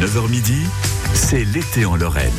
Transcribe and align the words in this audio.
9h 0.00 0.30
midi, 0.30 0.62
c'est 1.12 1.44
l'été 1.44 1.84
en 1.84 1.94
Lorraine. 1.94 2.32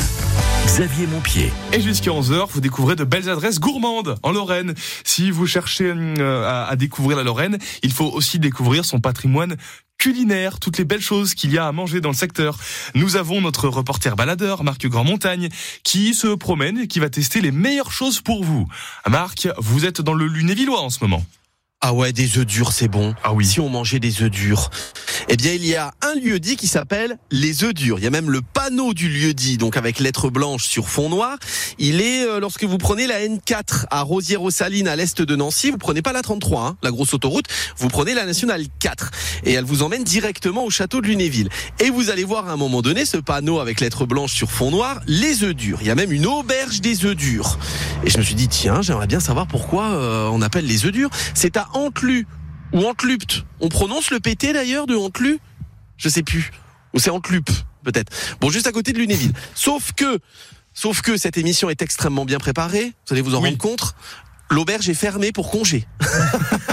Xavier 0.66 1.06
Montpied. 1.06 1.54
Et 1.74 1.80
jusqu'à 1.80 2.10
11h, 2.10 2.48
vous 2.50 2.60
découvrez 2.60 2.96
de 2.96 3.04
belles 3.04 3.30
adresses 3.30 3.60
gourmandes 3.60 4.18
en 4.24 4.32
Lorraine. 4.32 4.74
Si 5.04 5.30
vous 5.30 5.46
cherchez 5.46 5.94
euh, 5.96 6.44
à, 6.44 6.66
à 6.66 6.76
découvrir 6.76 7.18
la 7.18 7.24
Lorraine, 7.24 7.60
il 7.84 7.92
faut 7.92 8.10
aussi 8.10 8.40
découvrir 8.40 8.84
son 8.84 9.00
patrimoine 9.00 9.58
culinaire, 10.00 10.60
toutes 10.60 10.80
les 10.80 10.86
belles 10.86 11.02
choses 11.02 11.36
qu'il 11.36 11.54
y 11.54 11.60
a 11.60 11.68
à 11.68 11.72
manger 11.72 12.02
dans 12.02 12.10
le 12.10 12.16
secteur. 12.16 12.58
Nous 12.96 13.16
avons 13.16 13.42
notre 13.42 13.68
reporter 13.68 14.16
baladeur, 14.16 14.64
Marc 14.64 14.88
Grand-Montagne, 14.88 15.50
qui 15.84 16.16
se 16.16 16.34
promène 16.34 16.80
et 16.80 16.88
qui 16.88 17.00
va 17.00 17.12
tester 17.12 17.42
les 17.42 17.52
meilleures 17.52 17.92
choses 17.92 18.22
pour 18.22 18.44
vous. 18.44 18.68
Marc, 19.08 19.48
vous 19.60 19.86
êtes 19.86 20.02
dans 20.02 20.16
le 20.16 20.26
Lunévillois 20.26 20.82
en 20.82 20.90
ce 20.90 20.98
moment. 21.02 21.24
Ah 21.84 21.94
ouais, 21.94 22.14
des 22.14 22.38
œufs 22.38 22.46
durs, 22.46 22.74
c'est 22.74 22.88
bon. 22.88 23.16
Ah 23.24 23.34
oui. 23.34 23.44
Si 23.44 23.60
on 23.60 23.68
mangeait 23.68 24.00
des 24.00 24.22
œufs 24.22 24.30
durs. 24.30 24.70
Eh 25.30 25.36
bien, 25.36 25.54
il 25.54 25.66
y 25.66 25.76
a 25.76 25.92
un 26.04 26.14
lieu 26.14 26.40
dit 26.40 26.56
qui 26.56 26.68
s'appelle 26.68 27.18
les 27.32 27.64
œufs 27.64 27.74
durs. 27.74 27.98
Il 27.98 28.04
y 28.04 28.08
a 28.08 28.12
même 28.12 28.30
le 28.30 28.42
panneau 28.42 28.94
du 28.94 29.10
lieu 29.10 29.34
dit, 29.34 29.58
donc 29.58 29.78
avec 29.78 30.00
lettres 30.00 30.30
blanches 30.30 30.66
sur 30.66 30.88
fond 30.88 31.10
noir. 31.10 31.40
Il 31.80 32.00
est 32.00 32.24
euh, 32.24 32.40
lorsque 32.40 32.66
vous 32.66 32.78
prenez 32.78 33.08
la 33.08 33.20
N4 33.22 33.86
à 33.90 34.04
Rosière-aux-Salines 34.04 34.88
à 34.88 34.96
l'est 34.96 35.24
de 35.24 35.36
Nancy, 35.36 35.72
vous 35.72 35.80
prenez 35.80 36.04
pas 36.04 36.14
la 36.14 36.22
33, 36.22 36.68
hein, 36.68 36.78
la 36.84 36.92
grosse 36.92 37.16
autoroute, 37.16 37.46
vous 37.78 37.88
prenez 37.88 38.14
la 38.14 38.28
nationale 38.28 38.64
4 38.78 39.10
et 39.46 39.54
elle 39.54 39.66
vous 39.66 39.82
emmène 39.82 40.04
directement 40.04 40.64
au 40.64 40.70
château 40.70 41.02
de 41.02 41.08
Lunéville. 41.08 41.50
Et 41.80 41.90
vous 41.90 42.12
allez 42.12 42.26
voir 42.26 42.48
à 42.48 42.52
un 42.52 42.58
moment 42.58 42.84
donné 42.84 43.06
ce 43.06 43.18
panneau 43.18 43.60
avec 43.60 43.82
lettres 43.82 44.06
blanches 44.06 44.34
sur 44.34 44.52
fond 44.52 44.70
noir, 44.70 45.02
les 45.08 45.44
œufs 45.44 45.56
durs. 45.56 45.80
Il 45.82 45.88
y 45.88 45.92
a 45.92 45.96
même 45.96 46.12
une 46.12 46.28
auberge 46.28 46.82
des 46.82 47.06
œufs 47.06 47.16
durs. 47.16 47.58
Et 48.04 48.12
je 48.12 48.20
me 48.20 48.24
suis 48.24 48.36
dit 48.36 48.48
tiens, 48.48 48.84
j'aimerais 48.84 49.08
bien 49.08 49.20
savoir 49.20 49.48
pourquoi 49.48 49.86
euh, 49.92 50.30
on 50.32 50.44
appelle 50.44 50.68
les 50.68 50.86
œufs 50.86 50.92
durs. 50.92 51.10
C'est 51.34 51.58
à 51.58 51.68
Antlu 51.74 52.28
ou 52.74 52.86
Antlupt. 52.86 53.44
On 53.60 53.70
prononce 53.70 54.12
le 54.12 54.20
PT 54.20 54.54
d'ailleurs 54.54 54.88
de 54.88 54.96
Antlu? 54.96 55.40
Je 55.98 56.10
sais 56.10 56.24
plus. 56.24 56.52
Ou 56.94 57.00
c'est 57.00 57.10
Antlup 57.10 57.50
peut-être. 57.84 58.12
Bon, 58.40 58.50
juste 58.50 58.68
à 58.68 58.72
côté 58.72 58.94
de 58.94 59.00
Lunéville. 59.00 59.34
Sauf 59.56 59.92
que, 59.94 60.20
sauf 60.74 61.02
que 61.02 61.18
cette 61.18 61.38
émission 61.38 61.70
est 61.70 61.82
extrêmement 61.82 62.26
bien 62.26 62.38
préparée. 62.40 62.94
Vous 63.08 63.14
allez 63.14 63.22
vous 63.22 63.34
en 63.36 63.40
Oui. 63.42 63.50
rendre 63.50 63.58
compte. 63.58 63.96
L'auberge 64.50 64.90
est 64.90 64.94
fermée 64.94 65.32
pour 65.32 65.50
congé. 65.50 65.88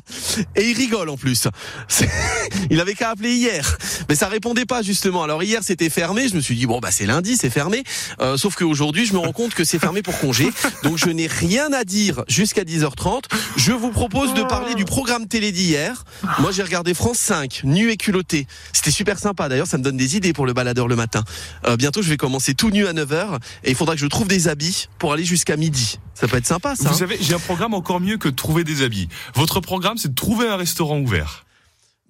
Et 0.56 0.70
il 0.70 0.76
rigole 0.76 1.08
en 1.08 1.16
plus. 1.16 1.48
Il 2.70 2.80
avait 2.80 2.94
qu'à 2.94 3.10
appeler 3.10 3.34
hier, 3.34 3.78
mais 4.08 4.14
ça 4.14 4.28
répondait 4.28 4.64
pas 4.64 4.82
justement. 4.82 5.22
Alors 5.22 5.42
hier 5.42 5.60
c'était 5.62 5.90
fermé, 5.90 6.28
je 6.28 6.34
me 6.34 6.40
suis 6.40 6.54
dit 6.54 6.66
bon 6.66 6.80
bah 6.80 6.90
c'est 6.90 7.06
lundi, 7.06 7.36
c'est 7.36 7.50
fermé. 7.50 7.82
Euh, 8.20 8.36
sauf 8.36 8.54
qu'aujourd'hui 8.54 9.06
je 9.06 9.12
me 9.12 9.18
rends 9.18 9.32
compte 9.32 9.54
que 9.54 9.64
c'est 9.64 9.78
fermé 9.78 10.02
pour 10.02 10.18
congé, 10.18 10.50
donc 10.82 10.98
je 10.98 11.08
n'ai 11.10 11.26
rien 11.26 11.72
à 11.72 11.84
dire 11.84 12.24
jusqu'à 12.28 12.62
10h30. 12.62 13.24
Je 13.56 13.72
vous 13.72 13.90
propose 13.90 14.34
de 14.34 14.42
parler 14.42 14.74
du 14.74 14.84
programme 14.84 15.26
télé 15.26 15.52
d'hier. 15.52 16.04
Moi 16.38 16.52
j'ai 16.52 16.62
regardé 16.62 16.94
France 16.94 17.18
5, 17.18 17.62
nu 17.64 17.90
et 17.90 17.96
culotté. 17.96 18.46
C'était 18.72 18.90
super 18.90 19.18
sympa. 19.18 19.48
D'ailleurs 19.48 19.66
ça 19.66 19.78
me 19.78 19.82
donne 19.82 19.96
des 19.96 20.16
idées 20.16 20.32
pour 20.32 20.46
le 20.46 20.52
baladeur 20.52 20.88
le 20.88 20.96
matin. 20.96 21.24
Euh, 21.66 21.76
bientôt 21.76 22.02
je 22.02 22.08
vais 22.08 22.16
commencer 22.16 22.54
tout 22.54 22.70
nu 22.70 22.86
à 22.86 22.92
9h 22.92 23.38
et 23.64 23.70
il 23.70 23.76
faudra 23.76 23.94
que 23.94 24.00
je 24.00 24.06
trouve 24.06 24.28
des 24.28 24.48
habits 24.48 24.88
pour 24.98 25.12
aller 25.12 25.24
jusqu'à 25.24 25.56
midi. 25.56 25.98
Ça 26.14 26.28
peut 26.28 26.36
être 26.36 26.46
sympa 26.46 26.76
ça. 26.76 26.88
Vous 26.88 26.94
hein 26.94 26.98
savez, 26.98 27.18
j'ai 27.20 27.34
un 27.34 27.38
programme 27.38 27.74
encore 27.74 28.00
mieux 28.00 28.18
que 28.18 28.28
de 28.28 28.34
trouver 28.34 28.64
des 28.64 28.82
habits. 28.82 29.08
Votre 29.34 29.60
programme, 29.60 29.98
c'est 29.98 30.08
de 30.08 30.14
trouver 30.14 30.48
un 30.48 30.56
restaurant 30.56 30.98
ouvert. 30.98 31.44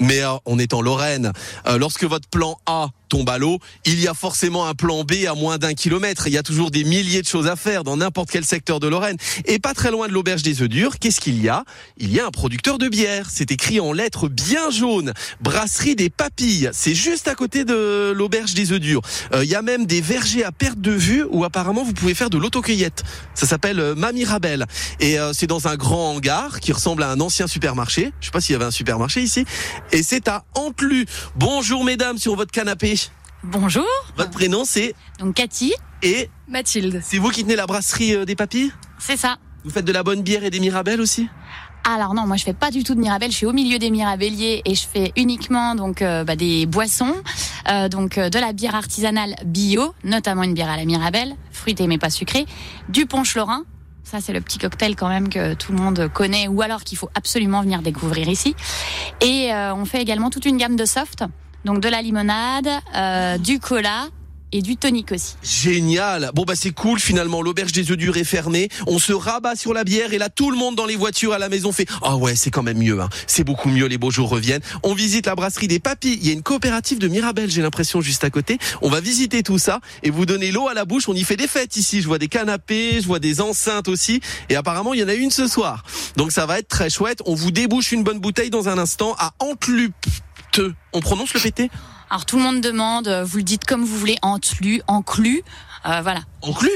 Mais 0.00 0.22
euh, 0.22 0.34
on 0.46 0.58
est 0.58 0.74
en 0.74 0.82
Lorraine. 0.82 1.32
Euh, 1.66 1.78
lorsque 1.78 2.04
votre 2.04 2.28
plan 2.28 2.58
A 2.66 2.88
tombe 3.12 3.28
à 3.28 3.36
l'eau, 3.36 3.58
il 3.84 4.00
y 4.00 4.08
a 4.08 4.14
forcément 4.14 4.66
un 4.66 4.74
plan 4.74 5.04
B 5.04 5.26
à 5.28 5.34
moins 5.34 5.58
d'un 5.58 5.74
kilomètre. 5.74 6.28
Il 6.28 6.32
y 6.32 6.38
a 6.38 6.42
toujours 6.42 6.70
des 6.70 6.82
milliers 6.82 7.20
de 7.20 7.26
choses 7.26 7.46
à 7.46 7.56
faire 7.56 7.84
dans 7.84 7.98
n'importe 7.98 8.30
quel 8.30 8.42
secteur 8.42 8.80
de 8.80 8.88
Lorraine. 8.88 9.18
Et 9.44 9.58
pas 9.58 9.74
très 9.74 9.90
loin 9.90 10.08
de 10.08 10.14
l'auberge 10.14 10.42
des 10.42 10.62
œufs 10.62 10.68
durs, 10.70 10.98
qu'est-ce 10.98 11.20
qu'il 11.20 11.38
y 11.42 11.50
a? 11.50 11.64
Il 11.98 12.10
y 12.10 12.20
a 12.20 12.26
un 12.26 12.30
producteur 12.30 12.78
de 12.78 12.88
bière. 12.88 13.28
C'est 13.30 13.50
écrit 13.50 13.80
en 13.80 13.92
lettres 13.92 14.28
bien 14.28 14.70
jaunes. 14.70 15.12
Brasserie 15.42 15.94
des 15.94 16.08
Papilles. 16.08 16.70
C'est 16.72 16.94
juste 16.94 17.28
à 17.28 17.34
côté 17.34 17.66
de 17.66 18.14
l'auberge 18.16 18.54
des 18.54 18.72
œufs 18.72 18.80
durs. 18.80 19.02
Euh, 19.34 19.44
il 19.44 19.50
y 19.50 19.56
a 19.56 19.60
même 19.60 19.84
des 19.84 20.00
vergers 20.00 20.44
à 20.44 20.50
perte 20.50 20.80
de 20.80 20.92
vue 20.92 21.26
où 21.30 21.44
apparemment 21.44 21.84
vous 21.84 21.92
pouvez 21.92 22.14
faire 22.14 22.30
de 22.30 22.38
l'autocueillette. 22.38 23.02
Ça 23.34 23.46
s'appelle 23.46 23.78
euh, 23.78 23.94
Mamie. 23.94 24.24
Et 25.00 25.18
euh, 25.18 25.32
c'est 25.34 25.46
dans 25.46 25.68
un 25.68 25.76
grand 25.76 26.12
hangar 26.12 26.60
qui 26.60 26.72
ressemble 26.72 27.02
à 27.02 27.10
un 27.10 27.20
ancien 27.20 27.46
supermarché. 27.46 28.10
Je 28.20 28.26
sais 28.26 28.30
pas 28.30 28.40
s'il 28.40 28.54
y 28.54 28.56
avait 28.56 28.64
un 28.64 28.70
supermarché 28.70 29.20
ici. 29.20 29.44
Et 29.90 30.02
c'est 30.02 30.28
à 30.28 30.44
Antlu. 30.54 31.04
Bonjour 31.36 31.84
mesdames 31.84 32.16
sur 32.16 32.36
votre 32.36 32.52
canapé. 32.52 33.01
Bonjour, 33.44 33.84
Votre 34.16 34.30
prénom 34.30 34.64
c'est 34.64 34.94
donc 35.18 35.34
Cathy, 35.34 35.74
et 36.02 36.30
Mathilde. 36.48 37.00
c'est 37.02 37.18
vous 37.18 37.30
qui 37.30 37.42
tenez 37.42 37.56
la 37.56 37.66
brasserie 37.66 38.14
euh, 38.14 38.24
des 38.24 38.36
papilles 38.36 38.70
C'est 38.98 39.16
ça. 39.16 39.36
Vous 39.64 39.70
faites 39.70 39.84
de 39.84 39.92
la 39.92 40.02
bonne 40.04 40.22
bière 40.22 40.44
et 40.44 40.50
des 40.50 40.60
mirabelles 40.60 41.00
aussi 41.00 41.28
Alors 41.82 42.14
non, 42.14 42.24
moi 42.26 42.36
je 42.36 42.44
fais 42.44 42.52
pas 42.52 42.70
du 42.70 42.84
tout 42.84 42.94
de 42.94 43.00
mirabelle, 43.00 43.32
je 43.32 43.36
suis 43.36 43.46
au 43.46 43.52
milieu 43.52 43.78
des 43.80 43.90
mirabelliers 43.90 44.62
et 44.64 44.74
je 44.76 44.86
fais 44.86 45.12
uniquement 45.16 45.74
donc 45.74 46.02
euh, 46.02 46.22
bah, 46.22 46.36
des 46.36 46.66
boissons, 46.66 47.14
euh, 47.68 47.88
donc 47.88 48.16
euh, 48.16 48.30
de 48.30 48.38
la 48.38 48.52
bière 48.52 48.76
artisanale 48.76 49.34
bio, 49.44 49.92
notamment 50.04 50.44
une 50.44 50.54
bière 50.54 50.70
à 50.70 50.76
la 50.76 50.84
mirabelle, 50.84 51.34
fruitée 51.50 51.88
mais 51.88 51.98
pas 51.98 52.10
sucrée, 52.10 52.46
du 52.90 53.06
punch 53.06 53.34
lorrain. 53.34 53.64
Ça, 54.04 54.20
c'est 54.20 54.32
le 54.32 54.40
petit 54.40 54.58
cocktail 54.58 54.94
quand 54.96 55.08
même 55.08 55.28
que 55.28 55.54
tout 55.54 55.72
le 55.72 55.78
monde 55.78 56.10
connaît 56.12 56.46
ou 56.48 56.60
alors 56.60 56.82
qu'il 56.82 56.98
faut 56.98 57.08
absolument 57.14 57.62
venir 57.62 57.82
découvrir 57.82 58.28
ici. 58.28 58.54
Et 59.20 59.52
euh, 59.54 59.74
on 59.74 59.84
fait 59.84 60.02
également 60.02 60.28
toute 60.28 60.44
une 60.44 60.56
gamme 60.58 60.76
de 60.76 60.84
soft, 60.84 61.24
donc 61.64 61.80
de 61.80 61.88
la 61.88 62.02
limonade, 62.02 62.68
euh, 62.94 63.38
du 63.38 63.58
cola 63.58 64.08
et 64.52 64.60
du 64.60 64.76
tonic 64.76 65.12
aussi. 65.12 65.34
Génial. 65.42 66.30
Bon 66.34 66.44
bah 66.44 66.54
c'est 66.54 66.72
cool 66.72 67.00
finalement. 67.00 67.42
L'auberge 67.42 67.72
des 67.72 67.90
œufs 67.90 67.96
durs 67.96 68.16
est 68.18 68.24
fermée. 68.24 68.68
On 68.86 68.98
se 68.98 69.12
rabat 69.12 69.56
sur 69.56 69.72
la 69.72 69.82
bière 69.82 70.12
et 70.12 70.18
là 70.18 70.28
tout 70.28 70.50
le 70.50 70.58
monde 70.58 70.76
dans 70.76 70.84
les 70.84 70.96
voitures 70.96 71.32
à 71.32 71.38
la 71.38 71.48
maison 71.48 71.72
fait 71.72 71.86
ah 72.02 72.16
ouais 72.16 72.36
c'est 72.36 72.50
quand 72.50 72.62
même 72.62 72.78
mieux. 72.78 73.00
Hein. 73.00 73.08
C'est 73.26 73.44
beaucoup 73.44 73.70
mieux. 73.70 73.86
Les 73.86 73.98
beaux 73.98 74.10
jours 74.10 74.28
reviennent. 74.28 74.60
On 74.82 74.94
visite 74.94 75.26
la 75.26 75.34
brasserie 75.34 75.68
des 75.68 75.78
papilles. 75.78 76.18
Il 76.20 76.26
y 76.26 76.30
a 76.30 76.34
une 76.34 76.42
coopérative 76.42 76.98
de 76.98 77.08
Mirabel 77.08 77.50
j'ai 77.50 77.62
l'impression 77.62 78.00
juste 78.00 78.24
à 78.24 78.30
côté. 78.30 78.58
On 78.82 78.90
va 78.90 79.00
visiter 79.00 79.42
tout 79.42 79.58
ça 79.58 79.80
et 80.02 80.10
vous 80.10 80.26
donner 80.26 80.52
l'eau 80.52 80.68
à 80.68 80.74
la 80.74 80.84
bouche. 80.84 81.08
On 81.08 81.14
y 81.14 81.24
fait 81.24 81.36
des 81.36 81.48
fêtes 81.48 81.76
ici. 81.76 82.02
Je 82.02 82.06
vois 82.06 82.18
des 82.18 82.28
canapés, 82.28 83.00
je 83.00 83.06
vois 83.06 83.20
des 83.20 83.40
enceintes 83.40 83.88
aussi 83.88 84.20
et 84.50 84.56
apparemment 84.56 84.92
il 84.92 85.00
y 85.00 85.04
en 85.04 85.08
a 85.08 85.14
une 85.14 85.30
ce 85.30 85.46
soir. 85.46 85.82
Donc 86.16 86.30
ça 86.30 86.44
va 86.44 86.58
être 86.58 86.68
très 86.68 86.90
chouette. 86.90 87.22
On 87.24 87.34
vous 87.34 87.50
débouche 87.52 87.92
une 87.92 88.04
bonne 88.04 88.20
bouteille 88.20 88.50
dans 88.50 88.68
un 88.68 88.76
instant 88.76 89.16
à 89.18 89.32
On 90.92 91.00
prononce 91.00 91.34
le 91.34 91.40
PT 91.40 91.70
Alors 92.10 92.26
tout 92.26 92.36
le 92.36 92.42
monde 92.42 92.60
demande, 92.60 93.08
euh, 93.08 93.24
vous 93.24 93.38
le 93.38 93.42
dites 93.42 93.64
comme 93.64 93.84
vous 93.84 93.98
voulez, 93.98 94.16
enclu, 94.22 94.82
enclu, 94.86 95.42
euh, 95.86 96.00
voilà. 96.02 96.20
Enclu? 96.42 96.70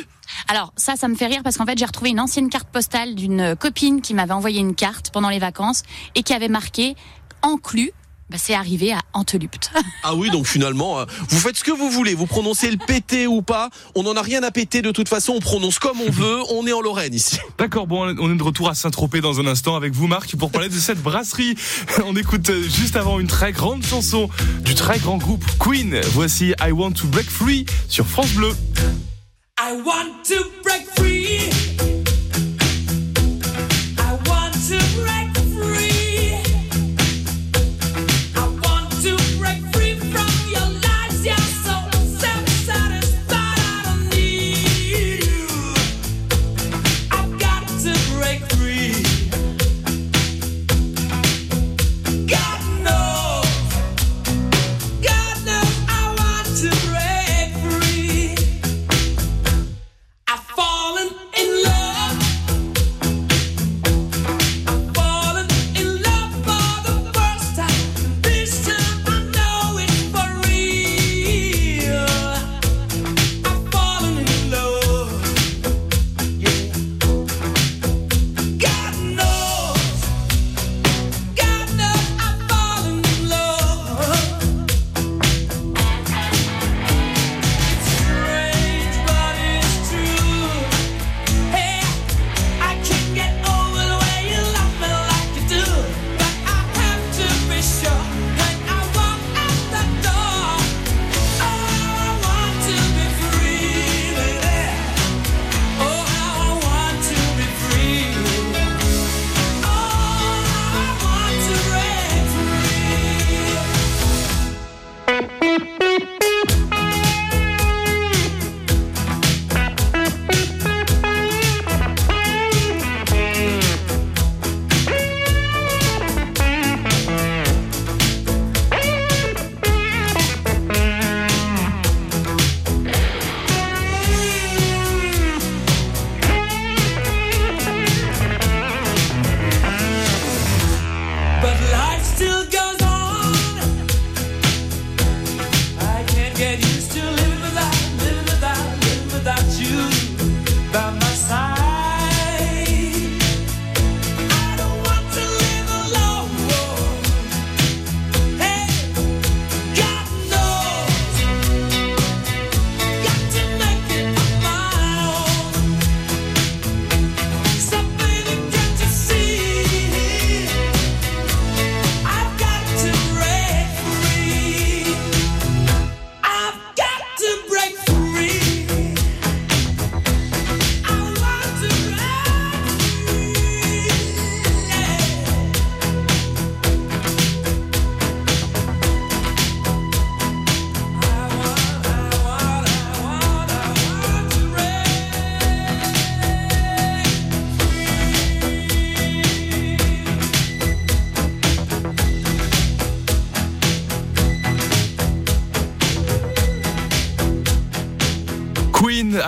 Alors 0.48 0.72
ça, 0.76 0.97
ça 0.97 1.09
me 1.09 1.14
fait 1.14 1.26
rire 1.26 1.42
parce 1.44 1.56
qu'en 1.56 1.66
fait 1.66 1.78
j'ai 1.78 1.84
retrouvé 1.84 2.10
une 2.10 2.20
ancienne 2.20 2.48
carte 2.48 2.69
postale 2.69 3.15
d'une 3.15 3.54
copine 3.56 4.00
qui 4.00 4.15
m'avait 4.15 4.32
envoyé 4.32 4.60
une 4.60 4.75
carte 4.75 5.10
pendant 5.10 5.28
les 5.28 5.38
vacances 5.38 5.82
et 6.15 6.22
qui 6.22 6.32
avait 6.32 6.48
marqué 6.48 6.97
enclu. 7.42 7.92
Bah, 8.28 8.38
c'est 8.41 8.54
arrivé 8.54 8.92
à 8.92 9.00
Antelupt. 9.12 9.70
Ah 10.09 10.14
oui, 10.14 10.31
donc 10.31 10.47
finalement, 10.47 11.00
euh, 11.00 11.04
vous 11.31 11.41
faites 11.41 11.56
ce 11.56 11.64
que 11.64 11.72
vous 11.72 11.91
voulez, 11.91 12.14
vous 12.14 12.26
prononcez 12.26 12.70
le 12.70 12.76
pété 12.76 13.26
ou 13.26 13.42
pas, 13.42 13.70
on 13.97 14.04
n'en 14.04 14.14
a 14.14 14.22
rien 14.22 14.41
à 14.44 14.53
péter 14.53 14.81
de 14.81 14.92
toute 14.92 15.09
façon, 15.09 15.32
on 15.32 15.41
prononce 15.41 15.81
comme 15.81 16.00
on 16.00 16.10
veut, 16.10 16.38
on 16.50 16.65
est 16.65 16.72
en 16.72 16.81
Lorraine 16.81 17.12
ici. 17.12 17.38
D'accord, 17.59 17.88
bon, 17.88 18.15
on 18.20 18.32
est 18.32 18.36
de 18.36 18.42
retour 18.42 18.69
à 18.69 18.76
Saint-Tropez 18.76 19.20
dans 19.20 19.41
un 19.41 19.48
instant 19.48 19.75
avec 19.75 19.92
vous, 19.94 20.06
Marc, 20.06 20.36
pour 20.36 20.53
parler 20.53 20.69
de 20.69 20.75
cette 20.75 21.03
brasserie. 21.03 21.56
On 22.04 22.15
écoute 22.15 22.48
euh, 22.50 22.62
juste 22.62 22.94
avant 22.94 23.19
une 23.19 23.26
très 23.26 23.50
grande 23.50 23.84
chanson 23.84 24.28
du 24.65 24.76
très 24.76 25.00
grand 25.00 25.16
groupe 25.16 25.44
Queen. 25.59 26.00
Voici 26.12 26.54
I 26.60 26.70
Want 26.70 26.92
to 26.92 27.09
Break 27.09 27.28
Free 27.28 27.66
sur 27.88 28.06
France 28.06 28.32
Bleu. 28.32 28.54
I 29.59 29.72
want 29.84 30.22
to 30.28 30.44
break 30.62 30.86
free. 30.97 31.50
I 33.98 34.12
want 34.28 34.53
to 34.69 35.06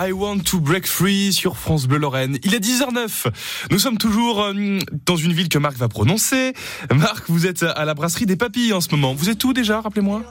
I 0.01 0.13
want 0.13 0.39
to 0.45 0.61
break 0.61 0.87
free 0.87 1.33
sur 1.33 1.57
France 1.57 1.85
Bleu 1.85 1.97
Lorraine. 1.97 2.37
Il 2.43 2.55
est 2.55 2.63
10h09. 2.63 3.27
Nous 3.69 3.79
sommes 3.79 3.97
toujours 3.97 4.41
euh, 4.41 4.79
dans 5.05 5.17
une 5.17 5.33
ville 5.33 5.49
que 5.49 5.57
Marc 5.57 5.75
va 5.75 5.89
prononcer. 5.89 6.53
Marc, 6.95 7.29
vous 7.29 7.45
êtes 7.45 7.63
à 7.63 7.83
la 7.83 7.93
brasserie 7.95 8.25
des 8.25 8.37
Papilles 8.37 8.71
en 8.71 8.79
ce 8.79 8.89
moment. 8.91 9.13
Vous 9.13 9.29
êtes 9.29 9.43
où 9.43 9.51
déjà, 9.51 9.81
rappelez-moi? 9.81 10.23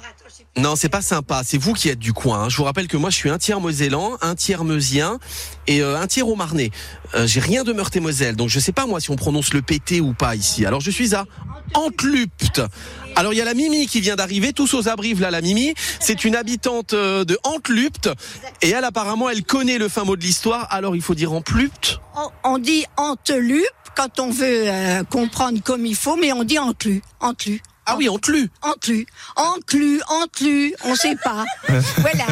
Non, 0.57 0.77
c'est 0.77 0.89
pas 0.89 1.03
sympa. 1.03 1.43
C'est 1.45 1.59
vous 1.59 1.73
qui 1.73 1.89
êtes 1.89 1.99
du 1.99 2.13
coin. 2.13 2.45
hein. 2.45 2.49
Je 2.49 2.57
vous 2.57 2.65
rappelle 2.65 2.89
que 2.89 2.97
moi, 2.97 3.11
je 3.11 3.17
suis 3.17 3.31
un 3.31 3.39
tiers 3.39 3.61
mosellan, 3.61 4.17
un 4.21 4.35
tiers 4.35 4.65
meusien 4.65 5.19
et 5.67 5.83
euh, 5.83 5.99
un 6.01 6.07
tiers 6.07 6.29
au 6.29 6.35
marnais. 6.37 6.71
Euh, 7.15 7.27
J'ai 7.27 7.41
rien 7.41 7.65
de 7.65 7.73
Meurthe-et-Moselle, 7.73 8.37
donc 8.37 8.49
je 8.49 8.59
sais 8.61 8.73
pas 8.73 8.87
moi 8.87 9.01
si 9.01 9.11
on 9.11 9.17
prononce 9.17 9.53
le 9.55 9.63
PT 9.63 10.01
ou 10.01 10.13
pas 10.15 10.35
ici. 10.37 10.67
Alors 10.67 10.81
je 10.81 10.91
suis 10.91 11.15
à 11.15 11.25
Antlupt. 11.75 12.61
Alors 13.17 13.33
il 13.33 13.37
y 13.37 13.41
a 13.43 13.45
la 13.45 13.55
Mimi 13.55 13.87
qui 13.87 14.01
vient 14.01 14.17
d'arriver, 14.17 14.53
tous 14.53 14.75
aux 14.75 14.89
abrives 14.89 15.21
là, 15.21 15.31
la 15.31 15.41
Mimi. 15.41 15.75
C'est 16.01 16.25
une 16.25 16.37
habitante 16.37 16.93
euh, 16.95 17.25
de 17.25 17.39
Antlupt 17.45 18.11
et 18.63 18.71
elle 18.71 18.85
apparemment 18.85 19.29
elle 19.31 19.45
connaît 19.45 19.79
le 19.79 19.89
fin 19.89 20.05
mot 20.05 20.17
de 20.17 20.23
l'histoire. 20.23 20.67
Alors 20.71 20.97
il 20.97 21.03
faut 21.03 21.15
dire 21.15 21.33
Antlupt. 21.33 22.01
On, 22.45 22.59
dit 22.59 22.85
entelupe 22.97 23.65
quand 23.97 24.19
on 24.19 24.31
veut 24.31 24.65
comprendre 25.11 25.61
comme 25.63 25.87
il 25.87 25.95
faut, 25.95 26.17
mais 26.17 26.33
on 26.33 26.43
dit 26.45 26.59
enclu, 26.59 27.03
enclu. 27.21 27.63
Ah 27.91 27.95
oui, 27.97 28.09
Antlu. 28.09 28.51
Enclu, 28.63 29.07
enclu, 29.37 30.01
enclu, 30.09 30.75
on 30.85 30.95
sait 30.95 31.17
pas. 31.25 31.45
voilà. 31.99 32.27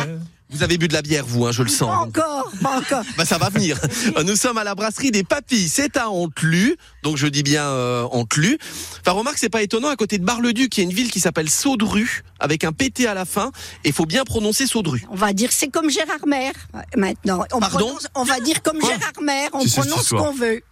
Vous 0.50 0.62
avez 0.62 0.78
bu 0.78 0.86
de 0.86 0.92
la 0.92 1.02
bière, 1.02 1.24
vous, 1.26 1.44
hein, 1.44 1.50
je 1.50 1.62
le 1.62 1.68
Pas 1.68 1.74
sens. 1.74 1.90
encore, 2.06 2.52
pas 2.62 2.78
encore. 2.78 3.02
Bah 3.16 3.24
ça 3.24 3.36
va 3.36 3.48
venir. 3.48 3.80
Nous 4.24 4.36
sommes 4.36 4.58
à 4.58 4.64
la 4.64 4.76
brasserie 4.76 5.10
des 5.10 5.24
Papilles. 5.24 5.68
C'est 5.68 5.96
à 5.96 6.08
Antlu, 6.08 6.76
donc 7.02 7.16
je 7.16 7.26
dis 7.26 7.42
bien 7.42 7.64
euh, 7.64 8.04
Antlu. 8.12 8.56
Enfin 9.00 9.10
remarque, 9.10 9.38
c'est 9.38 9.48
pas 9.48 9.62
étonnant 9.62 9.88
à 9.88 9.96
côté 9.96 10.18
de 10.18 10.24
Bar-le-Duc, 10.24 10.76
il 10.76 10.80
y 10.82 10.86
a 10.86 10.88
une 10.88 10.94
ville 10.94 11.10
qui 11.10 11.18
s'appelle 11.18 11.50
Saudru 11.50 12.22
avec 12.38 12.62
un 12.62 12.70
PT 12.72 13.06
à 13.06 13.14
la 13.14 13.24
fin. 13.24 13.50
Et 13.82 13.90
faut 13.90 14.06
bien 14.06 14.22
prononcer 14.24 14.66
Saudru. 14.68 15.04
On 15.10 15.16
va 15.16 15.32
dire 15.32 15.50
c'est 15.52 15.68
comme 15.68 15.90
Gérard 15.90 16.26
Maire 16.28 16.54
euh, 16.76 16.78
maintenant. 16.96 17.44
On, 17.52 17.58
Pardon 17.58 17.78
prononce- 17.78 18.06
on 18.14 18.22
va 18.24 18.38
dire 18.38 18.62
comme 18.62 18.78
Quoi 18.78 18.90
Gérard 18.90 19.20
Maire, 19.22 19.50
on 19.52 19.64
prononce 19.66 20.06
ce 20.06 20.14
qu'on 20.14 20.32
veut. 20.32 20.62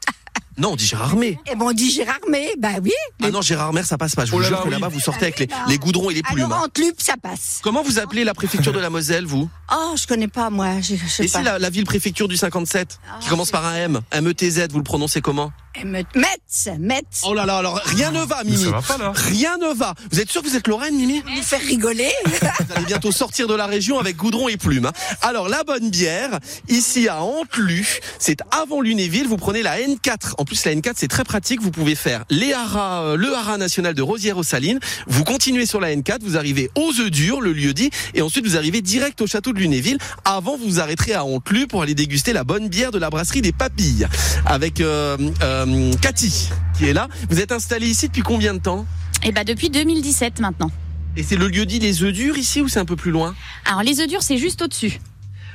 Non, 0.57 0.73
on 0.73 0.77
dit 0.77 0.87
Gérard 0.87 1.17
May. 1.17 1.39
Et 1.51 1.57
bon, 1.57 1.71
on 1.71 1.73
dit 1.73 1.91
Gérard 1.91 2.21
Maire, 2.31 2.51
bah 2.59 2.69
oui. 2.83 2.93
Ah 3.23 3.31
non, 3.31 3.43
Gérard 3.43 3.73
Maire, 3.73 3.85
ça 3.87 3.99
passe 3.99 4.15
pas. 4.15 4.25
Je 4.25 4.31
vous 4.31 4.37
Oh 4.39 4.41
là 4.41 4.47
jure 4.49 4.57
là, 4.59 4.63
que 4.63 4.69
oui. 4.69 4.75
là-bas, 4.75 4.89
vous 4.89 5.01
sortez 5.01 5.25
avec 5.25 5.39
les, 5.41 5.49
les 5.69 5.79
goudrons 5.79 6.11
et 6.11 6.15
les 6.15 6.23
plumes. 6.23 6.45
Alors. 6.45 6.63
Antlup, 6.65 6.95
ça 7.01 7.15
passe. 7.21 7.59
Comment 7.63 7.83
vous 7.83 7.99
appelez 7.99 8.23
la 8.25 8.35
préfecture 8.35 8.73
de 8.73 8.79
la 8.79 8.91
Moselle, 8.91 9.27
vous? 9.27 9.49
Oh, 9.73 9.95
je 9.97 10.07
connais 10.07 10.29
pas 10.29 10.51
moi, 10.51 10.81
je, 10.81 10.95
je 10.95 11.09
sais 11.09 11.25
Et 11.25 11.29
si 11.29 11.33
pas. 11.35 11.43
la, 11.43 11.59
la 11.59 11.71
ville 11.71 11.85
préfecture 11.85 12.29
du 12.29 12.37
57, 12.37 12.89
qui 12.89 12.97
Ah, 13.09 13.19
commence 13.29 13.47
c'est- 13.47 13.53
par 13.53 13.65
un 13.65 13.75
M, 13.75 14.01
M-E-T-Z, 14.13 14.69
vous 14.71 14.79
le 14.79 14.85
prononcez 14.85 15.21
comment? 15.21 15.53
Me- 15.85 16.05
Metz, 16.15 16.69
Metz. 16.79 17.23
Oh 17.25 17.35
là 17.35 17.45
là, 17.47 17.57
alors 17.57 17.81
rien 17.87 18.13
ne 18.13 18.21
va, 18.25 18.43
Mais 18.45 18.53
Mimi. 18.53 18.63
ça 18.65 18.71
va 18.71 18.83
pas 18.83 18.97
là. 18.97 19.11
Rien 19.13 19.57
ne 19.59 19.75
va. 19.75 19.95
Vous 20.13 20.21
êtes 20.21 20.31
sûr 20.31 20.41
que 20.41 20.49
vous 20.49 20.55
êtes 20.55 20.69
Lorraine, 20.69 20.95
Mimi? 20.95 21.21
Vous 21.23 21.43
faire 21.43 21.61
rigoler. 21.61 22.13
Vous 22.27 22.73
allez 22.77 22.87
bientôt 22.87 23.11
sortir 23.11 23.49
de 23.49 23.55
la 23.55 23.67
région 23.67 23.99
avec 23.99 24.17
goudron 24.17 24.49
et 24.49 24.57
plumes. 24.57 24.87
hein. 24.87 24.93
Alors, 25.21 25.49
la 25.49 25.65
bonne 25.65 25.91
bière, 25.91 26.39
ici 26.69 27.09
à 27.09 27.23
Antlu, 27.23 27.85
c'est 28.21 28.39
avant 28.53 28.81
Lunéville, 28.81 29.27
vous 29.27 29.37
prenez 29.37 29.63
la 29.63 29.79
N4. 29.81 30.35
En 30.45 30.47
plus, 30.47 30.67
la 30.67 30.75
N4, 30.75 30.93
c'est 30.97 31.09
très 31.09 31.25
pratique, 31.25 31.63
vous 31.63 31.71
pouvez 31.71 31.95
faire 31.95 32.27
les 32.29 32.53
haras, 32.53 33.03
euh, 33.03 33.17
le 33.17 33.35
haras 33.35 33.57
national 33.57 33.95
de 33.95 34.03
Rosière-aux-Salines, 34.03 34.79
vous 35.07 35.25
continuez 35.25 35.65
sur 35.65 35.81
la 35.81 35.97
N4, 35.97 36.19
vous 36.21 36.37
arrivez 36.37 36.71
aux 36.75 36.91
œufs 37.01 37.11
durs, 37.11 37.41
le 37.41 37.55
lieu 37.55 37.73
dit, 37.73 37.89
et 38.13 38.21
ensuite 38.21 38.45
vous 38.45 38.59
arrivez 38.59 38.83
direct 38.83 39.23
au 39.23 39.27
château 39.27 39.55
de 39.55 39.59
Lunéville. 39.59 39.97
Avant, 40.27 40.59
vous 40.59 40.67
vous 40.67 40.81
arrêterez 40.81 41.15
à 41.15 41.25
Antlu 41.25 41.67
pour 41.67 41.81
aller 41.81 41.95
déguster 41.95 42.35
la 42.35 42.45
bonne 42.45 42.69
bière 42.69 42.91
de 42.91 42.99
la 42.99 43.09
brasserie 43.09 43.41
des 43.41 43.53
Papilles, 43.53 44.07
avec 44.45 44.83
euh, 44.83 45.17
euh, 45.43 45.93
Cathy, 46.03 46.51
qui 46.77 46.85
est 46.85 46.93
là. 46.93 47.09
Vous 47.31 47.41
êtes 47.41 47.51
installé 47.51 47.87
ici 47.87 48.09
depuis 48.09 48.21
combien 48.21 48.53
de 48.53 48.59
temps? 48.61 48.85
Et 49.23 49.33
bah 49.33 49.45
depuis 49.45 49.71
2017 49.71 50.41
maintenant. 50.41 50.71
Et 51.17 51.23
c'est 51.23 51.37
le 51.37 51.49
lieu 51.49 51.65
dit 51.65 51.79
les 51.79 52.03
œufs 52.03 52.13
durs 52.13 52.37
ici 52.37 52.61
ou 52.61 52.69
c'est 52.69 52.81
un 52.81 52.85
peu 52.85 52.97
plus 52.97 53.13
loin? 53.13 53.35
Alors 53.65 53.83
les 53.83 53.99
œufs 54.01 54.09
durs, 54.09 54.23
c'est 54.23 54.37
juste 54.37 54.61
au-dessus. 54.61 55.01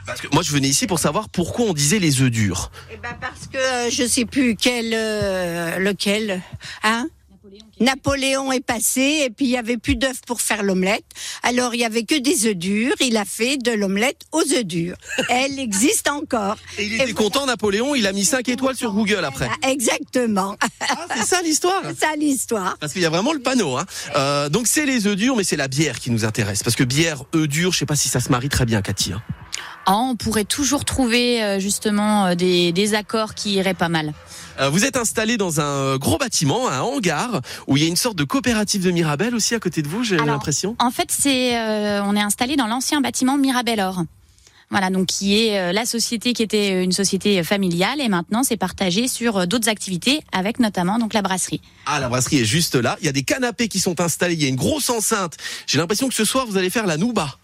Parce 0.10 0.22
que 0.22 0.28
moi, 0.34 0.42
je 0.44 0.52
venais 0.52 0.68
ici 0.70 0.88
pour 0.88 1.00
savoir 1.00 1.30
pourquoi 1.30 1.66
on 1.66 1.74
disait 1.74 2.00
les 2.00 2.22
œufs 2.22 2.32
durs. 2.32 2.72
Eh 2.92 2.98
ben 2.98 3.10
parce 3.22 3.48
que 3.48 3.58
euh, 3.58 3.90
je 3.90 4.06
sais 4.08 4.26
plus 4.26 4.56
quel, 4.56 4.92
euh, 4.94 5.78
lequel, 5.80 6.42
hein? 6.84 7.08
Napoléon 7.80 8.52
est 8.52 8.60
passé 8.66 9.22
et 9.26 9.30
puis 9.30 9.46
il 9.46 9.52
y 9.52 9.58
avait 9.58 9.78
plus 9.78 9.96
d'œufs 9.96 10.20
pour 10.28 10.42
faire 10.42 10.64
l'omelette. 10.64 11.06
Alors 11.44 11.74
il 11.76 11.80
y 11.80 11.86
avait 11.86 12.04
que 12.04 12.20
des 12.20 12.46
œufs 12.48 12.56
durs. 12.56 12.94
Il 13.00 13.16
a 13.16 13.24
fait 13.24 13.56
de 13.58 13.72
l'omelette 13.72 14.22
aux 14.34 14.42
œufs 14.42 14.66
durs. 14.66 14.98
Elle 15.30 15.58
existe 15.60 16.10
encore. 16.10 16.58
Et 16.78 16.84
il 16.86 16.92
Et 16.92 16.96
était 16.96 17.04
voilà. 17.06 17.14
content, 17.18 17.46
Napoléon, 17.46 17.96
il 17.96 18.06
a 18.06 18.12
mis 18.12 18.26
5 18.26 18.50
étoiles 18.50 18.76
sur 18.76 18.92
Google 18.92 19.24
après. 19.24 19.48
Ah, 19.64 19.70
Exactement. 19.70 20.58
Ah, 20.82 21.08
c'est 21.16 21.26
ça 21.26 21.42
l'histoire 21.42 21.82
C'est 21.88 22.00
ça 22.06 22.16
l'histoire. 22.18 22.78
Parce 22.80 22.92
qu'il 22.92 23.02
y 23.02 23.06
a 23.06 23.10
vraiment 23.10 23.32
le 23.32 23.40
panneau. 23.40 23.78
Hein. 23.78 23.86
Euh, 24.18 24.50
donc 24.50 24.68
c'est 24.68 24.86
les 24.86 25.08
œufs 25.08 25.16
durs, 25.16 25.38
mais 25.38 25.46
c'est 25.46 25.56
la 25.58 25.70
bière 25.70 26.00
qui 26.00 26.12
nous 26.12 26.26
intéresse. 26.26 26.64
Parce 26.64 26.76
que 26.76 26.84
bière, 26.84 27.24
œufs 27.34 27.48
durs, 27.48 27.72
je 27.72 27.78
sais 27.78 27.86
pas 27.86 27.96
si 27.96 28.10
ça 28.10 28.20
se 28.20 28.30
marie 28.30 28.50
très 28.50 28.66
bien, 28.66 28.82
Cathy. 28.82 29.14
hein. 29.14 29.22
Ah, 29.86 29.96
on 29.98 30.16
pourrait 30.16 30.46
toujours 30.46 30.86
trouver 30.86 31.42
euh, 31.42 31.60
justement 31.60 32.28
euh, 32.28 32.36
des, 32.36 32.72
des 32.72 32.94
accords 32.94 33.34
qui 33.34 33.54
iraient 33.54 33.74
pas 33.74 33.90
mal. 33.90 34.14
Euh, 34.60 34.70
vous 34.70 34.86
êtes 34.86 34.98
installé 34.98 35.38
dans 35.38 35.62
un 35.62 35.98
gros 35.98 36.18
bâtiment, 36.18 36.70
un 36.70 36.82
hangar, 36.82 37.42
où 37.68 37.78
il 37.78 37.84
y 37.84 37.86
a 37.86 37.90
une 37.90 37.96
sorte 37.96 38.18
de 38.18 38.24
coopérative 38.24 38.84
de 38.84 38.92
Mirabel 38.92 39.34
aussi 39.34 39.56
à 39.56 39.60
côté 39.60 39.82
de 39.82 39.88
vous, 39.88 40.04
j'ai 40.04 40.18
l'impression. 40.18 40.76
En 40.80 40.92
fait, 40.92 41.10
c'est 41.12 41.58
euh, 41.58 42.04
on 42.04 42.16
est 42.16 42.22
installé 42.22 42.56
dans 42.56 42.68
l'ancien 42.68 43.02
bâtiment 43.02 43.38
Mirabel 43.38 43.80
Or. 43.80 44.04
Voilà, 44.72 44.92
donc 44.92 45.08
qui 45.08 45.48
est 45.48 45.74
la 45.74 45.84
société 45.88 46.34
qui 46.34 46.44
était 46.44 46.84
une 46.84 46.92
société 46.92 47.42
familiale 47.44 48.00
et 48.02 48.08
maintenant 48.08 48.44
c'est 48.44 48.56
partagé 48.56 49.08
sur 49.08 49.48
d'autres 49.48 49.68
activités 49.68 50.22
avec 50.32 50.60
notamment 50.60 51.00
donc 51.00 51.16
la 51.16 51.24
brasserie. 51.24 51.60
Ah, 51.88 52.00
la 52.00 52.08
brasserie 52.08 52.42
est 52.42 52.46
juste 52.46 52.76
là. 52.76 52.96
Il 53.02 53.08
y 53.08 53.10
a 53.10 53.12
des 53.12 53.24
canapés 53.24 53.68
qui 53.68 53.80
sont 53.80 54.00
installés, 54.00 54.36
il 54.36 54.44
y 54.44 54.46
a 54.46 54.48
une 54.48 54.56
grosse 54.56 54.92
enceinte. 54.92 55.38
J'ai 55.66 55.80
l'impression 55.80 56.08
que 56.08 56.14
ce 56.14 56.24
soir, 56.24 56.46
vous 56.46 56.56
allez 56.56 56.70
faire 56.70 56.86
la 56.86 56.98
nouba. 56.98 57.40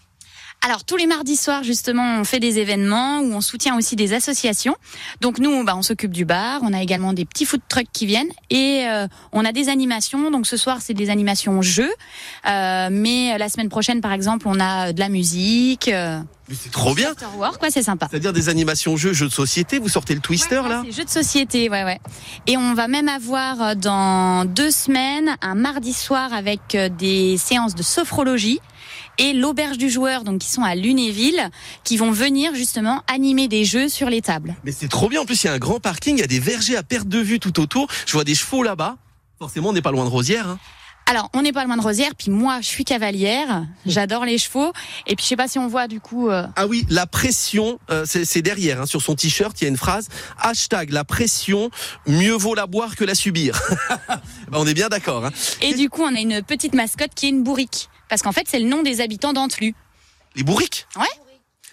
Alors 0.62 0.82
tous 0.84 0.96
les 0.96 1.06
mardis 1.06 1.36
soirs 1.36 1.62
justement 1.62 2.18
on 2.18 2.24
fait 2.24 2.40
des 2.40 2.58
événements 2.58 3.20
où 3.20 3.32
on 3.32 3.40
soutient 3.40 3.76
aussi 3.76 3.94
des 3.94 4.14
associations. 4.14 4.74
Donc 5.20 5.38
nous 5.38 5.62
bah, 5.64 5.74
on 5.76 5.82
s'occupe 5.82 6.10
du 6.10 6.24
bar, 6.24 6.60
on 6.64 6.72
a 6.72 6.82
également 6.82 7.12
des 7.12 7.24
petits 7.24 7.44
food 7.44 7.60
trucks 7.68 7.86
qui 7.92 8.04
viennent 8.04 8.30
et 8.50 8.84
euh, 8.88 9.06
on 9.30 9.44
a 9.44 9.52
des 9.52 9.68
animations. 9.68 10.28
Donc 10.32 10.46
ce 10.48 10.56
soir 10.56 10.78
c'est 10.80 10.94
des 10.94 11.08
animations 11.10 11.62
jeux, 11.62 11.92
Euh, 12.48 12.88
mais 12.90 13.38
la 13.38 13.48
semaine 13.48 13.68
prochaine 13.68 14.00
par 14.00 14.12
exemple 14.12 14.48
on 14.48 14.58
a 14.58 14.92
de 14.92 14.98
la 14.98 15.08
musique. 15.08 15.86
Euh, 15.86 16.18
Mais 16.48 16.56
c'est 16.60 16.72
trop 16.72 16.94
bien. 16.96 17.12
Work, 17.38 17.58
quoi 17.58 17.70
c'est 17.70 17.84
sympa. 17.84 18.08
C'est-à-dire 18.10 18.32
des 18.32 18.48
animations 18.48 18.96
jeux, 18.96 19.12
jeux 19.12 19.28
de 19.28 19.32
société. 19.32 19.78
Vous 19.78 19.88
sortez 19.88 20.14
le 20.14 20.20
twister 20.20 20.58
Ouais, 20.58 20.68
là 20.68 20.82
jeux 20.90 21.04
de 21.04 21.10
société, 21.10 21.70
ouais, 21.70 21.84
ouais. 21.84 22.00
Et 22.48 22.56
on 22.56 22.74
va 22.74 22.88
même 22.88 23.08
avoir 23.08 23.62
euh, 23.62 23.74
dans 23.76 24.44
deux 24.44 24.72
semaines 24.72 25.36
un 25.42 25.54
mardi 25.54 25.92
soir 25.92 26.32
avec 26.32 26.74
euh, 26.74 26.88
des 26.88 27.36
séances 27.36 27.76
de 27.76 27.84
sophrologie 27.84 28.60
et 29.18 29.32
l'auberge 29.32 29.78
du 29.78 29.90
joueur, 29.90 30.24
donc 30.24 30.40
qui 30.40 30.48
sont 30.48 30.62
à 30.62 30.74
Lunéville, 30.74 31.50
qui 31.84 31.96
vont 31.96 32.10
venir 32.10 32.54
justement 32.54 33.02
animer 33.06 33.48
des 33.48 33.64
jeux 33.64 33.88
sur 33.88 34.10
les 34.10 34.22
tables. 34.22 34.54
Mais 34.64 34.72
c'est 34.72 34.88
trop 34.88 35.08
bien. 35.08 35.20
En 35.22 35.24
plus, 35.24 35.42
il 35.44 35.46
y 35.46 35.50
a 35.50 35.52
un 35.52 35.58
grand 35.58 35.80
parking, 35.80 36.16
il 36.16 36.20
y 36.20 36.24
a 36.24 36.28
des 36.28 36.40
vergers 36.40 36.76
à 36.76 36.82
perte 36.82 37.08
de 37.08 37.18
vue 37.18 37.38
tout 37.40 37.60
autour. 37.60 37.88
Je 38.06 38.12
vois 38.12 38.24
des 38.24 38.34
chevaux 38.34 38.62
là-bas. 38.62 38.96
Forcément, 39.38 39.68
on 39.68 39.72
n'est 39.72 39.82
pas 39.82 39.90
loin 39.92 40.04
de 40.04 40.10
Rosière. 40.10 40.48
Hein. 40.48 40.58
Alors, 41.08 41.30
on 41.34 41.42
n'est 41.42 41.52
pas 41.52 41.64
loin 41.64 41.76
de 41.76 41.82
Rosière, 41.82 42.16
puis 42.18 42.32
moi, 42.32 42.58
je 42.60 42.66
suis 42.66 42.84
cavalière, 42.84 43.64
j'adore 43.86 44.24
les 44.24 44.38
chevaux, 44.38 44.72
et 45.06 45.14
puis 45.14 45.22
je 45.22 45.28
sais 45.28 45.36
pas 45.36 45.46
si 45.46 45.56
on 45.56 45.68
voit 45.68 45.86
du 45.86 46.00
coup. 46.00 46.30
euh, 46.30 46.44
Ah 46.56 46.66
oui, 46.66 46.84
la 46.90 47.06
pression, 47.06 47.78
euh, 47.90 48.04
c'est 48.08 48.42
derrière. 48.42 48.80
Hein, 48.82 48.86
sur 48.86 49.00
son 49.00 49.14
t-shirt, 49.14 49.56
il 49.60 49.64
y 49.64 49.66
a 49.66 49.70
une 49.70 49.76
phrase. 49.76 50.08
Hashtag 50.40 50.90
la 50.90 51.04
pression, 51.04 51.70
mieux 52.08 52.32
vaut 52.32 52.56
la 52.56 52.66
boire 52.66 52.96
que 52.96 53.04
la 53.04 53.14
subir. 53.14 53.60
Bah, 54.50 54.58
on 54.60 54.66
est 54.66 54.74
bien 54.74 54.88
d'accord. 54.88 55.24
Hein. 55.26 55.30
Et 55.62 55.74
du 55.74 55.88
coup, 55.88 56.02
on 56.02 56.14
a 56.14 56.18
une 56.20 56.42
petite 56.42 56.74
mascotte 56.74 57.10
qui 57.14 57.26
est 57.26 57.30
une 57.30 57.44
bourrique, 57.44 57.88
parce 58.08 58.22
qu'en 58.22 58.32
fait, 58.32 58.46
c'est 58.48 58.58
le 58.60 58.68
nom 58.68 58.82
des 58.82 59.00
habitants 59.00 59.32
d'Antlu. 59.32 59.74
Les 60.34 60.42
bourriques 60.42 60.86
Ouais. 60.96 61.06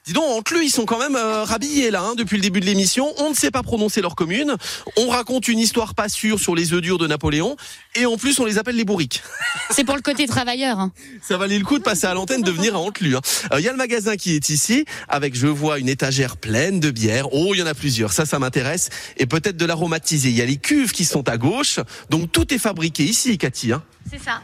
Dis 0.05 0.11
donc, 0.11 0.25
Antlu, 0.25 0.65
ils 0.65 0.69
sont 0.69 0.85
quand 0.85 0.99
même 0.99 1.15
euh, 1.15 1.45
rhabillés 1.45 1.89
là, 1.89 2.01
hein, 2.01 2.15
depuis 2.17 2.35
le 2.35 2.41
début 2.41 2.59
de 2.59 2.65
l'émission. 2.65 3.13
On 3.19 3.29
ne 3.29 3.33
sait 3.33 3.51
pas 3.51 3.63
prononcer 3.63 4.01
leur 4.01 4.15
commune. 4.15 4.53
On 4.97 5.07
raconte 5.07 5.47
une 5.47 5.59
histoire 5.59 5.95
pas 5.95 6.09
sûre 6.09 6.41
sur 6.41 6.55
les 6.55 6.73
œufs 6.73 6.81
durs 6.81 6.97
de 6.97 7.07
Napoléon. 7.07 7.55
Et 7.95 8.05
en 8.05 8.17
plus, 8.17 8.37
on 8.41 8.43
les 8.45 8.57
appelle 8.57 8.75
les 8.75 8.83
bourriques. 8.83 9.23
C'est 9.71 9.85
pour 9.85 9.95
le 9.95 10.01
côté 10.01 10.27
travailleur. 10.27 10.77
hein. 10.77 10.91
Ça 11.21 11.37
valait 11.37 11.57
le 11.57 11.63
coup 11.63 11.77
de 11.79 11.83
passer 11.83 12.05
à 12.05 12.13
l'antenne, 12.13 12.41
de 12.41 12.51
venir 12.51 12.75
à 12.75 12.79
Antlu. 12.79 13.15
hein. 13.15 13.21
Euh, 13.53 13.61
Il 13.61 13.63
y 13.63 13.69
a 13.69 13.71
le 13.71 13.77
magasin 13.77 14.17
qui 14.17 14.35
est 14.35 14.49
ici, 14.49 14.83
avec, 15.07 15.35
je 15.35 15.47
vois, 15.47 15.79
une 15.79 15.87
étagère 15.87 16.35
pleine 16.35 16.81
de 16.81 16.91
bières. 16.91 17.27
Oh, 17.31 17.51
il 17.53 17.59
y 17.59 17.63
en 17.63 17.67
a 17.67 17.73
plusieurs. 17.73 18.11
Ça, 18.11 18.25
ça 18.25 18.39
m'intéresse. 18.39 18.89
Et 19.15 19.25
peut-être 19.25 19.55
de 19.55 19.65
l'aromatisé. 19.65 20.27
Il 20.27 20.35
y 20.35 20.41
a 20.41 20.45
les 20.45 20.57
cuves 20.57 20.91
qui 20.91 21.05
sont 21.05 21.29
à 21.29 21.37
gauche. 21.37 21.79
Donc, 22.09 22.29
tout 22.29 22.53
est 22.53 22.59
fabriqué 22.59 23.05
ici, 23.05 23.37
Cathy. 23.37 23.71
Hein. 23.71 23.81
C'est 24.11 24.21
ça. 24.21 24.41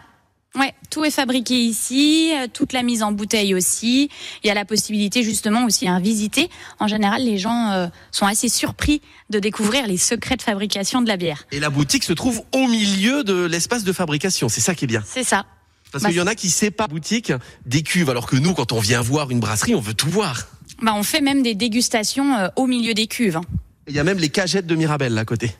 Ouais, 0.55 0.73
tout 0.89 1.05
est 1.05 1.11
fabriqué 1.11 1.53
ici, 1.61 2.31
euh, 2.35 2.47
toute 2.51 2.73
la 2.73 2.81
mise 2.81 3.03
en 3.03 3.11
bouteille 3.11 3.53
aussi. 3.53 4.09
Il 4.43 4.47
y 4.47 4.49
a 4.49 4.55
la 4.55 4.65
possibilité 4.65 5.21
justement 5.21 5.63
aussi 5.65 5.87
à 5.87 5.99
visiter. 5.99 6.49
En 6.79 6.87
général, 6.87 7.23
les 7.23 7.37
gens 7.37 7.69
euh, 7.71 7.87
sont 8.11 8.25
assez 8.25 8.49
surpris 8.49 9.01
de 9.29 9.39
découvrir 9.39 9.85
les 9.85 9.97
secrets 9.97 10.37
de 10.37 10.41
fabrication 10.41 11.01
de 11.03 11.07
la 11.07 11.17
bière. 11.17 11.45
Et 11.51 11.59
la 11.59 11.69
boutique 11.69 12.03
se 12.03 12.13
trouve 12.13 12.41
au 12.51 12.67
milieu 12.67 13.23
de 13.23 13.45
l'espace 13.45 13.83
de 13.83 13.93
fabrication. 13.93 14.49
C'est 14.49 14.61
ça 14.61 14.73
qui 14.73 14.85
est 14.85 14.87
bien. 14.87 15.03
C'est 15.05 15.23
ça. 15.23 15.45
Parce 15.91 16.03
Bah, 16.03 16.09
qu'il 16.09 16.17
y 16.17 16.21
en 16.21 16.27
a 16.27 16.33
qui 16.35 16.49
séparent 16.49 16.87
boutique 16.89 17.31
des 17.67 17.83
cuves, 17.83 18.09
alors 18.09 18.25
que 18.27 18.35
nous, 18.35 18.53
quand 18.55 18.71
on 18.71 18.79
vient 18.79 19.01
voir 19.01 19.29
une 19.29 19.39
brasserie, 19.39 19.75
on 19.75 19.79
veut 19.81 19.93
tout 19.93 20.09
voir. 20.09 20.47
Bah, 20.81 20.93
on 20.95 21.03
fait 21.03 21.21
même 21.21 21.43
des 21.43 21.53
dégustations 21.53 22.35
euh, 22.37 22.47
au 22.55 22.65
milieu 22.65 22.95
des 22.95 23.05
cuves. 23.05 23.37
hein. 23.37 23.41
Il 23.87 23.95
y 23.95 23.99
a 23.99 24.03
même 24.03 24.17
les 24.19 24.29
cagettes 24.29 24.67
de 24.67 24.75
Mirabelle 24.75 25.13
là 25.13 25.21
à 25.21 25.25
côté. 25.25 25.51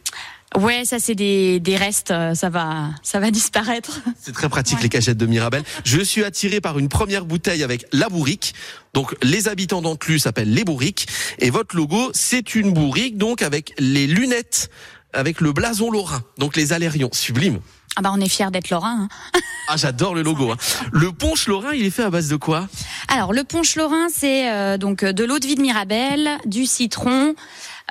Ouais, 0.58 0.84
ça 0.84 0.98
c'est 1.00 1.14
des, 1.14 1.60
des 1.60 1.76
restes, 1.78 2.10
euh, 2.12 2.34
ça 2.34 2.50
va, 2.50 2.90
ça 3.04 3.20
va 3.20 3.30
disparaître. 3.30 4.00
C'est 4.20 4.32
très 4.34 4.50
pratique 4.50 4.82
les 4.82 4.90
cachettes 4.90 5.18
de 5.18 5.28
Mirabel. 5.28 5.64
Je 5.86 6.02
suis 6.02 6.24
attiré 6.24 6.60
par 6.60 6.80
une 6.80 6.90
première 6.90 7.26
bouteille 7.26 7.62
avec 7.64 7.86
la 7.94 8.10
bourrique. 8.10 8.56
Donc 8.96 9.16
les 9.22 9.48
habitants 9.48 9.82
d'Antlus 9.84 10.20
s'appellent 10.20 10.52
les 10.54 10.64
bourriques 10.64 11.06
et 11.38 11.52
votre 11.52 11.76
logo 11.76 12.10
c'est 12.14 12.56
une 12.56 12.74
bourrique 12.74 13.18
donc 13.18 13.44
avec 13.44 13.74
les 13.78 14.08
lunettes 14.08 14.72
avec 15.14 15.40
le 15.40 15.54
blason 15.54 15.92
lorrain. 15.92 16.24
Donc 16.40 16.56
les 16.56 16.74
alérions, 16.74 17.10
sublime. 17.14 17.60
Ah 17.96 18.02
bah 18.02 18.12
on 18.14 18.20
est 18.22 18.30
fiers 18.30 18.50
d'être 18.52 18.70
lorrain. 18.72 19.08
hein. 19.34 19.40
Ah 19.72 19.78
j'adore 19.78 20.16
le 20.16 20.24
logo. 20.24 20.50
hein. 20.52 20.58
Le 20.92 21.12
punch 21.12 21.46
lorrain, 21.48 21.74
il 21.74 21.86
est 21.86 21.92
fait 21.92 22.02
à 22.04 22.10
base 22.10 22.28
de 22.28 22.36
quoi? 22.38 22.68
Alors 23.08 23.34
le 23.34 23.44
punch 23.44 23.76
lorrain, 23.76 24.08
c'est 24.12 24.50
euh, 24.52 24.78
donc 24.80 25.06
de 25.06 25.24
l'eau 25.24 25.38
de 25.38 25.46
vie 25.46 25.54
de 25.56 25.62
Mirabelle, 25.62 26.28
du 26.48 26.66
citron, 26.66 27.36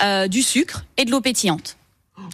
euh, 0.03 0.27
du 0.27 0.43
sucre 0.43 0.85
et 0.97 1.05
de 1.05 1.13
l'eau 1.13 1.21
pétillante. 1.21 1.77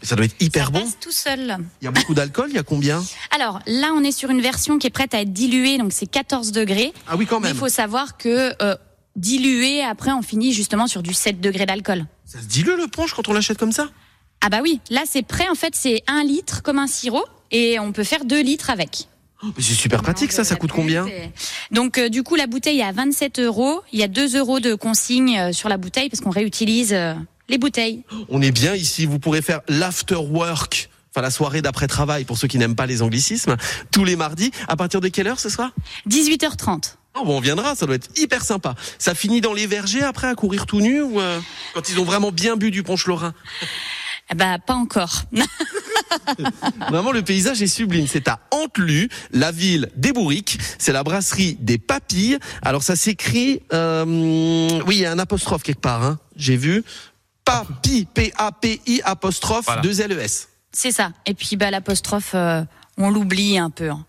Ça 0.03 0.17
doit 0.17 0.25
être 0.25 0.37
hyper 0.41 0.67
ça 0.67 0.71
bon. 0.73 0.81
passe 0.81 0.99
tout 1.01 1.13
seul. 1.13 1.57
Il 1.81 1.85
y 1.85 1.89
a 1.89 1.91
beaucoup 1.91 2.15
d'alcool, 2.15 2.47
il 2.51 2.55
y 2.57 2.59
a 2.59 2.63
combien? 2.63 3.03
Alors 3.35 3.61
là, 3.67 3.93
on 3.95 4.03
est 4.03 4.13
sur 4.13 4.31
une 4.31 4.41
version 4.41 4.79
qui 4.79 4.87
est 4.87 4.91
prête 4.91 5.15
à 5.15 5.21
être 5.21 5.33
diluée, 5.33 5.79
donc 5.79 5.93
c'est 5.93 6.07
14 6.07 6.53
degrés. 6.53 6.93
Ah 7.07 7.17
oui 7.17 7.27
quand 7.27 7.41
Mais 7.41 7.49
même. 7.49 7.57
il 7.57 7.61
faut 7.61 7.69
savoir 7.69 8.17
que 8.17 8.53
euh, 8.63 8.77
dilué, 9.17 9.83
après 9.83 10.13
on 10.13 10.23
finit 10.23 10.53
justement 10.53 10.87
sur 10.87 11.03
du 11.03 11.13
7 11.15 11.41
degrés 11.41 11.67
d'alcool. 11.67 12.07
Ça 12.25 12.41
se 12.41 12.47
dilue 12.47 12.77
le 12.77 12.87
punch 12.89 13.13
quand 13.15 13.29
on 13.29 13.33
l'achète 13.33 13.59
comme 13.59 13.73
ça? 13.73 13.89
Ah 14.41 14.49
bah 14.51 14.61
oui, 14.63 14.81
là 14.91 15.03
c'est 15.07 15.23
prêt, 15.23 15.49
en 15.49 15.55
fait 15.55 15.75
c'est 15.75 16.03
un 16.07 16.25
litre 16.25 16.63
comme 16.63 16.79
un 16.79 16.87
sirop 16.87 17.25
et 17.51 17.79
on 17.79 17.93
peut 17.93 18.05
faire 18.05 18.25
2 18.25 18.43
litres 18.43 18.71
avec. 18.71 19.09
Oh, 19.43 19.47
mais 19.57 19.63
C'est 19.63 19.75
super 19.75 20.03
pratique 20.03 20.33
ça, 20.33 20.45
ça 20.45 20.57
coûte 20.57 20.73
combien? 20.73 21.07
Donc 21.71 21.99
euh, 21.99 22.09
du 22.09 22.23
coup 22.23 22.35
la 22.35 22.47
bouteille 22.47 22.81
est 22.81 22.85
à 22.85 22.93
27 22.93 23.39
euros, 23.41 23.83
il 23.93 24.01
y 24.01 24.03
a 24.03 24.09
2 24.09 24.37
euros 24.39 24.61
de 24.61 24.75
consigne 24.75 25.39
euh, 25.39 25.53
sur 25.53 25.69
la 25.69 25.77
bouteille 25.77 26.09
parce 26.11 26.21
qu'on 26.21 26.31
réutilise 26.31 26.93
euh, 26.93 27.15
les 27.49 27.59
bouteilles. 27.59 28.05
On 28.29 28.43
est 28.43 28.53
bien 28.53 28.75
ici, 28.75 29.07
vous 29.07 29.19
pourrez 29.19 29.43
faire 29.43 29.61
l'after 29.69 30.17
work. 30.17 30.89
Enfin, 31.11 31.23
la 31.23 31.31
soirée 31.31 31.63
d'après-travail 31.63 32.25
pour 32.25 32.39
ceux 32.39 32.49
qui 32.49 32.59
n'aiment 32.59 32.75
pas 32.75 32.87
les 32.87 33.01
anglicismes, 33.01 33.57
tous 33.93 34.05
les 34.05 34.17
mardis. 34.17 34.51
À 34.67 34.77
partir 34.77 35.01
de 35.01 35.09
quelle 35.09 35.29
heure 35.29 35.39
ce 35.39 35.49
soir? 35.49 35.71
18h30. 36.09 36.95
Oh, 37.17 37.25
bon, 37.25 37.37
on 37.37 37.41
viendra, 37.41 37.77
ça 37.77 37.87
doit 37.87 37.95
être 37.95 38.11
hyper 38.17 38.45
sympa. 38.45 38.75
Ça 38.99 39.15
finit 39.15 39.41
dans 39.41 39.53
les 39.53 39.69
vergers 39.69 40.03
après 40.03 40.27
à 40.27 40.35
courir 40.35 40.67
tout 40.67 40.81
nu 40.81 41.01
ou 41.03 41.21
euh, 41.21 41.39
quand 41.73 41.89
ils 41.89 42.01
ont 42.01 42.05
vraiment 42.05 42.33
bien 42.33 42.57
bu 42.57 42.73
du 42.73 42.83
punch 42.83 43.07
lorrain? 43.07 43.33
Ah 44.29 44.35
Bah 44.35 44.59
pas 44.59 44.75
encore. 44.75 45.23
Vraiment, 46.89 47.13
le 47.13 47.23
paysage 47.23 47.63
est 47.63 47.69
sublime. 47.69 48.07
C'est 48.09 48.27
à 48.27 48.41
Antelu, 48.51 49.09
la 49.33 49.53
ville 49.53 49.91
des 49.97 50.13
Bourriques. 50.13 50.59
C'est 50.79 50.93
la 50.93 51.05
brasserie 51.05 51.57
des 51.61 51.79
Papilles. 51.79 52.39
Alors, 52.63 52.83
ça 52.83 52.97
s'écrit... 52.97 53.61
Euh, 53.73 54.05
oui, 54.87 54.97
il 54.97 55.01
y 55.03 55.07
a 55.07 55.13
un 55.13 55.19
apostrophe 55.19 55.63
quelque 55.63 55.81
part. 55.81 56.03
Hein. 56.03 56.19
J'ai 56.37 56.57
vu. 56.57 56.83
Papilles, 57.45 58.07
P-A-P-I, 58.13 59.01
apostrophe, 59.05 59.67
Voilà. 59.67 59.83
deux 59.83 60.01
L-E-S. 60.01 60.49
c'est 60.73 60.93
ça. 60.93 61.13
Et 61.27 61.35
puis 61.35 61.57
bah 61.57 61.71
l'apostrophe, 61.71 62.33
euh, 62.35 62.63
on 62.99 63.11
l'oublie 63.11 63.59
un 63.59 63.71
peu. 63.71 63.91
hein. 63.91 64.05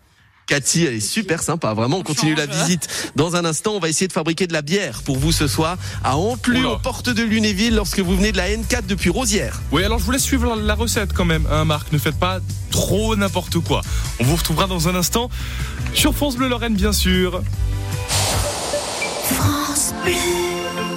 Cathy, 0.48 0.84
elle 0.84 0.94
est 0.94 1.00
super 1.00 1.42
sympa. 1.42 1.74
Vraiment, 1.74 1.96
on 1.98 2.02
continue 2.04 2.36
la 2.36 2.46
change. 2.46 2.54
visite. 2.54 3.10
Dans 3.16 3.34
un 3.34 3.44
instant, 3.44 3.72
on 3.72 3.80
va 3.80 3.88
essayer 3.88 4.06
de 4.06 4.12
fabriquer 4.12 4.46
de 4.46 4.52
la 4.52 4.62
bière 4.62 5.02
pour 5.02 5.18
vous 5.18 5.32
ce 5.32 5.48
soir 5.48 5.76
à 6.04 6.16
Oula. 6.18 6.68
aux 6.70 6.78
portes 6.78 7.08
de 7.10 7.22
Lunéville, 7.24 7.74
lorsque 7.74 7.98
vous 7.98 8.16
venez 8.16 8.30
de 8.30 8.36
la 8.36 8.48
N4 8.50 8.86
depuis 8.86 9.10
Rosière. 9.10 9.60
Oui, 9.72 9.82
alors 9.82 9.98
je 9.98 10.04
vous 10.04 10.12
laisse 10.12 10.22
suivre 10.22 10.54
la- 10.54 10.74
recette 10.76 11.12
quand 11.12 11.24
même, 11.24 11.48
hein, 11.50 11.64
Marc. 11.64 11.90
Ne 11.92 11.98
faites 11.98 12.16
pas 12.18 12.38
trop 12.70 13.16
n'importe 13.16 13.58
quoi. 13.58 13.80
On 14.20 14.24
vous 14.24 14.36
retrouvera 14.36 14.68
dans 14.68 14.86
un 14.86 14.94
instant 14.94 15.30
sur 15.94 16.14
France 16.14 16.36
Bleu 16.36 16.46
Lorraine, 16.48 16.74
bien 16.76 16.92
sûr. 16.92 17.42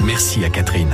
Merci 0.03 0.45
à 0.45 0.49
Catherine. 0.51 0.93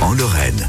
en 0.00 0.12
Lorraine. 0.12 0.68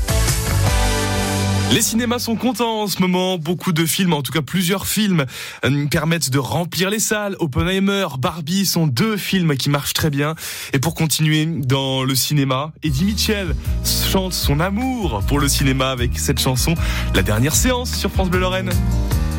Les 1.71 1.83
cinémas 1.83 2.17
sont 2.17 2.35
contents 2.35 2.81
en 2.81 2.87
ce 2.87 2.99
moment. 2.99 3.37
Beaucoup 3.37 3.71
de 3.71 3.85
films, 3.85 4.13
en 4.13 4.23
tout 4.23 4.31
cas 4.31 4.41
plusieurs 4.41 4.87
films, 4.87 5.25
euh, 5.65 5.85
permettent 5.85 6.31
de 6.31 6.39
remplir 6.39 6.89
les 6.89 6.99
salles. 6.99 7.35
Oppenheimer, 7.39 8.07
Barbie 8.17 8.65
sont 8.65 8.87
deux 8.87 9.17
films 9.17 9.55
qui 9.55 9.69
marchent 9.69 9.93
très 9.93 10.09
bien. 10.09 10.33
Et 10.73 10.79
pour 10.79 10.95
continuer 10.95 11.45
dans 11.45 12.03
le 12.03 12.15
cinéma, 12.15 12.71
Eddie 12.81 13.05
Mitchell 13.05 13.55
chante 13.83 14.33
son 14.33 14.59
amour 14.59 15.21
pour 15.27 15.39
le 15.39 15.47
cinéma 15.47 15.91
avec 15.91 16.17
cette 16.17 16.39
chanson, 16.39 16.73
La 17.13 17.21
dernière 17.21 17.55
séance 17.55 17.91
sur 17.91 18.11
France 18.11 18.29
Bleu 18.29 18.39
Lorraine. 18.39 18.71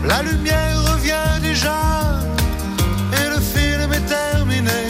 La 0.05 0.23
lumière 0.23 0.93
revient 0.93 1.41
déjà 1.43 2.21
et 3.13 3.29
le 3.29 3.41
film 3.41 3.93
est 3.93 4.07
terminé. 4.07 4.90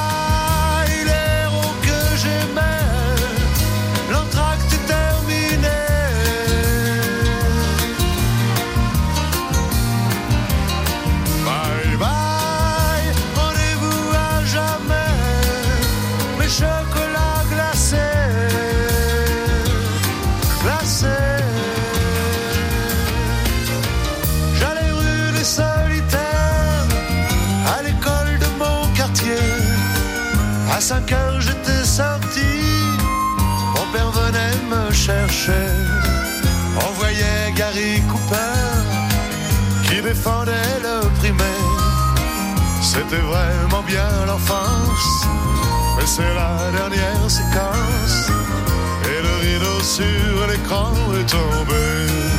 chocolats 16.59 17.43
glacés, 17.51 17.97
glacés. 20.61 21.43
J'allais 24.59 24.91
rue 24.99 25.31
des 25.37 25.47
solitaires, 25.59 26.87
à 27.73 27.81
l'école 27.83 28.33
de 28.43 28.49
mon 28.59 28.79
quartier. 28.97 29.45
À 30.75 30.81
5 30.81 31.11
heures 31.13 31.39
j'étais 31.39 31.83
sorti, 31.85 32.51
mon 33.75 33.85
père 33.93 34.11
venait 34.11 34.57
me 34.71 34.91
chercher. 34.91 35.67
On 36.85 36.91
voyait 36.99 37.53
Gary 37.55 38.01
Cooper 38.09 38.59
qui 39.85 40.01
défendait 40.01 40.79
le 40.87 41.07
primaire. 41.19 41.47
C'était 42.81 43.23
vraiment 43.31 43.83
bien 43.83 44.09
l'enfance, 44.27 45.25
mais 46.01 46.07
c'est 46.07 46.33
la 46.33 46.71
dernière 46.71 47.29
séquence. 47.29 48.29
Et 49.05 49.21
le 49.21 49.33
rideau 49.45 49.79
sur 49.81 50.47
l'écran 50.47 50.93
est 51.19 51.29
tombé. 51.29 52.30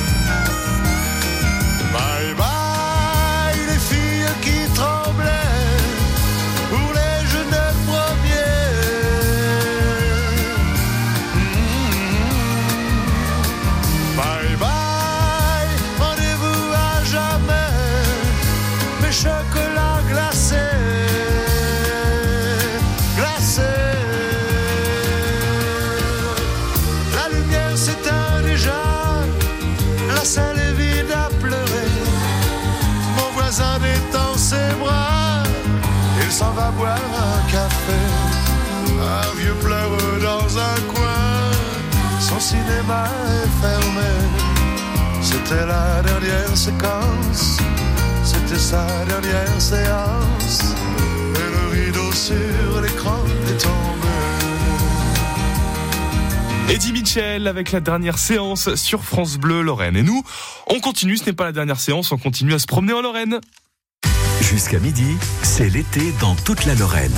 Cinéma 42.93 43.09
est 43.43 43.49
fermé. 43.61 44.13
C'était 45.23 45.67
la 45.67 46.03
dernière 46.03 46.57
séquence, 46.57 47.59
c'était 48.25 48.59
sa 48.59 48.87
dernière 49.07 49.61
séance. 49.61 50.75
Et 51.35 51.51
le 51.51 51.85
rideau 51.85 52.13
sur 52.13 52.81
l'écran 52.83 53.19
est 53.49 53.59
tombé. 53.59 54.09
Eddie 56.69 56.93
Mitchell 56.93 57.47
avec 57.49 57.73
la 57.73 57.81
dernière 57.81 58.19
séance 58.19 58.75
sur 58.77 59.05
France 59.05 59.37
Bleu 59.37 59.63
Lorraine. 59.63 59.97
Et 59.97 60.03
nous, 60.03 60.23
on 60.69 60.81
continue, 60.81 61.17
ce 61.17 61.27
n'est 61.27 61.33
pas 61.33 61.45
la 61.45 61.53
dernière 61.53 61.81
séance, 61.81 62.13
on 62.13 62.19
continue 62.19 62.55
à 62.55 62.59
se 62.59 62.67
promener 62.67 62.93
en 62.93 63.03
Lorraine. 63.03 63.41
Jusqu'à 64.41 64.79
midi, 64.79 65.17
c'est 65.43 65.69
l'été 65.69 66.13
dans 66.21 66.35
toute 66.35 66.65
la 66.65 66.75
Lorraine. 66.75 67.15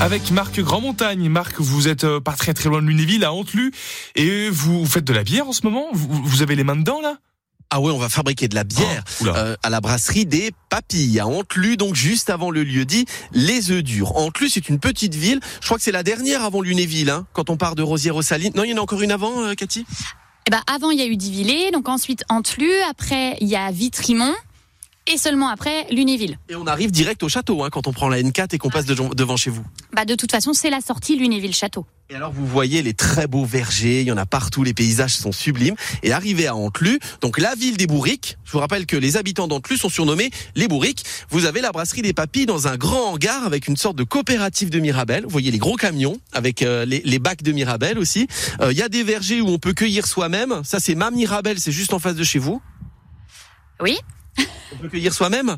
Avec 0.00 0.30
Marc 0.30 0.58
Grandmontagne. 0.60 1.28
Marc, 1.28 1.60
vous 1.60 1.86
êtes 1.86 2.04
euh, 2.04 2.20
pas 2.20 2.32
très 2.32 2.54
très 2.54 2.68
loin 2.68 2.80
de 2.80 2.86
Lunéville, 2.86 3.24
à 3.24 3.32
Antelu, 3.32 3.70
et 4.16 4.48
vous 4.48 4.86
faites 4.86 5.04
de 5.04 5.12
la 5.12 5.24
bière 5.24 5.46
en 5.46 5.52
ce 5.52 5.60
moment? 5.64 5.86
Vous, 5.92 6.08
vous 6.10 6.42
avez 6.42 6.56
les 6.56 6.64
mains 6.64 6.76
dedans 6.76 7.00
là? 7.00 7.16
Ah 7.72 7.80
ouais, 7.80 7.92
on 7.92 7.98
va 7.98 8.08
fabriquer 8.08 8.48
de 8.48 8.54
la 8.56 8.64
bière 8.64 9.04
Oh, 9.20 9.24
oula. 9.24 9.36
euh, 9.36 9.56
à 9.62 9.70
la 9.70 9.80
brasserie 9.80 10.26
des 10.26 10.50
Papilles 10.70 11.20
à 11.20 11.26
Antlu, 11.28 11.76
donc 11.76 11.94
juste 11.94 12.28
avant 12.30 12.50
le 12.50 12.64
lieu 12.64 12.84
dit 12.84 13.04
les 13.32 13.70
œufs 13.70 13.82
durs. 13.82 14.16
Antlu, 14.16 14.48
c'est 14.48 14.68
une 14.68 14.80
petite 14.80 15.14
ville. 15.14 15.38
Je 15.60 15.66
crois 15.66 15.76
que 15.76 15.84
c'est 15.84 15.92
la 15.92 16.02
dernière 16.02 16.42
avant 16.42 16.62
Lunéville, 16.62 17.10
hein, 17.10 17.26
quand 17.32 17.48
on 17.50 17.56
part 17.56 17.76
de 17.76 17.82
Rosière-aux-Salines. 17.82 18.52
Non, 18.56 18.64
il 18.64 18.70
y 18.70 18.74
en 18.74 18.78
a 18.78 18.80
encore 18.80 19.02
une 19.02 19.12
avant, 19.12 19.44
euh, 19.44 19.54
Cathy? 19.54 19.84
Eh 20.46 20.50
ben, 20.50 20.62
avant, 20.66 20.90
il 20.90 20.98
y 20.98 21.02
a 21.02 21.06
eu 21.06 21.16
Divillé, 21.16 21.70
donc 21.70 21.88
ensuite 21.88 22.24
Antlu, 22.28 22.68
après, 22.90 23.36
il 23.40 23.46
y 23.46 23.54
a 23.54 23.70
Vitrimont, 23.70 24.34
et 25.06 25.16
seulement 25.18 25.48
après, 25.48 25.86
Lunéville. 25.90 26.38
Et 26.48 26.54
on 26.56 26.66
arrive 26.66 26.90
direct 26.90 27.22
au 27.22 27.28
château 27.28 27.64
hein, 27.64 27.68
quand 27.70 27.86
on 27.86 27.92
prend 27.92 28.08
la 28.08 28.20
N4 28.20 28.54
et 28.54 28.58
qu'on 28.58 28.70
passe 28.70 28.84
de- 28.86 29.14
devant 29.14 29.36
chez 29.36 29.50
vous. 29.50 29.64
Bah, 29.92 30.04
de 30.04 30.14
toute 30.14 30.30
façon, 30.30 30.52
c'est 30.52 30.70
la 30.70 30.80
sortie 30.80 31.16
Lunéville-Château. 31.16 31.86
Et 32.10 32.16
alors 32.16 32.32
vous 32.32 32.44
voyez 32.46 32.82
les 32.82 32.92
très 32.92 33.28
beaux 33.28 33.44
vergers, 33.44 34.00
il 34.00 34.08
y 34.08 34.12
en 34.12 34.16
a 34.16 34.26
partout, 34.26 34.64
les 34.64 34.74
paysages 34.74 35.14
sont 35.14 35.30
sublimes. 35.30 35.76
Et 36.02 36.10
arrivé 36.12 36.48
à 36.48 36.56
Antlu, 36.56 36.98
donc 37.20 37.38
la 37.38 37.54
ville 37.54 37.76
des 37.76 37.86
bourriques, 37.86 38.36
je 38.44 38.50
vous 38.50 38.58
rappelle 38.58 38.84
que 38.86 38.96
les 38.96 39.16
habitants 39.16 39.46
d'Antlu 39.46 39.76
sont 39.76 39.88
surnommés 39.88 40.30
les 40.56 40.66
bourriques. 40.66 41.04
Vous 41.30 41.44
avez 41.44 41.60
la 41.60 41.70
brasserie 41.70 42.02
des 42.02 42.12
papilles 42.12 42.46
dans 42.46 42.66
un 42.66 42.76
grand 42.76 43.12
hangar 43.12 43.44
avec 43.44 43.68
une 43.68 43.76
sorte 43.76 43.94
de 43.96 44.02
coopérative 44.02 44.70
de 44.70 44.80
Mirabelle. 44.80 45.22
Vous 45.22 45.30
voyez 45.30 45.52
les 45.52 45.58
gros 45.58 45.76
camions 45.76 46.16
avec 46.32 46.62
euh, 46.62 46.84
les, 46.84 47.00
les 47.04 47.18
bacs 47.20 47.42
de 47.44 47.52
Mirabelle 47.52 47.96
aussi. 47.98 48.26
Euh, 48.60 48.72
Il 48.72 48.78
y 48.78 48.82
a 48.82 48.88
des 48.88 49.04
vergers 49.04 49.40
où 49.40 49.48
on 49.48 49.58
peut 49.60 49.72
cueillir 49.72 50.08
soi-même. 50.08 50.62
Ça 50.64 50.80
c'est 50.80 50.96
ma 50.96 51.12
Mirabelle, 51.12 51.60
c'est 51.60 51.72
juste 51.72 51.94
en 51.94 52.00
face 52.00 52.16
de 52.16 52.24
chez 52.24 52.40
vous. 52.40 52.60
Oui 53.80 53.98
On 54.72 54.76
peut 54.76 54.88
cueillir 54.88 55.12
soi-même 55.12 55.56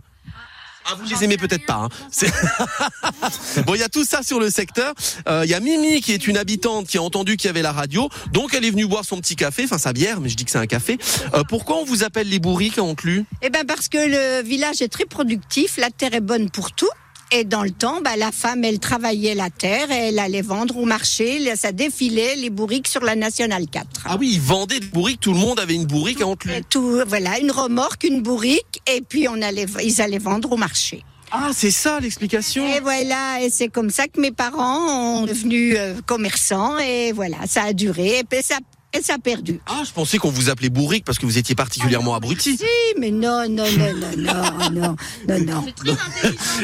ah, 0.84 0.96
vous 0.96 1.08
les 1.08 1.22
aimez 1.24 1.36
peut-être 1.36 1.64
pas. 1.64 1.74
Hein. 1.74 1.88
C'est- 2.10 2.26
bon, 3.66 3.74
il 3.74 3.80
y 3.80 3.84
a 3.84 3.88
tout 3.88 4.04
ça 4.04 4.22
sur 4.22 4.40
le 4.40 4.50
secteur. 4.50 4.94
Euh, 5.28 5.42
Il 5.44 5.50
y 5.50 5.54
a 5.54 5.60
Mimi 5.60 6.00
qui 6.00 6.12
est 6.12 6.26
une 6.26 6.36
habitante 6.36 6.88
qui 6.88 6.98
a 6.98 7.02
entendu 7.02 7.36
qu'il 7.36 7.46
y 7.48 7.50
avait 7.50 7.62
la 7.62 7.72
radio, 7.72 8.08
donc 8.32 8.54
elle 8.54 8.64
est 8.64 8.70
venue 8.70 8.86
boire 8.86 9.04
son 9.04 9.18
petit 9.18 9.36
café, 9.36 9.64
enfin 9.64 9.78
sa 9.78 9.92
bière, 9.92 10.20
mais 10.20 10.28
je 10.28 10.36
dis 10.36 10.44
que 10.44 10.50
c'est 10.50 10.58
un 10.58 10.66
café. 10.66 10.98
Euh, 11.34 11.44
pourquoi 11.48 11.76
on 11.76 11.84
vous 11.84 12.02
appelle 12.02 12.28
les 12.28 12.40
bourriques 12.40 12.78
à 12.78 12.82
Antlu 12.82 13.24
Eh 13.42 13.50
ben 13.50 13.64
parce 13.64 13.88
que 13.88 13.98
le 13.98 14.42
village 14.42 14.82
est 14.82 14.88
très 14.88 15.04
productif, 15.04 15.76
la 15.76 15.90
terre 15.90 16.14
est 16.14 16.20
bonne 16.20 16.50
pour 16.50 16.72
tout. 16.72 16.90
Et 17.34 17.44
dans 17.44 17.62
le 17.62 17.70
temps, 17.70 18.02
bah, 18.02 18.14
la 18.16 18.30
femme, 18.30 18.62
elle 18.62 18.78
travaillait 18.78 19.34
la 19.34 19.48
terre 19.48 19.90
et 19.90 20.08
elle 20.08 20.18
allait 20.18 20.42
vendre 20.42 20.76
au 20.76 20.84
marché. 20.84 21.56
Ça 21.56 21.72
défilait 21.72 22.36
les 22.36 22.50
bourriques 22.50 22.88
sur 22.88 23.02
la 23.02 23.16
Nationale 23.16 23.66
4. 23.68 23.86
Ah 24.04 24.16
oui, 24.20 24.32
ils 24.34 24.40
vendaient 24.40 24.80
des 24.80 24.86
bourriques, 24.88 25.20
tout 25.20 25.32
le 25.32 25.38
monde 25.38 25.58
avait 25.58 25.74
une 25.74 25.86
bourrique 25.86 26.20
à 26.20 26.26
Antlu. 26.26 26.52
Et 26.52 26.62
tout, 26.62 27.00
voilà, 27.06 27.38
une 27.38 27.50
remorque, 27.50 28.04
une 28.04 28.20
bourrique, 28.20 28.82
et 28.86 29.00
puis 29.00 29.28
on 29.28 29.40
allait, 29.40 29.64
ils 29.82 30.02
allaient 30.02 30.18
vendre 30.18 30.52
au 30.52 30.58
marché. 30.58 31.04
Ah, 31.30 31.50
c'est 31.54 31.70
ça 31.70 31.98
l'explication. 32.00 32.66
Et 32.68 32.80
voilà, 32.80 33.40
et 33.40 33.48
c'est 33.48 33.68
comme 33.68 33.88
ça 33.88 34.06
que 34.06 34.20
mes 34.20 34.32
parents 34.32 35.20
ont 35.20 35.24
devenu 35.24 35.74
euh, 35.74 35.94
commerçants, 36.04 36.78
et 36.78 37.12
voilà, 37.12 37.38
ça 37.46 37.62
a 37.62 37.72
duré, 37.72 38.18
et 38.18 38.24
puis 38.24 38.42
ça, 38.42 38.58
et 38.92 39.02
ça 39.02 39.14
a 39.14 39.18
perdu. 39.18 39.60
Ah, 39.66 39.82
je 39.86 39.92
pensais 39.92 40.18
qu'on 40.18 40.30
vous 40.30 40.50
appelait 40.50 40.68
bourrique 40.68 41.04
parce 41.04 41.18
que 41.18 41.26
vous 41.26 41.38
étiez 41.38 41.54
particulièrement 41.54 42.14
abruti. 42.14 42.56
Si, 42.56 42.64
mais 42.98 43.10
non, 43.10 43.48
non, 43.48 43.64
non, 43.78 43.92
non, 43.94 44.70
non, 44.70 44.70
non, 44.72 44.96
non, 45.28 45.64
non. 45.86 45.96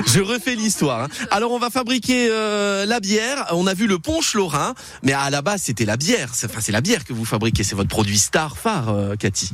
Je 0.07 0.21
refais 0.21 0.55
l'histoire. 0.55 1.05
hein. 1.05 1.09
Alors 1.31 1.53
on 1.53 1.59
va 1.59 1.71
fabriquer 1.71 2.29
euh, 2.31 2.85
la 2.87 3.01
bière. 3.01 3.47
On 3.53 3.67
a 3.67 3.75
vu 3.75 3.87
le 3.87 3.99
punch 3.99 4.35
lorrain, 4.35 4.75
mais 5.03 5.13
à 5.13 5.31
la 5.31 5.43
base 5.43 5.63
c'était 5.63 5.85
la 5.85 5.97
bière. 5.97 6.31
Enfin 6.45 6.61
c'est 6.61 6.73
la 6.73 6.81
bière 6.81 7.05
que 7.05 7.13
vous 7.13 7.25
fabriquez. 7.25 7.65
C'est 7.65 7.75
votre 7.77 7.89
produit 7.89 8.19
star 8.19 8.59
phare, 8.59 8.89
euh, 8.91 9.17
Cathy. 9.17 9.51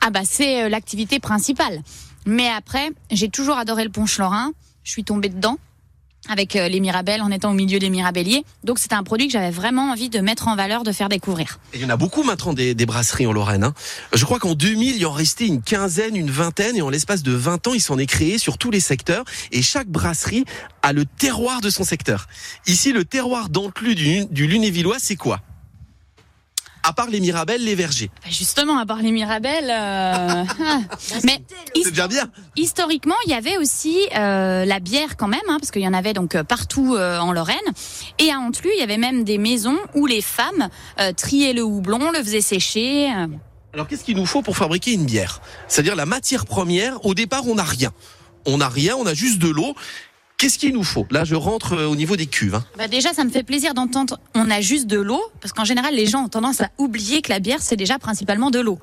Ah 0.00 0.10
bah 0.10 0.20
c'est 0.24 0.64
euh, 0.64 0.68
l'activité 0.68 1.20
principale. 1.20 1.82
Mais 2.26 2.48
après, 2.48 2.90
j'ai 3.10 3.28
toujours 3.30 3.56
adoré 3.56 3.84
le 3.84 3.90
punch 3.90 4.18
lorrain. 4.18 4.52
Je 4.84 4.90
suis 4.90 5.04
tombée 5.04 5.28
dedans 5.30 5.58
avec 6.28 6.56
euh, 6.56 6.68
les 6.68 6.80
Mirabelles 6.80 7.22
en 7.22 7.30
étant 7.30 7.50
au 7.50 7.54
milieu 7.54 7.78
des 7.78 7.90
Mirabelliers. 7.90 8.44
Donc 8.64 8.78
c'était 8.78 8.94
un 8.94 9.02
produit 9.02 9.26
que 9.26 9.32
j'avais 9.32 9.50
vraiment 9.50 9.90
envie 9.90 10.08
de 10.08 10.20
mettre 10.20 10.48
en 10.48 10.56
valeur, 10.56 10.82
de 10.82 10.92
faire 10.92 11.08
découvrir. 11.08 11.58
Il 11.74 11.80
y 11.80 11.84
en 11.84 11.88
a 11.88 11.96
beaucoup 11.96 12.22
maintenant 12.22 12.52
des, 12.52 12.74
brasseries 12.86 13.26
en 13.26 13.32
Lorraine. 13.32 13.64
hein. 13.64 13.74
Je 14.14 14.24
crois 14.24 14.38
qu'en 14.38 14.54
2000, 14.54 14.96
il 14.96 15.02
y 15.02 15.04
en 15.06 15.12
restait 15.12 15.46
une 15.46 15.62
quinzaine, 15.62 16.16
une 16.16 16.30
vingtaine, 16.30 16.76
et 16.76 16.82
en 16.82 16.90
l'espace 16.90 17.22
de 17.22 17.32
20 17.32 17.68
ans, 17.68 17.74
il 17.74 17.80
s'en 17.80 17.98
est 17.98 18.06
créé 18.06 18.38
sur 18.38 18.58
tous 18.58 18.70
les 18.70 18.80
secteurs. 18.80 19.24
Et 19.52 19.62
chaque 19.62 19.88
brasserie 19.88 20.44
a 20.82 20.92
le 20.92 21.04
terroir 21.04 21.60
de 21.60 21.70
son 21.70 21.84
secteur. 21.84 22.26
Ici, 22.66 22.92
le 22.92 23.04
terroir 23.04 23.48
d'Antlu 23.48 23.94
du, 23.94 24.26
du 24.26 24.46
Lunévillois, 24.46 24.96
c'est 24.98 25.16
quoi? 25.16 25.40
À 26.82 26.92
part 26.94 27.08
les 27.08 27.20
Mirabelles, 27.20 27.62
les 27.62 27.74
vergers. 27.74 28.10
Bah, 28.24 28.30
Justement, 28.30 28.78
à 28.78 28.86
part 28.86 28.98
les 29.02 29.10
Mirabelles, 29.12 29.70
euh, 29.70 30.44
ah. 30.64 30.78
mais 31.24 31.42
déjà 31.84 32.08
bien. 32.08 32.30
historiquement, 32.56 33.14
il 33.26 33.30
y 33.32 33.34
avait 33.34 33.58
aussi 33.58 33.98
euh, 34.16 34.64
la 34.64 34.80
bière 34.80 35.16
quand 35.18 35.28
même, 35.28 35.40
hein, 35.48 35.58
parce 35.60 35.70
qu'il 35.70 35.82
y 35.82 35.88
en 35.88 35.92
avait 35.94 36.14
donc 36.14 36.34
euh, 36.34 36.42
partout 36.42 36.94
euh, 36.96 37.18
en 37.18 37.32
Lorraine. 37.32 37.56
Et 38.18 38.30
à 38.32 38.38
Antlu, 38.38 38.70
il 38.74 38.80
y 38.80 38.82
avait 38.82 38.96
même 38.96 39.24
des 39.24 39.36
maisons 39.38 39.76
où 39.94 40.06
les 40.06 40.22
femmes 40.22 40.68
euh, 41.00 41.12
triaient 41.12 41.52
le 41.52 41.62
houblon, 41.62 42.10
le 42.12 42.18
faisaient 42.22 42.40
sécher. 42.40 43.10
euh. 43.12 43.26
Alors 43.74 43.86
qu'est-ce 43.86 44.02
qu'il 44.02 44.16
nous 44.16 44.26
faut 44.26 44.42
pour 44.42 44.56
fabriquer 44.56 44.92
une 44.92 45.04
bière? 45.04 45.40
C'est-à-dire 45.68 45.94
la 45.96 46.06
matière 46.06 46.46
première, 46.46 47.04
au 47.04 47.14
départ 47.14 47.46
on 47.46 47.54
n'a 47.56 47.62
rien. 47.62 47.92
On 48.46 48.56
n'a 48.58 48.68
rien, 48.70 48.96
on 48.96 49.06
a 49.06 49.12
juste 49.14 49.38
de 49.38 49.48
l'eau. 49.48 49.74
Qu'est-ce 50.40 50.58
qu'il 50.58 50.72
nous 50.72 50.84
faut? 50.84 51.06
Là 51.10 51.24
je 51.24 51.34
rentre 51.34 51.74
euh, 51.74 51.86
au 51.86 51.94
niveau 51.94 52.16
des 52.16 52.24
cuves. 52.24 52.54
hein. 52.54 52.64
Bah 52.78 52.88
déjà, 52.88 53.12
ça 53.12 53.24
me 53.24 53.30
fait 53.30 53.42
plaisir 53.42 53.74
d'entendre. 53.74 54.18
On 54.34 54.50
a 54.50 54.62
juste 54.62 54.86
de 54.86 54.98
l'eau, 54.98 55.22
parce 55.42 55.52
qu'en 55.52 55.66
général, 55.66 55.94
les 55.94 56.06
gens 56.06 56.24
ont 56.24 56.28
tendance 56.30 56.62
à 56.62 56.70
oublier 56.78 57.20
que 57.20 57.28
la 57.28 57.40
bière 57.40 57.58
c'est 57.60 57.76
déjà 57.76 57.98
principalement 57.98 58.50
de 58.50 58.58
l'eau. 58.58 58.78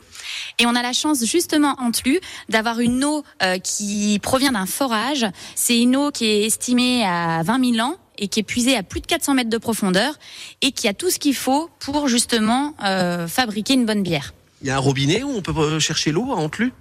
Et 0.59 0.67
on 0.67 0.75
a 0.75 0.83
la 0.83 0.93
chance 0.93 1.25
justement 1.25 1.75
en 1.79 1.89
Tlu 1.89 2.19
d'avoir 2.47 2.79
une 2.79 3.03
eau 3.03 3.23
euh, 3.41 3.57
qui 3.57 4.19
provient 4.21 4.51
d'un 4.51 4.67
forage. 4.67 5.25
C'est 5.55 5.79
une 5.81 5.95
eau 5.95 6.11
qui 6.11 6.25
est 6.25 6.43
estimée 6.43 7.03
à 7.03 7.41
20 7.41 7.73
000 7.73 7.87
ans 7.87 7.95
et 8.19 8.27
qui 8.27 8.39
est 8.39 8.43
puisée 8.43 8.77
à 8.77 8.83
plus 8.83 9.01
de 9.01 9.07
400 9.07 9.33
mètres 9.33 9.49
de 9.49 9.57
profondeur 9.57 10.13
et 10.61 10.71
qui 10.71 10.87
a 10.87 10.93
tout 10.93 11.09
ce 11.09 11.17
qu'il 11.17 11.35
faut 11.35 11.71
pour 11.79 12.07
justement 12.07 12.75
euh, 12.83 13.27
fabriquer 13.27 13.73
une 13.73 13.87
bonne 13.87 14.03
bière. 14.03 14.35
Il 14.61 14.67
y 14.67 14.69
a 14.69 14.75
un 14.75 14.79
robinet 14.79 15.23
où 15.23 15.29
on 15.35 15.41
peut 15.41 15.53
euh, 15.57 15.79
chercher 15.79 16.11
l'eau 16.11 16.31
à 16.33 16.35
Antlu 16.35 16.71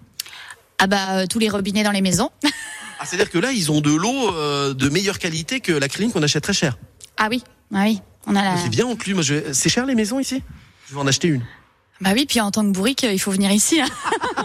Ah 0.79 0.87
bah 0.87 1.13
euh, 1.13 1.27
tous 1.27 1.39
les 1.39 1.49
robinets 1.49 1.83
dans 1.83 1.93
les 1.93 2.03
maisons. 2.03 2.29
ah, 3.07 3.09
C'est-à-dire 3.09 3.31
que 3.31 3.39
là 3.39 3.53
ils 3.53 3.71
ont 3.71 3.81
de 3.81 3.93
l'eau 3.93 4.35
euh, 4.35 4.75
de 4.75 4.89
meilleure 4.89 5.19
qualité 5.19 5.61
que 5.61 5.73
la 5.73 5.89
clean 5.89 6.11
qu'on 6.11 6.23
achète 6.23 6.43
très 6.43 6.53
cher. 6.53 6.77
ah 7.17 7.29
oui, 7.31 7.43
ah 7.75 7.85
oui, 7.85 8.01
on 8.27 8.35
a 8.37 8.43
la. 8.43 8.57
C'est 8.57 8.69
bien. 8.69 8.87
Moi, 8.87 9.23
je... 9.23 9.53
C'est 9.53 9.69
cher 9.69 9.87
les 9.87 9.95
maisons 9.95 10.19
ici? 10.19 10.43
Je 10.89 10.95
vais 10.95 11.01
en 11.01 11.07
acheter 11.07 11.29
une. 11.29 11.43
Bah 12.03 12.11
oui, 12.13 12.27
puis 12.29 12.41
en 12.43 12.51
tant 12.51 12.63
que 12.63 12.73
bourrique, 12.73 13.05
il 13.11 13.19
faut 13.19 13.31
venir 13.31 13.51
ici. 13.51 13.81
hein. 13.81 13.89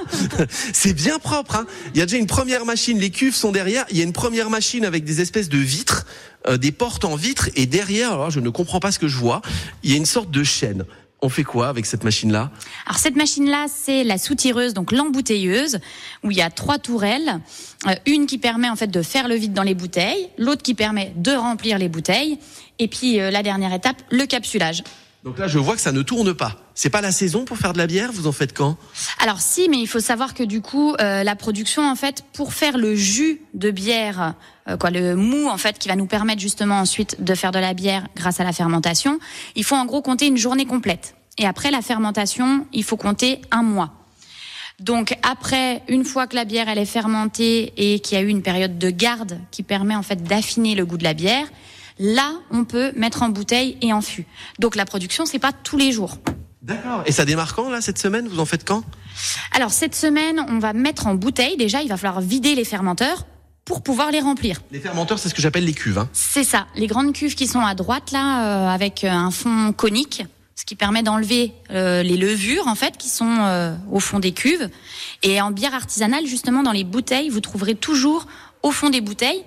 C'est 0.74 0.94
bien 0.94 1.20
propre. 1.20 1.56
Hein 1.58 1.66
il 1.94 2.00
y 2.00 2.02
a 2.02 2.06
déjà 2.06 2.18
une 2.18 2.28
première 2.28 2.66
machine. 2.66 2.98
Les 2.98 3.10
cuves 3.10 3.36
sont 3.36 3.52
derrière. 3.52 3.86
Il 3.92 3.98
y 3.98 4.02
a 4.02 4.04
une 4.04 4.14
première 4.14 4.50
machine 4.50 4.86
avec 4.86 5.04
des 5.04 5.20
espèces 5.20 5.50
de 5.50 5.58
vitres, 5.58 6.06
euh, 6.48 6.58
des 6.58 6.72
portes 6.72 7.04
en 7.04 7.16
vitre. 7.16 7.50
Et 7.56 7.66
derrière, 7.66 8.14
alors 8.14 8.32
je 8.32 8.40
ne 8.40 8.50
comprends 8.50 8.80
pas 8.80 8.92
ce 8.92 9.00
que 9.00 9.10
je 9.10 9.18
vois. 9.18 9.42
Il 9.84 9.92
y 9.92 9.94
a 9.94 9.98
une 9.98 10.06
sorte 10.06 10.32
de 10.32 10.44
chaîne. 10.44 10.86
On 11.22 11.30
fait 11.30 11.44
quoi 11.44 11.70
avec 11.70 11.86
cette 11.86 12.04
machine-là? 12.04 12.50
Alors 12.88 12.98
cette 12.98 13.16
machine-là, 13.16 13.68
c'est 13.68 14.04
la 14.04 14.18
soutireuse, 14.18 14.74
donc 14.74 14.92
l'embouteilleuse, 14.92 15.80
où 16.24 16.32
il 16.32 16.38
y 16.38 16.42
a 16.42 16.50
trois 16.50 16.80
tourelles, 16.80 17.40
Euh, 17.88 17.96
une 18.06 18.28
qui 18.28 18.38
permet 18.38 18.70
en 18.70 18.76
fait 18.76 18.92
de 18.92 19.02
faire 19.02 19.28
le 19.28 19.34
vide 19.34 19.54
dans 19.54 19.64
les 19.64 19.74
bouteilles, 19.74 20.30
l'autre 20.38 20.62
qui 20.62 20.76
permet 20.76 21.14
de 21.16 21.32
remplir 21.32 21.80
les 21.80 21.90
bouteilles, 21.90 22.38
et 22.78 22.88
puis 22.88 23.20
euh, 23.20 23.32
la 23.32 23.42
dernière 23.42 23.74
étape, 23.74 23.98
le 24.12 24.28
capsulage. 24.28 24.84
Donc 25.24 25.38
là, 25.38 25.48
je 25.48 25.60
vois 25.60 25.76
que 25.76 25.82
ça 25.82 25.92
ne 25.92 26.02
tourne 26.02 26.34
pas. 26.34 26.58
C'est 26.74 26.90
pas 26.90 27.02
la 27.02 27.12
saison 27.12 27.46
pour 27.46 27.58
faire 27.58 27.74
de 27.74 27.78
la 27.78 27.86
bière. 27.86 28.12
Vous 28.12 28.26
en 28.26 28.32
faites 28.32 28.54
quand? 28.54 28.78
Alors 29.20 29.40
si, 29.40 29.70
mais 29.70 29.78
il 29.78 29.86
faut 29.86 30.00
savoir 30.00 30.34
que 30.34 30.42
du 30.42 30.62
coup, 30.62 30.96
euh, 31.00 31.24
la 31.24 31.36
production 31.36 31.88
en 31.88 31.96
fait, 31.96 32.24
pour 32.34 32.54
faire 32.54 32.78
le 32.78 32.96
jus 32.96 33.40
de 33.54 33.70
bière, 33.70 34.34
euh, 34.68 34.78
quoi, 34.78 34.90
le 34.90 35.16
mou 35.16 35.48
en 35.48 35.58
fait, 35.58 35.78
qui 35.78 35.90
va 35.90 35.96
nous 35.96 36.08
permettre 36.08 36.42
justement 36.42 36.80
ensuite 36.80 37.24
de 37.24 37.36
faire 37.36 37.52
de 37.52 37.60
la 37.60 37.76
bière 37.76 38.08
grâce 38.16 38.40
à 38.40 38.44
la 38.44 38.52
fermentation, 38.52 39.20
il 39.56 39.64
faut 39.64 39.76
en 39.76 39.86
gros 39.86 40.02
compter 40.02 40.26
une 40.26 40.38
journée 40.38 40.66
complète. 40.66 41.14
Et 41.38 41.46
après 41.46 41.70
la 41.70 41.84
fermentation, 41.84 42.66
il 42.74 42.84
faut 42.84 42.98
compter 42.98 43.42
un 43.52 43.62
mois. 43.62 43.92
Donc 44.80 45.16
après, 45.22 45.84
une 45.88 46.04
fois 46.04 46.26
que 46.26 46.36
la 46.36 46.46
bière 46.46 46.68
elle 46.68 46.80
est 46.80 46.86
fermentée 46.86 47.74
et 47.78 48.00
qu'il 48.00 48.18
y 48.18 48.22
a 48.22 48.24
eu 48.24 48.28
une 48.28 48.42
période 48.42 48.80
de 48.80 48.90
garde 48.90 49.40
qui 49.52 49.62
permet 49.62 49.96
en 49.96 50.02
fait 50.02 50.24
d'affiner 50.24 50.74
le 50.74 50.84
goût 50.84 50.98
de 50.98 51.04
la 51.04 51.14
bière, 51.14 51.46
là 52.00 52.34
on 52.52 52.64
peut 52.64 52.92
mettre 52.96 53.24
en 53.24 53.30
bouteille 53.30 53.78
et 53.82 53.94
en 53.94 54.02
fût. 54.02 54.26
Donc 54.60 54.76
la 54.76 54.86
production 54.86 55.26
c'est 55.26 55.40
pas 55.40 55.52
tous 55.52 55.78
les 55.78 55.92
jours. 55.92 56.18
D'accord. 56.62 57.02
Et 57.08 57.12
ça 57.12 57.26
démarre 57.26 57.56
quand, 57.56 57.72
là, 57.72 57.82
cette 57.82 57.98
semaine? 57.98 58.28
Vous 58.28 58.40
en 58.40 58.46
faites 58.46 58.64
quand? 58.64 58.84
Alors 59.52 59.72
cette 59.72 59.96
semaine, 59.96 60.46
on 60.48 60.60
va 60.60 60.74
mettre 60.74 61.08
en 61.08 61.16
bouteille. 61.16 61.58
Déjà, 61.58 61.82
il 61.82 61.90
va 61.90 61.98
falloir 61.98 62.22
vider 62.22 62.54
les 62.54 62.66
fermenteurs 62.66 63.26
pour 63.66 63.82
pouvoir 63.82 64.12
les 64.12 64.20
remplir. 64.20 64.62
Les 64.72 64.80
fermenteurs, 64.80 65.18
c'est 65.18 65.30
ce 65.30 65.34
que 65.34 65.42
j'appelle 65.42 65.66
les 65.66 65.74
cuves. 65.74 65.98
Hein. 65.98 66.08
C'est 66.14 66.44
ça, 66.44 66.68
les 66.76 66.86
grandes 66.86 67.14
cuves 67.14 67.34
qui 67.34 67.48
sont 67.48 67.62
à 67.62 67.74
droite 67.74 68.12
là, 68.12 68.44
euh, 68.44 68.68
avec 68.70 69.04
euh, 69.04 69.10
un 69.10 69.32
fond 69.32 69.74
conique, 69.74 70.24
ce 70.56 70.64
qui 70.64 70.76
permet 70.76 71.02
d'enlever 71.02 71.54
euh, 71.72 72.04
les 72.04 72.18
levures 72.18 72.68
en 72.68 72.76
fait 72.76 72.96
qui 72.96 73.10
sont 73.10 73.38
euh, 73.40 73.76
au 73.92 74.00
fond 74.00 74.20
des 74.20 74.32
cuves. 74.32 74.70
Et 75.24 75.42
en 75.42 75.50
bière 75.50 75.74
artisanale, 75.74 76.28
justement, 76.28 76.62
dans 76.62 76.74
les 76.74 76.84
bouteilles, 76.84 77.30
vous 77.30 77.42
trouverez 77.42 77.74
toujours 77.74 78.28
au 78.62 78.70
fond 78.70 78.92
des 78.92 79.02
bouteilles 79.02 79.44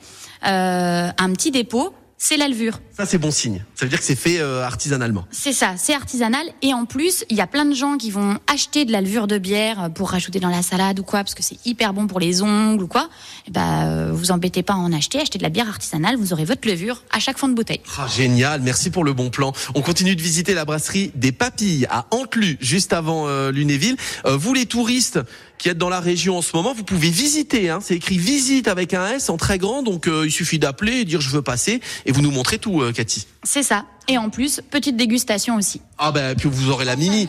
euh, 0.46 1.10
un 1.16 1.32
petit 1.32 1.52
dépôt. 1.52 1.94
C'est 2.16 2.36
la 2.36 2.48
levure. 2.48 2.80
Ça, 2.96 3.06
c'est 3.06 3.18
bon 3.18 3.30
signe. 3.30 3.64
Ça 3.74 3.84
veut 3.84 3.90
dire 3.90 3.98
que 3.98 4.04
c'est 4.04 4.14
fait 4.14 4.38
euh, 4.38 4.64
artisanalement. 4.64 5.26
C'est 5.30 5.52
ça, 5.52 5.74
c'est 5.76 5.94
artisanal. 5.94 6.46
Et 6.62 6.72
en 6.72 6.84
plus, 6.84 7.24
il 7.28 7.36
y 7.36 7.40
a 7.40 7.46
plein 7.46 7.64
de 7.64 7.74
gens 7.74 7.96
qui 7.96 8.10
vont 8.10 8.38
acheter 8.46 8.84
de 8.84 8.92
la 8.92 9.00
levure 9.00 9.26
de 9.26 9.36
bière 9.38 9.90
pour 9.94 10.10
rajouter 10.10 10.40
dans 10.40 10.48
la 10.48 10.62
salade 10.62 10.98
ou 10.98 11.02
quoi, 11.02 11.20
parce 11.20 11.34
que 11.34 11.42
c'est 11.42 11.58
hyper 11.66 11.92
bon 11.92 12.06
pour 12.06 12.20
les 12.20 12.42
ongles 12.42 12.82
ou 12.82 12.86
quoi. 12.86 13.08
Et 13.46 13.50
ben, 13.50 13.86
euh, 13.86 14.10
vous 14.12 14.30
embêtez 14.30 14.62
pas 14.62 14.74
à 14.74 14.76
en 14.76 14.92
acheter, 14.92 15.20
achetez 15.20 15.38
de 15.38 15.42
la 15.42 15.48
bière 15.50 15.68
artisanale, 15.68 16.16
vous 16.16 16.32
aurez 16.32 16.44
votre 16.44 16.66
levure 16.68 17.02
à 17.10 17.20
chaque 17.20 17.36
fond 17.36 17.48
de 17.48 17.54
bouteille. 17.54 17.80
Ah, 17.98 18.06
génial, 18.06 18.60
merci 18.62 18.90
pour 18.90 19.04
le 19.04 19.12
bon 19.12 19.30
plan. 19.30 19.52
On 19.74 19.82
continue 19.82 20.16
de 20.16 20.22
visiter 20.22 20.54
la 20.54 20.64
brasserie 20.64 21.10
des 21.14 21.32
Papilles 21.32 21.86
à 21.90 22.06
Antlu, 22.10 22.56
juste 22.60 22.92
avant 22.92 23.28
euh, 23.28 23.50
Lunéville. 23.50 23.96
Euh, 24.24 24.36
vous 24.36 24.54
les 24.54 24.66
touristes 24.66 25.18
qui 25.58 25.68
êtes 25.68 25.78
dans 25.78 25.88
la 25.88 26.00
région 26.00 26.38
en 26.38 26.42
ce 26.42 26.54
moment, 26.54 26.74
vous 26.74 26.84
pouvez 26.84 27.10
visiter. 27.10 27.70
Hein, 27.70 27.78
c'est 27.82 27.94
écrit 27.94 28.18
visite 28.18 28.68
avec 28.68 28.94
un 28.94 29.06
S 29.08 29.30
en 29.30 29.36
très 29.36 29.58
grand, 29.58 29.82
donc 29.82 30.08
euh, 30.08 30.26
il 30.26 30.30
suffit 30.32 30.58
d'appeler 30.58 31.00
et 31.00 31.04
dire 31.04 31.20
je 31.20 31.30
veux 31.30 31.42
passer, 31.42 31.80
et 32.06 32.12
vous 32.12 32.20
nous 32.20 32.30
montrez 32.30 32.58
tout, 32.58 32.82
euh, 32.82 32.92
Cathy. 32.92 33.26
C'est 33.42 33.62
ça. 33.62 33.84
Et 34.08 34.18
en 34.18 34.28
plus, 34.28 34.60
petite 34.70 34.96
dégustation 34.96 35.56
aussi. 35.56 35.80
Ah 35.98 36.12
ben 36.12 36.34
puis 36.34 36.48
vous 36.50 36.70
aurez 36.70 36.84
la 36.84 36.96
Mimi, 36.96 37.28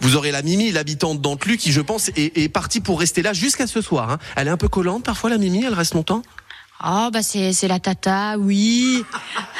vous 0.00 0.16
aurez 0.16 0.32
la 0.32 0.42
Mimi, 0.42 0.72
l'habitante 0.72 1.20
d'Antlu, 1.20 1.56
qui 1.56 1.70
je 1.70 1.80
pense 1.80 2.08
est, 2.16 2.36
est 2.36 2.48
partie 2.48 2.80
pour 2.80 2.98
rester 2.98 3.22
là 3.22 3.32
jusqu'à 3.32 3.66
ce 3.66 3.80
soir. 3.80 4.10
Hein. 4.10 4.18
Elle 4.34 4.48
est 4.48 4.50
un 4.50 4.56
peu 4.56 4.68
collante 4.68 5.04
parfois 5.04 5.30
la 5.30 5.38
Mimi, 5.38 5.64
elle 5.64 5.74
reste 5.74 5.94
longtemps? 5.94 6.22
Oh 6.84 7.08
bah 7.10 7.22
c'est 7.22 7.52
c'est 7.54 7.68
la 7.68 7.80
tata, 7.80 8.36
oui. 8.38 9.02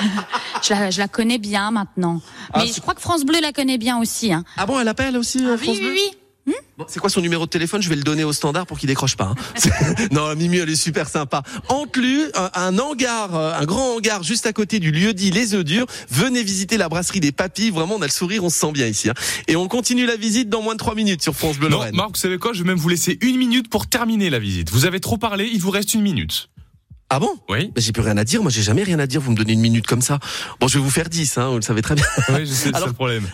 je 0.62 0.74
la 0.74 0.90
je 0.90 0.98
la 0.98 1.08
connais 1.08 1.38
bien 1.38 1.70
maintenant. 1.70 2.20
Ah, 2.52 2.60
Mais 2.60 2.72
je 2.72 2.80
crois 2.80 2.94
que 2.94 3.00
France 3.00 3.24
Bleu 3.24 3.40
la 3.40 3.52
connaît 3.52 3.78
bien 3.78 3.98
aussi. 3.98 4.32
Hein. 4.32 4.44
Ah 4.56 4.66
bon, 4.66 4.78
elle 4.78 4.88
appelle 4.88 5.16
aussi 5.16 5.38
euh, 5.44 5.56
oui, 5.58 5.64
France 5.64 5.76
oui, 5.76 5.82
Bleu? 5.82 5.92
oui. 5.92 6.10
Bon, 6.78 6.84
c'est 6.88 7.00
quoi 7.00 7.08
son 7.08 7.22
numéro 7.22 7.46
de 7.46 7.50
téléphone? 7.50 7.80
Je 7.80 7.88
vais 7.88 7.96
le 7.96 8.02
donner 8.02 8.22
au 8.22 8.34
standard 8.34 8.66
pour 8.66 8.78
qu'il 8.78 8.86
décroche 8.86 9.16
pas. 9.16 9.32
hein. 9.32 9.70
Non, 10.12 10.34
Mimi, 10.36 10.58
elle 10.58 10.68
est 10.68 10.76
super 10.76 11.08
sympa. 11.08 11.42
Antlu, 11.70 12.24
un, 12.34 12.50
un 12.54 12.78
hangar, 12.78 13.34
euh, 13.34 13.54
un 13.58 13.64
grand 13.64 13.94
hangar 13.96 14.22
juste 14.22 14.44
à 14.44 14.52
côté 14.52 14.78
du 14.78 14.90
lieu 14.90 15.14
dit 15.14 15.30
Les 15.30 15.54
œufs 15.54 15.64
durs. 15.64 15.86
Venez 16.10 16.42
visiter 16.42 16.76
la 16.76 16.90
brasserie 16.90 17.20
des 17.20 17.32
Papilles. 17.32 17.70
Vraiment, 17.70 17.94
on 17.96 18.02
a 18.02 18.06
le 18.06 18.12
sourire, 18.12 18.44
on 18.44 18.50
se 18.50 18.58
sent 18.58 18.72
bien 18.72 18.86
ici. 18.86 19.08
hein. 19.08 19.14
Et 19.48 19.56
on 19.56 19.68
continue 19.68 20.04
la 20.04 20.16
visite 20.16 20.50
dans 20.50 20.60
moins 20.60 20.74
de 20.74 20.78
trois 20.78 20.94
minutes 20.94 21.22
sur 21.22 21.34
France 21.34 21.56
Bleu 21.56 21.68
Non, 21.68 21.78
Lorraine. 21.78 21.96
Marc, 21.96 22.10
vous 22.10 22.20
savez 22.20 22.36
quoi? 22.36 22.52
Je 22.52 22.62
vais 22.62 22.68
même 22.68 22.78
vous 22.78 22.90
laisser 22.90 23.16
une 23.22 23.38
minute 23.38 23.70
pour 23.70 23.86
terminer 23.86 24.28
la 24.28 24.38
visite. 24.38 24.70
Vous 24.70 24.84
avez 24.84 25.00
trop 25.00 25.16
parlé, 25.16 25.48
il 25.50 25.60
vous 25.62 25.70
reste 25.70 25.94
une 25.94 26.02
minute. 26.02 26.50
Ah 27.08 27.20
bon? 27.20 27.30
Oui. 27.48 27.68
Bah, 27.74 27.80
J'ai 27.80 27.92
plus 27.92 28.02
rien 28.02 28.18
à 28.18 28.24
dire. 28.24 28.42
Moi, 28.42 28.50
j'ai 28.50 28.62
jamais 28.62 28.82
rien 28.82 28.98
à 28.98 29.06
dire. 29.06 29.22
Vous 29.22 29.30
me 29.30 29.36
donnez 29.36 29.54
une 29.54 29.60
minute 29.60 29.86
comme 29.86 30.02
ça. 30.02 30.18
Bon, 30.60 30.68
je 30.68 30.76
vais 30.76 30.84
vous 30.84 30.90
faire 30.90 31.08
10, 31.08 31.38
hein, 31.38 31.48
vous 31.48 31.56
le 31.56 31.62
savez 31.62 31.80
très 31.80 31.94
bien. 31.94 32.04
Oui, 32.28 32.40
je 32.40 32.52
sais, 32.52 32.70
c'est 32.74 32.84
le 32.86 32.92
problème. 32.92 33.26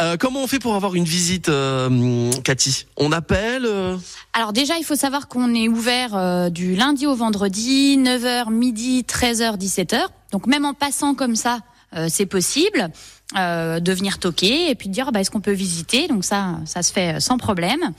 Euh, 0.00 0.16
comment 0.16 0.42
on 0.42 0.46
fait 0.46 0.60
pour 0.60 0.76
avoir 0.76 0.94
une 0.94 1.04
visite, 1.04 1.48
euh, 1.48 2.30
Cathy? 2.44 2.86
On 2.96 3.10
appelle 3.10 3.66
euh 3.66 3.96
Alors 4.32 4.52
déjà, 4.52 4.78
il 4.78 4.84
faut 4.84 4.94
savoir 4.94 5.26
qu'on 5.26 5.54
est 5.54 5.66
ouvert 5.68 6.14
euh, 6.16 6.50
du 6.50 6.76
lundi 6.76 7.06
au 7.06 7.16
vendredi, 7.16 7.98
9h, 7.98 8.50
midi, 8.52 9.02
13h, 9.02 9.58
17h. 9.58 9.98
Donc 10.30 10.46
même 10.46 10.64
en 10.64 10.74
passant 10.74 11.14
comme 11.14 11.34
ça, 11.34 11.60
euh, 11.96 12.06
c'est 12.08 12.26
possible 12.26 12.90
euh, 13.36 13.80
de 13.80 13.92
venir 13.92 14.18
toquer 14.18 14.70
et 14.70 14.74
puis 14.76 14.88
de 14.88 14.94
dire 14.94 15.10
bah, 15.10 15.20
est-ce 15.20 15.32
qu'on 15.32 15.40
peut 15.40 15.52
visiter? 15.52 16.06
Donc 16.06 16.24
ça, 16.24 16.60
ça 16.64 16.82
se 16.82 16.92
fait 16.92 17.18
sans 17.18 17.38
problème. 17.38 17.92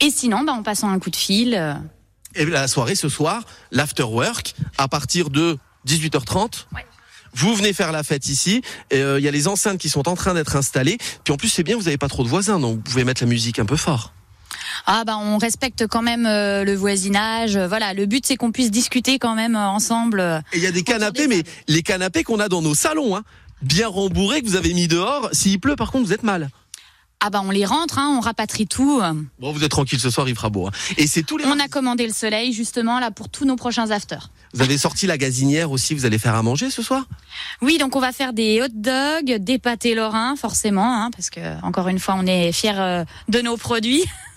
Et 0.00 0.10
sinon, 0.10 0.42
bah, 0.44 0.52
en 0.52 0.62
passant 0.62 0.88
un 0.88 1.00
coup 1.00 1.10
de 1.10 1.16
fil. 1.16 1.54
euh, 1.56 1.74
Et 2.36 2.44
la 2.44 2.68
soirée 2.68 2.94
ce 2.94 3.08
soir, 3.08 3.42
l'afterwork, 3.72 4.54
à 4.78 4.86
partir 4.86 5.30
de 5.30 5.58
18h30. 5.88 6.66
Ouais. 6.74 6.84
Vous 7.34 7.54
venez 7.54 7.72
faire 7.72 7.92
la 7.92 8.02
fête 8.02 8.28
ici. 8.28 8.62
euh, 8.92 9.16
Il 9.18 9.24
y 9.24 9.28
a 9.28 9.30
les 9.30 9.48
enceintes 9.48 9.78
qui 9.78 9.88
sont 9.88 10.08
en 10.08 10.16
train 10.16 10.34
d'être 10.34 10.56
installées. 10.56 10.98
Puis 11.24 11.32
en 11.32 11.36
plus, 11.36 11.48
c'est 11.48 11.62
bien, 11.62 11.76
vous 11.76 11.84
n'avez 11.84 11.98
pas 11.98 12.08
trop 12.08 12.24
de 12.24 12.28
voisins, 12.28 12.58
donc 12.58 12.76
vous 12.76 12.82
pouvez 12.82 13.04
mettre 13.04 13.22
la 13.22 13.28
musique 13.28 13.58
un 13.58 13.66
peu 13.66 13.76
fort. 13.76 14.12
Ah 14.86 15.04
bah 15.04 15.16
on 15.18 15.38
respecte 15.38 15.86
quand 15.86 16.02
même 16.02 16.26
euh, 16.26 16.64
le 16.64 16.74
voisinage. 16.74 17.56
Euh, 17.56 17.68
Voilà, 17.68 17.92
le 17.94 18.06
but 18.06 18.24
c'est 18.26 18.36
qu'on 18.36 18.50
puisse 18.50 18.70
discuter 18.70 19.18
quand 19.18 19.34
même 19.34 19.54
euh, 19.54 19.68
ensemble. 19.68 20.42
Et 20.52 20.56
il 20.58 20.62
y 20.62 20.66
a 20.66 20.72
des 20.72 20.82
canapés, 20.82 21.26
des 21.28 21.36
mais 21.36 21.42
les 21.68 21.82
canapés 21.82 22.24
qu'on 22.24 22.40
a 22.40 22.48
dans 22.48 22.62
nos 22.62 22.74
salons, 22.74 23.14
hein, 23.16 23.22
bien 23.62 23.88
rembourrés, 23.88 24.40
que 24.42 24.46
vous 24.46 24.56
avez 24.56 24.72
mis 24.74 24.88
dehors. 24.88 25.28
S'il 25.32 25.60
pleut, 25.60 25.76
par 25.76 25.92
contre, 25.92 26.06
vous 26.06 26.12
êtes 26.12 26.22
mal. 26.22 26.50
Ah 27.20 27.28
bah 27.30 27.42
on 27.44 27.50
les 27.50 27.66
rentre, 27.66 27.98
hein, 27.98 28.14
on 28.16 28.20
rapatrie 28.20 28.66
tout. 28.66 29.02
Bon, 29.38 29.52
vous 29.52 29.62
êtes 29.62 29.70
tranquille, 29.70 30.00
ce 30.00 30.08
soir, 30.08 30.26
il 30.28 30.34
fera 30.34 30.48
beau. 30.48 30.66
hein. 30.66 30.70
Et 30.96 31.06
c'est 31.06 31.22
tous 31.22 31.36
les. 31.36 31.44
On 31.44 31.58
a 31.60 31.68
commandé 31.68 32.06
le 32.06 32.14
soleil 32.14 32.52
justement 32.54 32.98
là 32.98 33.10
pour 33.10 33.28
tous 33.28 33.44
nos 33.44 33.56
prochains 33.56 33.90
afters. 33.90 34.30
Vous 34.52 34.62
avez 34.62 34.78
sorti 34.78 35.06
la 35.06 35.16
gazinière 35.16 35.70
aussi. 35.70 35.94
Vous 35.94 36.06
allez 36.06 36.18
faire 36.18 36.34
à 36.34 36.42
manger 36.42 36.70
ce 36.70 36.82
soir? 36.82 37.04
Oui, 37.62 37.78
donc 37.78 37.94
on 37.94 38.00
va 38.00 38.12
faire 38.12 38.32
des 38.32 38.60
hot 38.60 38.68
dogs, 38.74 39.36
des 39.38 39.58
pâtés 39.58 39.94
lorrains, 39.94 40.34
forcément, 40.36 41.04
hein, 41.04 41.10
parce 41.14 41.30
que 41.30 41.40
encore 41.64 41.88
une 41.88 41.98
fois, 41.98 42.16
on 42.18 42.26
est 42.26 42.52
fiers 42.52 42.78
euh, 42.78 43.04
de 43.28 43.40
nos 43.40 43.56
produits. 43.56 44.04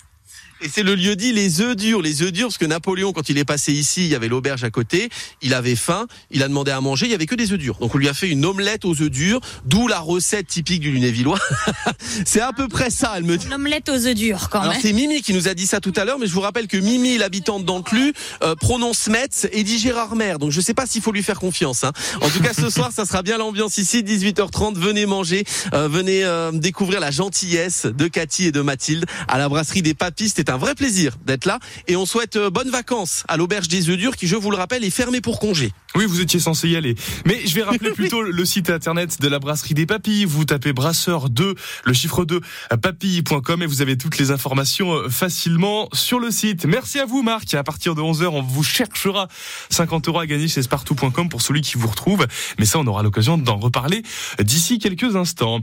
Et 0.64 0.70
c'est 0.74 0.84
le 0.84 0.96
lieu 0.96 1.18
dit 1.18 1.34
les 1.34 1.60
œufs 1.60 1.76
durs, 1.76 2.02
les 2.02 2.22
œufs 2.22 2.32
durs, 2.32 2.48
parce 2.48 2.58
que 2.58 2.66
Napoléon, 2.66 3.12
quand 3.12 3.28
il 3.28 3.38
est 3.38 3.44
passé 3.44 3.74
ici, 3.74 4.06
il 4.06 4.12
y 4.12 4.16
avait 4.16 4.30
l'auberge 4.30 4.64
à 4.64 4.70
côté, 4.70 5.10
il 5.42 5.54
avait 5.54 5.76
faim, 5.76 6.08
il 6.32 6.42
a 6.42 6.48
demandé 6.48 6.72
à 6.72 6.80
manger, 6.80 7.06
il 7.06 7.12
y 7.12 7.16
avait 7.16 7.26
que 7.26 7.36
des 7.36 7.52
œufs 7.52 7.58
durs. 7.58 7.76
Donc 7.82 7.94
on 7.94 7.98
lui 7.98 8.08
a 8.08 8.14
fait 8.14 8.30
une 8.30 8.46
omelette 8.46 8.86
aux 8.86 9.02
œufs 9.02 9.10
durs, 9.10 9.42
d'où 9.66 9.90
la 9.90 10.00
recette 10.00 10.48
typique 10.48 10.80
du 10.80 10.92
Lunévillois. 10.92 11.38
c'est 12.26 12.40
à 12.40 12.54
peu 12.54 12.70
près 12.70 12.90
ça, 12.92 13.16
elle 13.18 13.26
me 13.26 13.36
dit. 13.36 13.48
L'omelette 13.50 13.90
aux 13.90 14.08
œufs 14.08 14.16
durs, 14.16 14.48
quand 14.50 14.62
Alors 14.62 14.72
même. 14.72 14.82
c'est 14.82 14.94
Mimi 14.94 15.22
qui 15.22 15.34
nous 15.34 15.50
a 15.50 15.54
dit 15.54 15.68
ça 15.68 15.82
tout 15.82 15.92
à 15.98 16.06
l'heure, 16.06 16.18
mais 16.18 16.28
je 16.28 16.34
vous 16.34 16.40
rappelle 16.40 16.68
que 16.68 16.78
Mimi, 16.78 17.18
l'habitante 17.18 17.66
d'Antlu, 17.66 18.14
euh, 18.42 18.56
prononce 18.56 19.08
Metz 19.08 19.50
et 19.52 19.66
dit 19.66 19.80
Gérard 19.80 20.16
Mer. 20.16 20.40
Donc 20.40 20.52
je 20.52 20.62
sais 20.62 20.74
pas 20.74 20.86
s'il 20.86 21.02
faut 21.02 21.12
lui 21.12 21.24
faire 21.24 21.42
confiance. 21.42 21.84
Hein. 21.84 21.92
En 22.22 22.30
tout 22.30 22.40
cas, 22.40 22.54
ce 22.54 22.70
soir, 22.70 22.92
ça 22.94 23.06
sera 23.06 23.22
bien 23.22 23.38
l'ambiance 23.38 23.78
ici, 23.78 24.02
18h30. 24.02 24.78
Venez 24.78 25.06
manger, 25.08 25.44
euh, 25.74 25.90
venez 25.90 26.24
euh, 26.24 26.52
découvrir 26.54 27.02
la 27.02 27.12
gentillesse 27.12 27.86
de 27.86 28.08
Cathy 28.08 28.46
et 28.46 28.52
de 28.54 28.62
Mathilde 28.62 29.06
à 29.28 29.38
la 29.38 29.50
brasserie 29.50 29.82
des 29.82 29.94
Papis. 29.94 30.30
C'était 30.30 30.53
un 30.54 30.58
vrai 30.58 30.76
plaisir 30.76 31.18
d'être 31.26 31.46
là. 31.46 31.60
Et 31.88 31.96
on 31.96 32.06
souhaite 32.06 32.36
euh, 32.36 32.50
bonnes 32.50 32.70
vacances 32.70 33.24
à 33.28 33.38
l'auberge 33.38 33.68
des 33.68 33.90
œufs 33.90 33.98
durs 33.98 34.16
qui, 34.16 34.28
je 34.28 34.36
vous 34.36 34.52
le 34.52 34.58
rappelle, 34.58 34.84
est 34.84 34.92
fermée 34.92 35.20
pour 35.20 35.40
congé. 35.40 35.72
Oui, 35.96 36.06
vous 36.06 36.22
étiez 36.22 36.40
censé 36.40 36.70
y 36.70 36.76
aller. 36.76 36.96
Mais 37.26 37.46
je 37.46 37.56
vais 37.56 37.64
rappeler 37.64 37.92
plutôt 37.96 38.22
le 38.22 38.46
site 38.46 38.70
internet 38.70 39.20
de 39.20 39.28
la 39.28 39.40
brasserie 39.40 39.74
des 39.74 39.86
papilles. 39.86 40.26
Vous 40.26 40.46
tapez 40.46 40.74
brasseur 40.74 41.30
2, 41.30 41.56
le 41.86 41.94
chiffre 41.94 42.24
2, 42.26 42.40
à 42.70 42.78
papilles.com 42.78 43.64
et 43.64 43.66
vous 43.66 43.82
avez 43.82 43.98
toutes 43.98 44.18
les 44.18 44.32
informations 44.32 44.94
euh, 44.94 45.10
facilement 45.10 45.90
sur 45.94 46.20
le 46.20 46.30
site. 46.32 46.66
Merci 46.66 47.00
à 47.00 47.06
vous, 47.06 47.24
Marc. 47.24 47.54
À 47.56 47.64
partir 47.64 47.96
de 47.96 48.02
11h, 48.02 48.28
on 48.28 48.42
vous 48.42 48.64
cherchera 48.64 49.28
50 49.70 50.08
euros 50.08 50.20
à 50.20 50.28
gagner 50.28 50.48
chez 50.48 50.62
spartou.com 50.62 51.30
pour 51.30 51.42
celui 51.42 51.62
qui 51.62 51.78
vous 51.78 51.88
retrouve. 51.88 52.28
Mais 52.60 52.66
ça, 52.66 52.80
on 52.80 52.88
aura 52.88 53.02
l'occasion 53.02 53.38
d'en 53.38 53.58
reparler 53.58 54.04
d'ici 54.40 54.78
quelques 54.78 55.16
instants. 55.16 55.62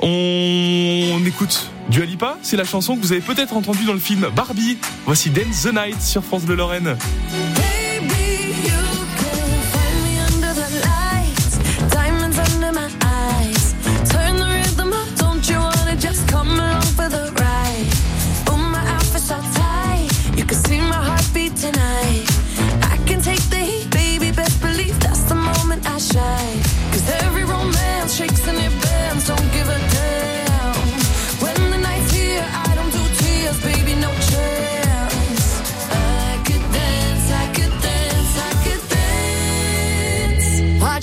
On 0.00 1.20
écoute 1.24 1.70
du 1.88 2.02
Alipa. 2.02 2.38
C'est 2.42 2.56
la 2.56 2.64
chanson 2.64 2.96
que 2.96 3.02
vous 3.02 3.12
avez 3.12 3.20
peut-être 3.20 3.54
entendue 3.54 3.84
dans 3.84 3.92
le 3.92 3.98
film 3.98 4.23
Barbie. 4.30 4.78
Voici 5.06 5.30
Dance 5.30 5.62
the 5.62 5.72
Night 5.72 6.00
sur 6.00 6.22
France 6.22 6.44
Bleu 6.44 6.56
Lorraine. 6.56 6.96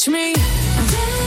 Dance. 0.09 0.31
Watch 0.33 1.15
me 1.15 1.20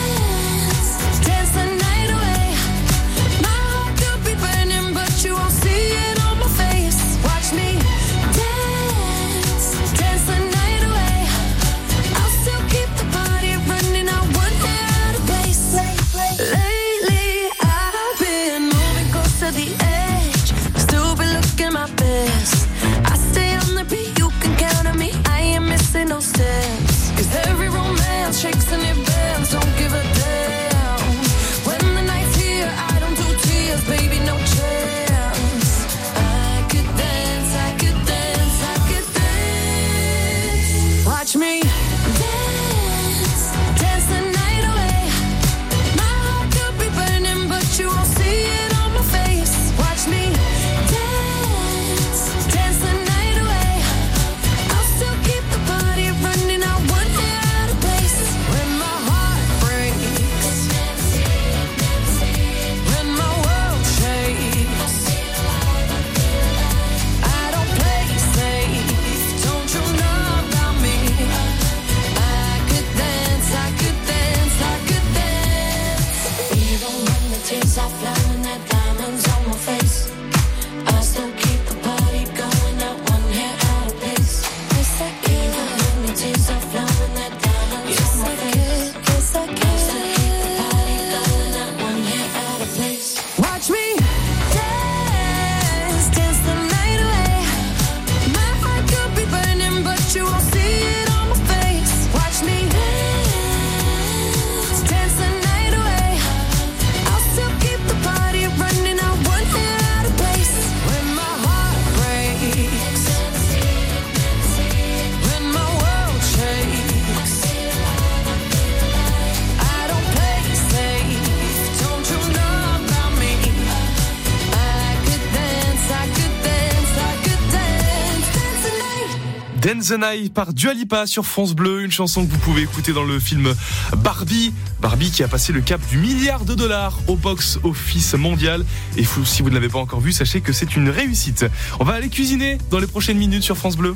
the 129.85 129.99
Night 129.99 130.33
par 130.33 130.55
Dua 130.55 130.73
Lipa 130.73 131.07
sur 131.07 131.27
France 131.27 131.55
Bleu, 131.55 131.83
une 131.83 131.91
chanson 131.91 132.25
que 132.25 132.31
vous 132.31 132.39
pouvez 132.39 132.63
écouter 132.63 132.93
dans 132.93 133.05
le 133.05 133.19
film 133.19 133.55
Barbie. 133.99 134.55
Barbie 134.81 135.11
qui 135.11 135.23
a 135.23 135.29
passé 135.29 135.53
le 135.53 135.61
cap 135.61 135.81
du 135.89 135.99
milliard 135.99 136.45
de 136.45 136.55
dollars 136.55 136.99
au 137.07 137.17
box-office 137.17 138.15
mondial. 138.15 138.65
Et 138.97 139.05
si 139.25 139.43
vous 139.43 139.51
ne 139.51 139.55
l'avez 139.55 139.69
pas 139.69 139.79
encore 139.79 140.01
vu, 140.01 140.13
sachez 140.13 140.41
que 140.41 140.53
c'est 140.53 140.77
une 140.77 140.89
réussite. 140.89 141.45
On 141.81 141.85
va 141.85 141.95
aller 141.95 142.09
cuisiner 142.09 142.59
dans 142.71 142.79
les 142.79 142.87
prochaines 142.87 143.19
minutes 143.19 143.43
sur 143.43 143.57
France 143.57 143.77
Bleu. 143.77 143.95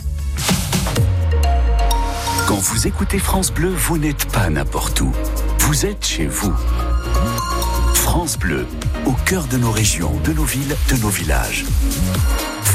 Quand 2.46 2.58
vous 2.58 2.86
écoutez 2.86 3.18
France 3.18 3.50
Bleu, 3.50 3.72
vous 3.74 3.98
n'êtes 3.98 4.30
pas 4.30 4.50
n'importe 4.50 5.00
où. 5.00 5.12
Vous 5.60 5.86
êtes 5.86 6.06
chez 6.06 6.26
vous. 6.26 6.54
France 7.94 8.38
Bleu, 8.38 8.66
au 9.06 9.12
cœur 9.12 9.46
de 9.46 9.56
nos 9.56 9.70
régions, 9.70 10.18
de 10.24 10.32
nos 10.32 10.44
villes, 10.44 10.76
de 10.90 10.96
nos 10.96 11.10
villages. 11.10 11.64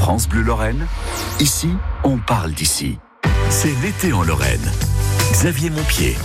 France 0.04 0.28
Bleu 0.28 0.42
Lorraine, 0.42 0.86
ici, 1.40 1.70
on 2.04 2.18
parle 2.18 2.52
d'ici. 2.52 3.00
C'est 3.50 3.74
l'été 3.82 4.12
en 4.12 4.22
Lorraine. 4.24 4.70
Xavier 5.32 5.70
Montpied. 5.70 6.18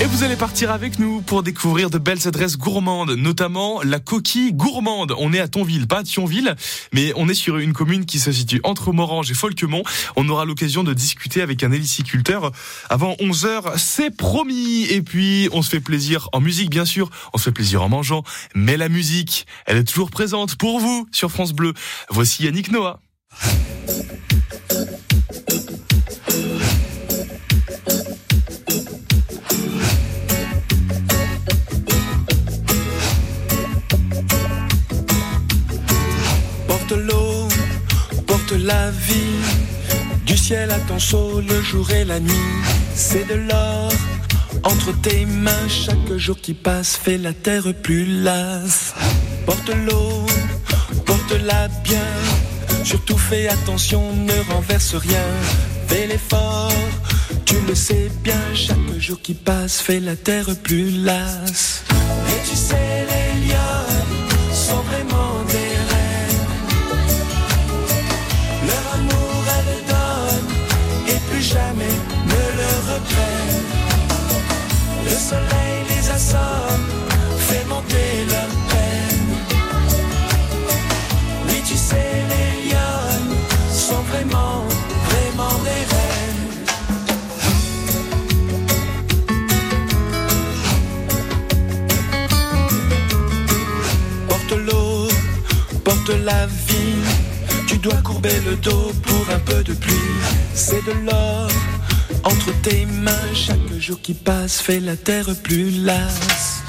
Et 0.00 0.06
vous 0.06 0.24
allez 0.24 0.34
partir 0.36 0.72
avec 0.72 0.98
nous 0.98 1.22
pour 1.22 1.42
découvrir 1.42 1.88
de 1.88 1.98
belles 1.98 2.26
adresses 2.26 2.58
gourmandes, 2.58 3.12
notamment 3.12 3.80
la 3.82 4.00
coquille 4.00 4.52
gourmande. 4.52 5.14
On 5.18 5.32
est 5.32 5.38
à 5.38 5.46
Tonville, 5.46 5.86
pas 5.86 5.98
à 5.98 6.02
Thionville, 6.02 6.56
mais 6.92 7.12
on 7.16 7.28
est 7.28 7.34
sur 7.34 7.58
une 7.58 7.72
commune 7.72 8.04
qui 8.04 8.18
se 8.18 8.32
situe 8.32 8.60
entre 8.64 8.92
Morange 8.92 9.30
et 9.30 9.34
Folkemont. 9.34 9.84
On 10.16 10.28
aura 10.28 10.44
l'occasion 10.44 10.82
de 10.82 10.92
discuter 10.92 11.42
avec 11.42 11.62
un 11.62 11.70
héliciculteur 11.70 12.50
avant 12.90 13.14
11h, 13.14 13.78
c'est 13.78 14.10
promis. 14.10 14.84
Et 14.90 15.00
puis, 15.00 15.48
on 15.52 15.62
se 15.62 15.70
fait 15.70 15.80
plaisir 15.80 16.28
en 16.32 16.40
musique, 16.40 16.70
bien 16.70 16.84
sûr. 16.84 17.08
On 17.32 17.38
se 17.38 17.44
fait 17.44 17.52
plaisir 17.52 17.82
en 17.82 17.88
mangeant. 17.88 18.24
Mais 18.54 18.76
la 18.76 18.88
musique, 18.88 19.46
elle 19.66 19.76
est 19.76 19.84
toujours 19.84 20.10
présente 20.10 20.56
pour 20.56 20.80
vous 20.80 21.06
sur 21.12 21.30
France 21.30 21.52
Bleu. 21.52 21.72
Voici 22.10 22.44
Yannick 22.44 22.70
Noah. 22.72 23.00
La 38.56 38.90
vie, 38.90 39.40
du 40.26 40.36
ciel 40.36 40.70
à 40.70 40.78
ton 40.78 40.98
saut 40.98 41.40
le 41.40 41.62
jour 41.62 41.90
et 41.90 42.04
la 42.04 42.20
nuit. 42.20 42.52
C'est 42.94 43.26
de 43.28 43.34
l'or 43.34 43.92
entre 44.62 44.92
tes 45.00 45.26
mains, 45.26 45.68
chaque 45.68 46.16
jour 46.16 46.36
qui 46.40 46.54
passe 46.54 46.96
fait 46.96 47.18
la 47.18 47.32
terre 47.32 47.72
plus 47.82 48.22
lasse. 48.22 48.94
Porte 49.46 49.70
l'eau, 49.86 50.26
porte-la 51.04 51.68
bien, 51.82 52.08
surtout 52.84 53.18
fais 53.18 53.48
attention, 53.48 54.14
ne 54.14 54.52
renverse 54.52 54.94
rien. 54.94 55.26
Fais 55.88 56.06
l'effort, 56.06 56.72
tu 57.44 57.56
le 57.68 57.74
sais 57.74 58.10
bien, 58.22 58.40
chaque 58.54 58.98
jour 58.98 59.20
qui 59.22 59.34
passe 59.34 59.80
fait 59.80 60.00
la 60.00 60.16
terre 60.16 60.48
plus 60.62 60.90
lasse. 60.90 61.84
Dois 97.84 98.00
courber 98.02 98.40
le 98.46 98.56
dos 98.56 98.92
pour 99.02 99.28
un 99.30 99.38
peu 99.40 99.62
de 99.62 99.74
pluie. 99.74 99.94
C'est 100.54 100.82
de 100.86 100.92
l'or 101.04 101.50
entre 102.24 102.50
tes 102.62 102.86
mains. 102.86 103.34
Chaque 103.34 103.58
jour 103.78 104.00
qui 104.00 104.14
passe 104.14 104.58
fait 104.60 104.80
la 104.80 104.96
terre 104.96 105.28
plus 105.42 105.70
lasse. 105.70 106.62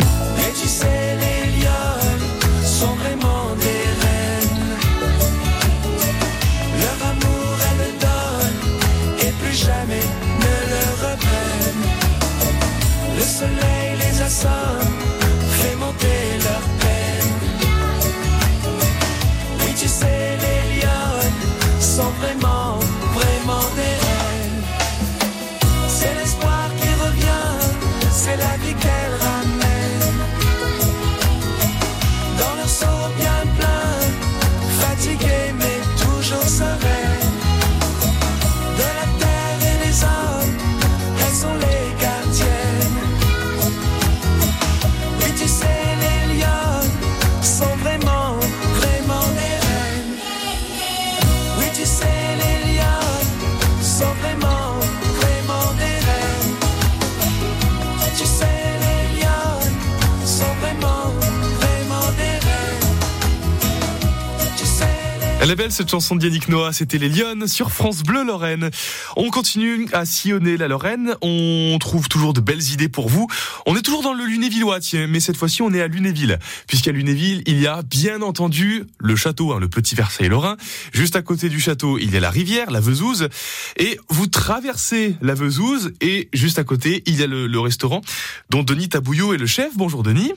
Cette 65.72 65.90
chanson 65.90 66.16
de 66.16 66.24
Yannick 66.24 66.50
Noah, 66.50 66.74
c'était 66.74 66.98
les 66.98 67.10
Lyonnes 67.10 67.48
sur 67.48 67.72
France 67.72 68.04
Bleu 68.04 68.24
Lorraine. 68.24 68.70
On 69.16 69.30
continue 69.30 69.88
à 69.94 70.06
sillonner 70.06 70.58
la 70.58 70.68
Lorraine, 70.68 71.16
on 71.22 71.78
trouve 71.80 72.08
toujours 72.08 72.34
de 72.34 72.42
belles 72.42 72.72
idées 72.72 72.90
pour 72.90 73.10
vous. 73.10 73.28
On 73.66 73.76
est 73.76 73.82
toujours 73.82 74.04
dans 74.04 74.14
le 74.14 74.26
Lunévillois, 74.26 74.80
mais 75.08 75.20
cette 75.20 75.38
fois-ci 75.38 75.62
on 75.62 75.74
est 75.74 75.82
à 75.82 75.88
Lunéville. 75.88 76.40
Puisqu'à 76.68 76.92
Lunéville, 76.92 77.42
il 77.48 77.60
y 77.60 77.68
a 77.68 77.82
bien 77.82 78.22
entendu 78.22 78.84
le 79.00 79.16
château, 79.16 79.54
hein, 79.54 79.60
le 79.60 79.68
petit 79.68 79.96
Versailles 79.96 80.30
Lorrain. 80.30 80.58
Juste 80.94 81.16
à 81.16 81.22
côté 81.22 81.50
du 81.50 81.60
château, 81.60 81.98
il 81.98 82.12
y 82.14 82.18
a 82.18 82.20
la 82.20 82.30
rivière, 82.30 82.70
la 82.70 82.80
Vezouze. 82.80 83.30
Et 83.78 84.00
vous 84.10 84.28
traversez 84.28 85.16
la 85.22 85.34
Vezouze 85.34 85.94
et 86.02 86.30
juste 86.34 86.60
à 86.60 86.64
côté, 86.64 87.02
il 87.06 87.16
y 87.16 87.24
a 87.24 87.28
le, 87.28 87.48
le 87.48 87.60
restaurant 87.60 88.02
dont 88.50 88.64
Denis 88.64 88.90
Tabouillot 88.90 89.34
est 89.34 89.38
le 89.38 89.48
chef. 89.48 89.72
Bonjour 89.76 90.04
Denis. 90.04 90.34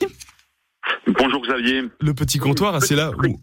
Bonjour 1.07 1.41
Xavier. 1.41 1.83
Le 2.01 2.13
petit 2.13 2.37
comptoir, 2.39 2.81
c'est 2.81 2.95
là 2.95 3.11
où... 3.11 3.39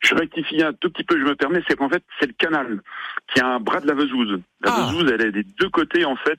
Je 0.00 0.14
rectifie 0.14 0.62
un 0.62 0.72
tout 0.72 0.90
petit 0.90 1.04
peu, 1.04 1.18
je 1.18 1.24
me 1.24 1.34
permets, 1.34 1.62
c'est 1.68 1.76
qu'en 1.76 1.88
fait, 1.88 2.02
c'est 2.20 2.26
le 2.26 2.34
canal 2.38 2.80
qui 3.32 3.40
a 3.40 3.46
un 3.46 3.60
bras 3.60 3.80
de 3.80 3.86
la 3.86 3.94
Vezouze. 3.94 4.40
La 4.62 4.72
Ah. 4.74 4.86
Vezouze, 4.86 5.10
elle 5.12 5.26
est 5.26 5.32
des 5.32 5.44
deux 5.58 5.68
côtés, 5.70 6.04
en 6.04 6.16
fait, 6.16 6.38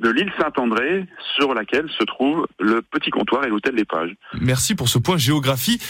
de 0.00 0.10
l'île 0.10 0.32
Saint-André, 0.38 1.06
sur 1.36 1.54
laquelle 1.54 1.88
se 1.90 2.04
trouve 2.04 2.46
le 2.58 2.82
petit 2.82 3.10
comptoir 3.10 3.44
et 3.44 3.48
l'hôtel 3.48 3.76
des 3.76 3.84
Pages. 3.84 4.14
Merci 4.40 4.74
pour 4.74 4.88
ce 4.88 4.98
point 4.98 5.16
géographie 5.16 5.80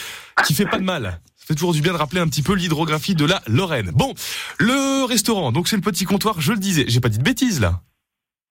qui 0.44 0.54
fait 0.54 0.66
pas 0.66 0.78
de 0.78 0.84
mal. 0.84 1.20
Ça 1.36 1.46
fait 1.48 1.54
toujours 1.54 1.72
du 1.72 1.80
bien 1.82 1.92
de 1.92 1.98
rappeler 1.98 2.20
un 2.20 2.28
petit 2.28 2.42
peu 2.42 2.54
l'hydrographie 2.54 3.14
de 3.14 3.24
la 3.24 3.40
Lorraine. 3.48 3.90
Bon, 3.94 4.12
le 4.58 5.04
restaurant, 5.06 5.52
donc 5.52 5.68
c'est 5.68 5.76
le 5.76 5.82
petit 5.82 6.04
comptoir, 6.04 6.40
je 6.40 6.52
le 6.52 6.58
disais. 6.58 6.84
J'ai 6.88 7.00
pas 7.00 7.08
dit 7.10 7.18
de 7.18 7.22
bêtises 7.24 7.60
là. 7.60 7.80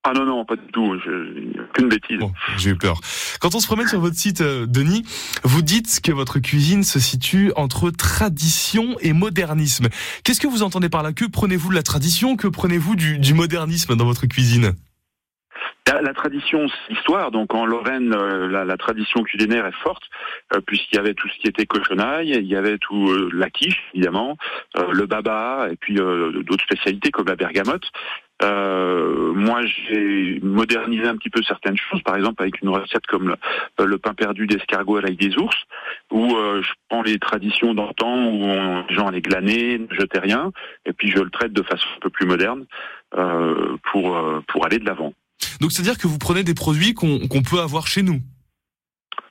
Ah 0.04 0.12
non, 0.14 0.26
non, 0.26 0.44
pas 0.46 0.56
du 0.58 0.68
tout, 0.74 1.00
je, 1.06 1.53
qu'une 1.74 1.90
bêtise. 1.90 2.20
Bon, 2.20 2.32
j'ai 2.58 2.70
eu 2.70 2.78
peur. 2.78 3.02
Quand 3.42 3.56
on 3.56 3.60
se 3.60 3.68
promène 3.68 3.88
sur 3.88 4.00
votre 4.00 4.16
site, 4.16 4.42
euh, 4.42 4.66
Denis, 4.66 5.04
vous 5.44 5.62
dites 5.62 6.00
que 6.02 6.12
votre 6.14 6.40
cuisine 6.40 6.84
se 6.84 7.00
situe 7.00 7.52
entre 7.56 7.90
tradition 7.90 8.96
et 9.02 9.12
modernisme. 9.12 9.88
Qu'est-ce 10.24 10.40
que 10.40 10.48
vous 10.48 10.64
entendez 10.64 10.90
par 10.90 11.04
là? 11.04 11.12
Que 11.12 11.26
prenez-vous 11.26 11.70
de 11.70 11.76
la 11.76 11.84
tradition? 11.84 12.38
Que 12.38 12.48
prenez-vous 12.48 12.96
du, 12.96 13.20
du 13.20 13.34
modernisme 13.34 13.96
dans 13.96 14.06
votre 14.06 14.26
cuisine? 14.28 14.74
La, 15.86 16.02
la 16.02 16.14
tradition, 16.14 16.66
c'est 16.70 16.94
l'histoire. 16.94 17.30
Donc 17.32 17.54
en 17.54 17.66
Lorraine, 17.66 18.14
euh, 18.16 18.48
la, 18.48 18.64
la 18.64 18.78
tradition 18.78 19.22
culinaire 19.22 19.66
est 19.66 19.84
forte, 19.84 20.04
euh, 20.56 20.62
puisqu'il 20.66 20.96
y 20.96 21.00
avait 21.00 21.14
tout 21.14 21.28
ce 21.28 21.38
qui 21.42 21.48
était 21.48 21.66
cochonaille, 21.66 22.30
il 22.30 22.48
y 22.48 22.56
avait 22.56 22.78
tout 22.78 23.10
euh, 23.10 23.30
la 23.34 23.50
quiche, 23.50 23.80
évidemment, 23.94 24.38
euh, 24.78 24.88
le 24.94 25.06
baba, 25.08 25.68
et 25.70 25.76
puis 25.76 26.00
euh, 26.00 26.42
d'autres 26.44 26.64
spécialités 26.64 27.12
comme 27.12 27.28
la 27.28 27.36
bergamote. 27.36 27.84
Euh, 28.44 29.32
moi, 29.34 29.62
j'ai 29.66 30.40
modernisé 30.44 31.06
un 31.08 31.16
petit 31.16 31.30
peu 31.30 31.42
certaines 31.44 31.78
choses, 31.78 32.02
par 32.04 32.16
exemple 32.16 32.42
avec 32.44 32.62
une 32.62 32.70
recette 32.70 33.06
comme 33.08 33.30
le, 33.30 33.36
euh, 33.80 33.86
le 33.86 33.98
pain 33.98 34.14
perdu 34.14 34.48
d'escargot 34.48 34.98
à 34.98 35.02
l'ail 35.02 35.16
des 35.16 35.38
ours, 35.38 35.56
où 36.12 36.36
euh, 36.36 36.62
je 36.62 36.70
prends 36.90 37.02
les 37.04 37.20
traditions 37.20 37.74
d'antan 37.74 38.26
où 38.26 38.44
on- 38.44 38.86
les 38.88 38.96
gens 38.96 39.08
allaient 39.08 39.22
glaner, 39.22 39.80
ne 39.80 39.96
jetaient 39.96 40.20
rien, 40.20 40.52
et 40.86 40.94
puis 40.94 41.10
je 41.10 41.20
le 41.20 41.30
traite 41.30 41.54
de 41.54 41.64
façon 41.64 41.88
un 41.96 42.00
peu 42.02 42.10
plus 42.10 42.26
moderne 42.26 42.66
euh, 43.16 43.78
pour 43.92 44.18
euh, 44.18 44.42
pour 44.48 44.66
aller 44.66 44.80
de 44.80 44.86
l'avant. 44.86 45.14
Donc 45.62 45.72
c'est-à-dire 45.72 45.98
que 45.98 46.08
vous 46.08 46.18
prenez 46.18 46.44
des 46.44 46.54
produits 46.54 46.94
qu'on 46.94 47.28
qu'on 47.28 47.44
peut 47.44 47.60
avoir 47.60 47.88
chez 47.88 48.04
nous? 48.04 48.20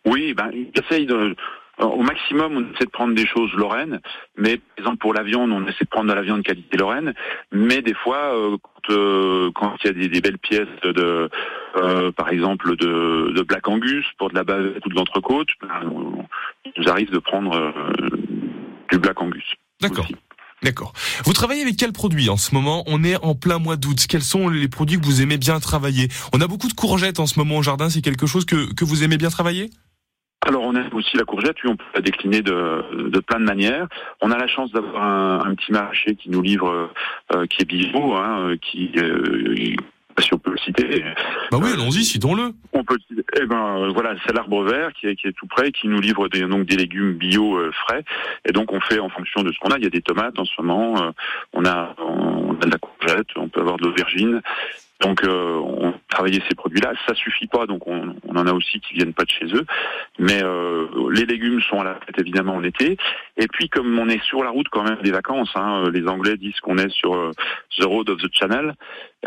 Oui, 0.05 0.35
ben, 0.35 0.51
j'essaye 0.75 1.07
de, 1.07 1.37
au 1.87 2.03
maximum, 2.03 2.57
on 2.57 2.75
essaie 2.75 2.85
de 2.85 2.91
prendre 2.91 3.15
des 3.15 3.27
choses 3.27 3.53
lorraines, 3.55 4.01
mais 4.37 4.57
par 4.59 4.79
exemple 4.79 4.99
pour 4.99 5.15
la 5.15 5.23
viande, 5.23 5.51
on 5.53 5.63
essaie 5.67 5.85
de 5.85 5.89
prendre 5.91 6.09
de 6.11 6.15
la 6.15 6.23
viande 6.23 6.43
qualité 6.43 6.77
lorraine, 6.77 7.15
mais 7.51 7.83
des 7.83 7.95
fois, 7.95 8.35
euh, 8.37 8.57
quand 8.63 8.95
euh, 8.95 9.51
quand 9.55 9.77
il 9.83 9.87
y 9.87 9.91
a 9.91 9.93
des, 9.93 10.09
des 10.09 10.21
belles 10.21 10.39
pièces 10.39 10.67
de, 10.83 11.31
euh, 11.77 12.11
par 12.13 12.31
exemple 12.31 12.77
de, 12.77 13.33
de 13.35 13.43
Black 13.43 13.69
Angus 13.69 14.05
pour 14.19 14.31
de 14.31 14.35
la 14.35 14.43
bavette 14.45 14.85
ou 14.85 14.89
de 14.89 14.95
l'entrecôte, 14.95 15.49
ben, 15.61 15.89
on- 15.91 16.25
il 16.65 16.73
nous 16.83 16.89
arrive 16.89 17.11
de 17.11 17.19
prendre 17.19 17.73
du 18.91 18.99
Black 18.99 19.21
Angus. 19.21 19.55
D'accord. 19.81 20.07
D'accord. 20.63 20.93
Vous 21.25 21.33
travaillez 21.33 21.63
avec 21.63 21.77
quels 21.77 21.93
produits 21.93 22.29
en 22.29 22.37
ce 22.37 22.55
moment? 22.55 22.85
On 22.87 23.03
est 23.03 23.17
en 23.17 23.35
plein 23.35 23.59
mois 23.59 23.77
d'août. 23.77 24.07
Quels 24.09 24.23
sont 24.23 24.49
les 24.49 24.69
produits 24.69 25.01
que 25.01 25.05
vous 25.05 25.21
aimez 25.21 25.37
bien 25.37 25.59
travailler? 25.59 26.07
On 26.33 26.41
a 26.41 26.47
beaucoup 26.47 26.69
de 26.69 26.73
courgettes 26.73 27.19
en 27.19 27.27
ce 27.27 27.37
moment 27.41 27.57
au 27.57 27.63
jardin. 27.63 27.91
C'est 27.91 28.01
quelque 28.01 28.27
chose 28.29 28.45
que, 28.45 28.73
que 28.73 28.85
vous 28.85 29.03
aimez 29.03 29.17
bien 29.19 29.29
travailler? 29.31 29.71
Alors 30.47 30.63
on 30.63 30.75
a 30.75 30.83
aussi 30.93 31.17
la 31.17 31.25
courgette, 31.25 31.57
oui, 31.63 31.71
on 31.71 31.77
peut 31.77 31.85
la 31.95 32.01
décliner 32.01 32.43
de, 32.43 33.09
de 33.09 33.21
plein 33.21 33.39
de 33.39 33.45
manières. 33.45 33.87
On 34.21 34.31
a 34.33 34.39
la 34.39 34.49
chance 34.49 34.73
d'avoir 34.73 35.03
un, 35.03 35.41
un 35.45 35.55
petit 35.55 35.71
marché 35.73 36.17
qui 36.17 36.31
nous 36.31 36.43
livre, 36.43 36.91
euh, 37.35 37.47
qui 37.47 37.63
est 37.63 37.65
bio, 37.65 38.15
hein, 38.15 38.49
euh, 38.51 38.57
qui, 38.57 38.91
euh, 38.97 39.55
si 40.19 40.35
on 40.35 40.39
peut 40.39 40.51
le 40.51 40.59
citer. 40.59 41.05
Bah 41.51 41.59
oui, 41.63 41.71
allons-y, 41.73 42.05
citons-le. 42.05 42.53
On 42.73 42.85
peut, 42.85 42.99
eh 43.41 43.47
ben 43.47 43.79
euh, 43.79 43.93
voilà, 43.95 44.15
c'est 44.27 44.35
l'arbre 44.35 44.65
vert 44.65 44.93
qui 44.93 45.07
est, 45.07 45.17
qui 45.17 45.29
est 45.29 45.33
tout 45.33 45.47
près, 45.47 45.71
qui 45.71 45.89
nous 45.89 46.01
livre 46.01 46.29
des, 46.29 46.43
donc 46.43 46.67
des 46.67 46.77
légumes 46.77 47.13
bio 47.15 47.57
euh, 47.57 47.71
frais. 47.87 48.05
Et 48.45 48.53
donc 48.53 48.73
on 48.73 48.81
fait 48.81 48.99
en 48.99 49.09
fonction 49.09 49.43
de 49.43 49.53
ce 49.53 49.59
qu'on 49.61 49.71
a. 49.71 49.79
Il 49.79 49.85
y 49.85 49.87
a 49.87 49.91
des 49.91 50.03
tomates 50.03 50.39
en 50.39 50.45
ce 50.45 50.61
moment, 50.61 51.03
euh, 51.03 51.11
on 51.53 51.65
a 51.65 51.95
on 51.99 52.57
a 52.61 52.67
de 52.67 52.71
la 52.71 52.79
courgette, 52.79 53.29
on 53.37 53.49
peut 53.49 53.61
avoir 53.61 53.77
de 53.77 53.85
l'aubergine. 53.85 54.43
Donc 55.03 55.25
euh, 55.25 55.57
on 55.57 55.95
travaillait 56.09 56.43
ces 56.49 56.55
produits-là. 56.55 56.93
Ça 57.07 57.15
suffit 57.15 57.49
pas, 57.49 57.67
donc 57.67 57.87
on, 57.87 58.15
on 58.27 58.37
en 58.37 58.47
a 58.47 58.53
aussi 58.53 58.81
qui 58.81 58.95
viennent 58.95 59.13
pas 59.13 59.25
de 59.25 59.31
chez 59.31 59.47
eux. 59.47 59.67
Mais 60.19 60.43
euh, 60.43 60.87
les 61.11 61.27
légumes 61.27 61.61
sont 61.61 61.81
à 61.81 61.85
la 61.85 61.95
fête 62.07 62.19
évidemment 62.19 62.55
en 62.55 62.63
été. 62.63 62.97
Et 63.37 63.49
puis 63.49 63.69
comme 63.69 63.99
on 63.99 64.09
est 64.09 64.23
sur 64.23 64.45
la 64.45 64.51
route 64.51 64.69
quand 64.71 64.85
même 64.85 65.03
des 65.03 65.11
vacances, 65.11 65.51
hein, 65.57 65.91
les 65.93 66.07
Anglais 66.07 66.37
disent 66.37 66.61
qu'on 66.61 66.79
est 66.79 66.91
sur 66.91 67.15
euh, 67.15 67.33
the 67.79 67.85
road 67.85 68.09
of 68.11 68.19
the 68.19 68.29
Channel 68.33 68.75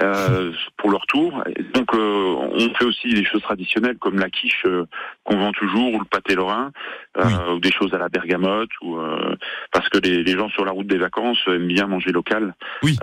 euh, 0.02 0.54
pour 0.78 0.92
leur 0.92 1.06
tour. 1.08 1.44
Et 1.56 1.64
donc 1.64 1.94
euh, 1.94 2.36
on 2.54 2.74
fait 2.76 2.86
aussi 2.86 3.14
des 3.14 3.26
choses 3.26 3.42
traditionnelles 3.42 3.98
comme 3.98 4.18
la 4.18 4.30
quiche 4.30 4.64
euh, 4.66 4.86
qu'on 5.26 5.38
vend 5.38 5.52
toujours 5.52 5.94
ou 5.94 6.00
le 6.00 6.06
pâté 6.06 6.36
lorrain 6.36 6.72
euh, 7.18 7.54
ou 7.56 7.60
des 7.60 7.72
choses 7.72 7.94
à 7.94 7.98
la 7.98 8.08
bergamote 8.08 8.70
ou 8.82 8.98
euh, 8.98 9.36
parce 9.74 9.90
que 9.90 9.98
les, 9.98 10.24
les 10.24 10.38
gens 10.38 10.50
sur 10.50 10.64
la 10.64 10.72
route 10.72 10.88
des 10.88 10.98
vacances 10.98 11.40
aiment 11.48 11.68
bien 11.68 11.88
manger 11.88 12.12
local. 12.12 12.56
Oui. 12.82 12.98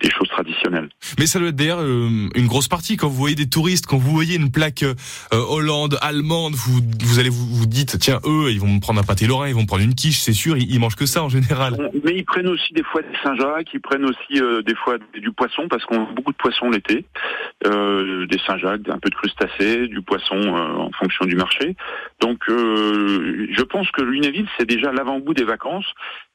Euh, 0.00 0.10
des 0.10 0.10
choses 0.10 0.28
traditionnelles. 0.28 0.88
Mais 1.18 1.26
ça 1.26 1.38
doit 1.38 1.48
être 1.48 1.56
d'ailleurs 1.56 1.80
euh, 1.80 2.28
une 2.34 2.46
grosse 2.46 2.68
partie 2.68 2.96
quand 2.96 3.08
vous 3.08 3.16
voyez 3.16 3.36
des 3.36 3.48
touristes, 3.48 3.86
quand 3.86 3.98
vous 3.98 4.10
voyez 4.10 4.36
une 4.36 4.50
plaque 4.50 4.82
euh, 4.82 4.94
Hollande, 5.32 5.98
allemande, 6.00 6.54
vous, 6.54 6.80
vous 7.04 7.18
allez 7.18 7.28
vous, 7.28 7.46
vous 7.46 7.66
dites 7.66 7.98
tiens 7.98 8.20
eux 8.24 8.50
ils 8.50 8.60
vont 8.60 8.68
me 8.68 8.80
prendre 8.80 9.00
un 9.00 9.04
pâté 9.04 9.26
lorrain, 9.26 9.48
ils 9.48 9.54
vont 9.54 9.62
me 9.62 9.66
prendre 9.66 9.82
une 9.82 9.94
quiche, 9.94 10.20
c'est 10.20 10.32
sûr, 10.32 10.56
ils, 10.56 10.72
ils 10.72 10.80
mangent 10.80 10.96
que 10.96 11.06
ça 11.06 11.22
en 11.22 11.28
général. 11.28 11.76
Mais 12.04 12.16
ils 12.16 12.24
prennent 12.24 12.48
aussi 12.48 12.72
des 12.72 12.82
fois 12.82 13.02
des 13.02 13.08
Saint-Jacques, 13.22 13.68
ils 13.74 13.80
prennent 13.80 14.04
aussi 14.04 14.40
euh, 14.40 14.62
des 14.62 14.74
fois 14.74 14.96
du 15.14 15.32
poisson 15.32 15.68
parce 15.68 15.84
qu'on 15.84 16.02
a 16.02 16.12
beaucoup 16.12 16.32
de 16.32 16.38
poissons 16.38 16.70
l'été, 16.70 17.04
euh, 17.66 18.26
des 18.26 18.38
Saint-Jacques, 18.46 18.88
un 18.88 18.98
peu 18.98 19.10
de 19.10 19.14
crustacés, 19.14 19.86
du 19.88 20.02
poisson 20.02 20.36
euh, 20.36 20.76
en 20.76 20.90
fonction 20.92 21.24
du 21.26 21.36
marché. 21.36 21.76
Donc 22.20 22.48
euh, 22.48 23.46
je 23.50 23.62
pense 23.62 23.90
que 23.90 24.02
Lunéville 24.02 24.48
c'est 24.58 24.66
déjà 24.66 24.92
l'avant-goût 24.92 25.34
des 25.34 25.44
vacances 25.44 25.86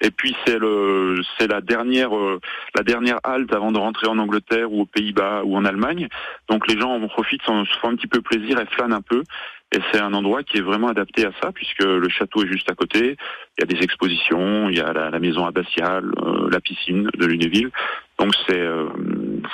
et 0.02 0.12
puis 0.12 0.36
c'est 0.46 0.60
le 0.60 1.22
c'est 1.38 1.48
la 1.48 1.62
dernière 1.62 2.16
euh, 2.16 2.40
la 2.76 2.84
dernière 2.84 3.20
halte 3.24 3.55
avant 3.56 3.72
de 3.72 3.80
rentrer 3.80 4.08
en 4.08 4.18
Angleterre 4.20 4.72
ou 4.72 4.82
aux 4.82 4.86
Pays-Bas 4.86 5.44
ou 5.44 5.58
en 5.58 5.66
Allemagne. 5.66 6.08
Donc 6.50 6.68
les 6.68 6.80
gens 6.80 6.92
en 6.92 7.08
profitent, 7.08 7.42
s'en- 7.44 7.66
se 7.66 7.78
font 7.80 7.90
un 7.90 7.96
petit 7.96 8.08
peu 8.08 8.22
plaisir 8.22 8.60
et 8.60 8.66
flânent 8.68 8.94
un 8.94 9.02
peu. 9.02 9.24
Et 9.72 9.80
c'est 9.92 10.00
un 10.00 10.14
endroit 10.14 10.44
qui 10.44 10.58
est 10.58 10.62
vraiment 10.62 10.88
adapté 10.88 11.26
à 11.26 11.32
ça, 11.42 11.52
puisque 11.52 11.84
le 11.84 12.08
château 12.08 12.44
est 12.44 12.48
juste 12.48 12.70
à 12.70 12.76
côté. 12.76 13.18
Il 13.58 13.62
y 13.62 13.64
a 13.64 13.66
des 13.66 13.84
expositions, 13.84 14.70
il 14.70 14.78
y 14.78 14.80
a 14.80 14.94
la, 14.94 15.20
maison 15.20 15.46
abbatiale, 15.46 16.06
euh, 16.24 16.50
la 16.52 16.62
piscine 16.62 17.10
de 17.18 17.26
Lunéville. 17.26 17.72
Donc 18.20 18.34
c'est 18.48 18.60
euh, 18.60 18.88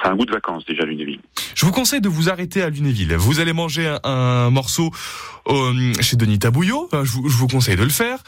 c'est 0.02 0.10
un 0.10 0.16
goût 0.16 0.26
de 0.26 0.32
vacances 0.32 0.66
déjà 0.66 0.84
Lunéville. 0.84 1.22
Je 1.56 1.66
vous 1.66 1.72
conseille 1.72 2.02
de 2.02 2.10
vous 2.10 2.30
arrêter 2.30 2.62
à 2.62 2.70
Lunéville. 2.70 3.16
Vous 3.16 3.40
allez 3.40 3.54
manger 3.54 3.96
un, 4.04 4.50
morceau 4.52 4.92
euh, 5.48 5.94
chez 6.02 6.18
Denis 6.18 6.40
Tabouillot. 6.40 6.90
Je 6.92 7.12
vous, 7.12 7.30
je 7.30 7.38
vous 7.38 7.48
conseille 7.48 7.78
de 7.78 7.84
le 7.84 7.90
faire. 7.90 8.20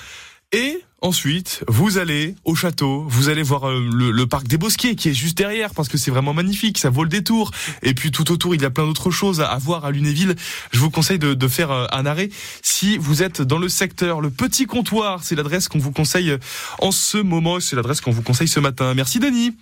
Et 0.51 0.79
ensuite, 1.03 1.63
vous 1.67 1.97
allez 1.97 2.35
au 2.45 2.55
château, 2.55 3.05
vous 3.07 3.29
allez 3.29 3.43
voir 3.43 3.69
euh, 3.69 3.87
le, 3.93 4.25
parc 4.25 4.47
des 4.47 4.57
Bosquets 4.57 4.95
qui 4.95 5.09
est 5.09 5.13
juste 5.13 5.37
derrière 5.37 5.73
parce 5.73 5.89
que 5.89 5.97
c'est 5.97 6.09
vraiment 6.09 6.33
magnifique, 6.33 6.77
ça 6.79 6.89
vaut 6.89 7.03
le 7.03 7.09
détour. 7.09 7.51
Et 7.83 7.93
puis 7.93 8.09
tout 8.09 8.31
autour, 8.31 8.55
il 8.55 8.61
y 8.61 8.65
a 8.65 8.69
plein 8.69 8.85
d'autres 8.85 9.11
choses 9.11 9.41
à, 9.41 9.47
à 9.47 9.57
voir 9.57 9.85
à 9.85 9.91
Lunéville. 9.91 10.35
Je 10.71 10.79
vous 10.79 10.89
conseille 10.89 11.19
de, 11.19 11.33
de 11.33 11.47
faire 11.47 11.71
euh, 11.71 11.85
un 11.91 12.05
arrêt 12.05 12.29
si 12.61 12.97
vous 12.97 13.21
êtes 13.21 13.41
dans 13.41 13.59
le 13.59 13.69
secteur. 13.69 14.21
Le 14.21 14.29
Petit 14.29 14.65
Comptoir, 14.65 15.23
c'est 15.23 15.35
l'adresse 15.35 15.67
qu'on 15.67 15.79
vous 15.79 15.91
conseille 15.91 16.31
euh, 16.31 16.37
en 16.79 16.91
ce 16.91 17.17
moment, 17.17 17.59
c'est 17.59 17.75
l'adresse 17.75 18.01
qu'on 18.01 18.11
vous 18.11 18.23
conseille 18.23 18.47
ce 18.47 18.61
matin. 18.61 18.93
Merci 18.93 19.19
Denis. 19.19 19.53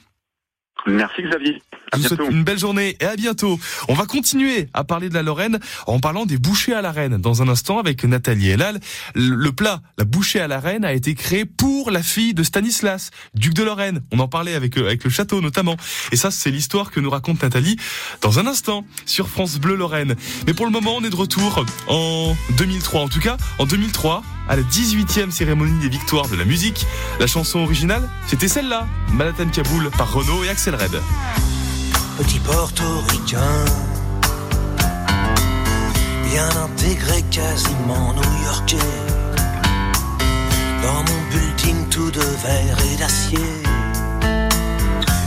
Merci 0.88 1.22
Xavier. 1.24 1.62
À 1.92 1.98
Je 1.98 2.02
vous 2.04 2.08
bientôt. 2.08 2.24
souhaite 2.24 2.32
une 2.36 2.44
belle 2.44 2.60
journée 2.60 2.98
et 3.00 3.06
à 3.06 3.16
bientôt. 3.16 3.60
On 3.90 3.94
va 3.94 4.06
continuer 4.06 4.70
à 4.74 4.84
parler 4.84 5.10
de 5.10 5.14
la 5.14 5.24
Lorraine 5.24 5.60
en 5.88 6.00
parlant 6.00 6.26
des 6.26 6.38
bouchées 6.38 6.74
à 6.74 6.82
la 6.82 6.92
reine 6.92 7.18
dans 7.18 7.42
un 7.42 7.50
instant 7.50 7.80
avec 7.80 8.04
Nathalie 8.04 8.50
Elal. 8.50 8.80
Le 9.16 9.36
le 9.36 9.52
plat, 9.52 9.82
la 9.98 10.06
bouchée 10.06 10.40
à 10.40 10.48
la 10.48 10.60
reine, 10.62 10.86
a 10.86 10.94
été 10.94 11.14
créé 11.14 11.44
pour 11.44 11.92
la 11.92 12.02
fille 12.02 12.34
de 12.34 12.42
Stanislas, 12.44 13.12
duc 13.36 13.54
de 13.54 13.64
Lorraine. 13.64 14.02
On 14.12 14.20
en 14.20 14.28
parlait 14.30 14.56
avec, 14.56 14.78
euh, 14.78 14.86
avec 14.86 15.04
le 15.04 15.10
château 15.10 15.42
notamment. 15.42 15.76
Et 16.14 16.16
ça, 16.16 16.32
c'est 16.32 16.52
l'histoire 16.52 16.90
que 16.92 17.00
nous 17.02 17.10
raconte 17.10 17.44
Nathalie 17.44 17.76
dans 18.22 18.40
un 18.40 18.48
instant 18.48 18.86
sur 19.06 19.28
France 19.28 19.60
Bleu 19.60 19.76
Lorraine. 19.76 20.16
Mais 20.48 20.54
pour 20.54 20.66
le 20.66 20.72
moment, 20.72 20.96
on 20.96 21.04
est 21.04 21.10
de 21.10 21.16
retour 21.16 21.66
en 21.88 22.34
2003. 22.58 23.02
En 23.02 23.08
tout 23.10 23.20
cas, 23.20 23.36
en 23.60 23.66
2003, 23.66 24.24
à 24.48 24.56
la 24.56 24.64
18e 24.64 25.32
cérémonie 25.32 25.80
des 25.82 25.90
victoires 25.90 26.28
de 26.30 26.36
la 26.36 26.46
musique, 26.46 26.86
la 27.20 27.28
chanson 27.28 27.60
originale, 27.60 28.08
c'était 28.28 28.48
celle-là, 28.48 28.88
Manhattan 29.14 29.50
Kaboul 29.50 29.90
par 29.98 30.12
Renaud 30.14 30.44
et 30.44 30.50
Axel 30.50 30.71
Red. 30.74 31.02
petit 32.18 32.40
portoricain, 32.40 33.66
bien 36.24 36.50
intégré, 36.64 37.22
quasiment 37.24 38.14
new-yorkais. 38.14 38.78
Dans 40.82 41.04
mon 41.08 41.22
bulletin 41.30 41.78
tout 41.90 42.10
de 42.12 42.22
verre 42.22 42.78
et 42.92 42.96
d'acier, 42.98 43.64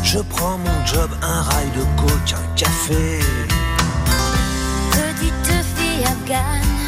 je 0.02 0.18
prends 0.20 0.56
mon 0.56 0.86
job, 0.86 1.10
un 1.22 1.42
rail 1.42 1.70
de 1.76 1.84
coke, 2.00 2.34
un 2.34 2.54
café. 2.56 3.20
Petite 4.92 5.64
fille 5.76 6.04
afghane, 6.04 6.83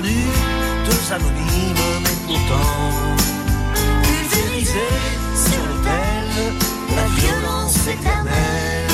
inconnus, 0.00 0.26
deux 0.86 1.12
anonymes, 1.12 1.74
mais 2.02 2.16
pourtant 2.26 3.16
pulvérisés 4.02 4.98
sur 5.34 5.62
l'autel, 5.66 6.54
la 6.96 7.06
violence 7.20 7.86
éternelle. 7.86 8.86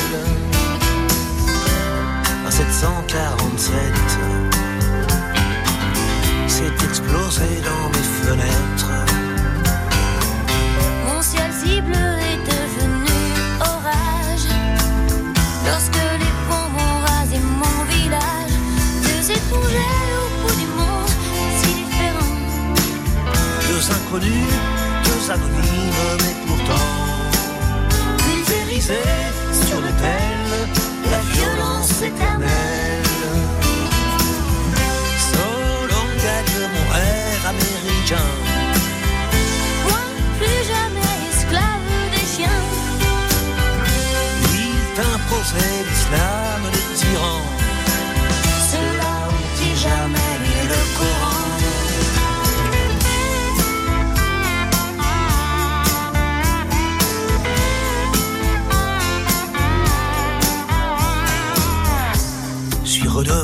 Un 2.47 2.51
747 2.51 3.73
s'est 6.47 6.85
explosé 6.85 7.45
dans 7.65 7.89
mes 7.91 8.09
fenêtres. 8.23 8.93
Mon 11.07 11.23
ciel 11.23 11.51
si 11.53 11.81
bleu 11.81 12.16
deux 24.13 25.31
anonymes 25.31 26.17
mais 26.21 26.37
pourtant 26.47 26.89
pulvérisés 28.19 28.93
sur 29.67 29.81
l'autel, 29.81 30.39
la 31.11 31.19
violence 31.35 32.03
éternelle. 32.03 33.03
Solonga 35.31 36.39
de 36.53 36.63
mon 36.73 36.87
rêve 36.93 37.47
américain. 37.47 38.31
Moi, 39.85 40.03
plus 40.39 40.63
jamais 40.73 41.17
esclave 41.33 41.91
des 42.13 42.27
chiens. 42.37 42.65
Il 44.55 44.79
t'imposait 44.95 45.85
l'islam 45.91 46.63
des 46.73 46.97
tyrans. 46.97 47.56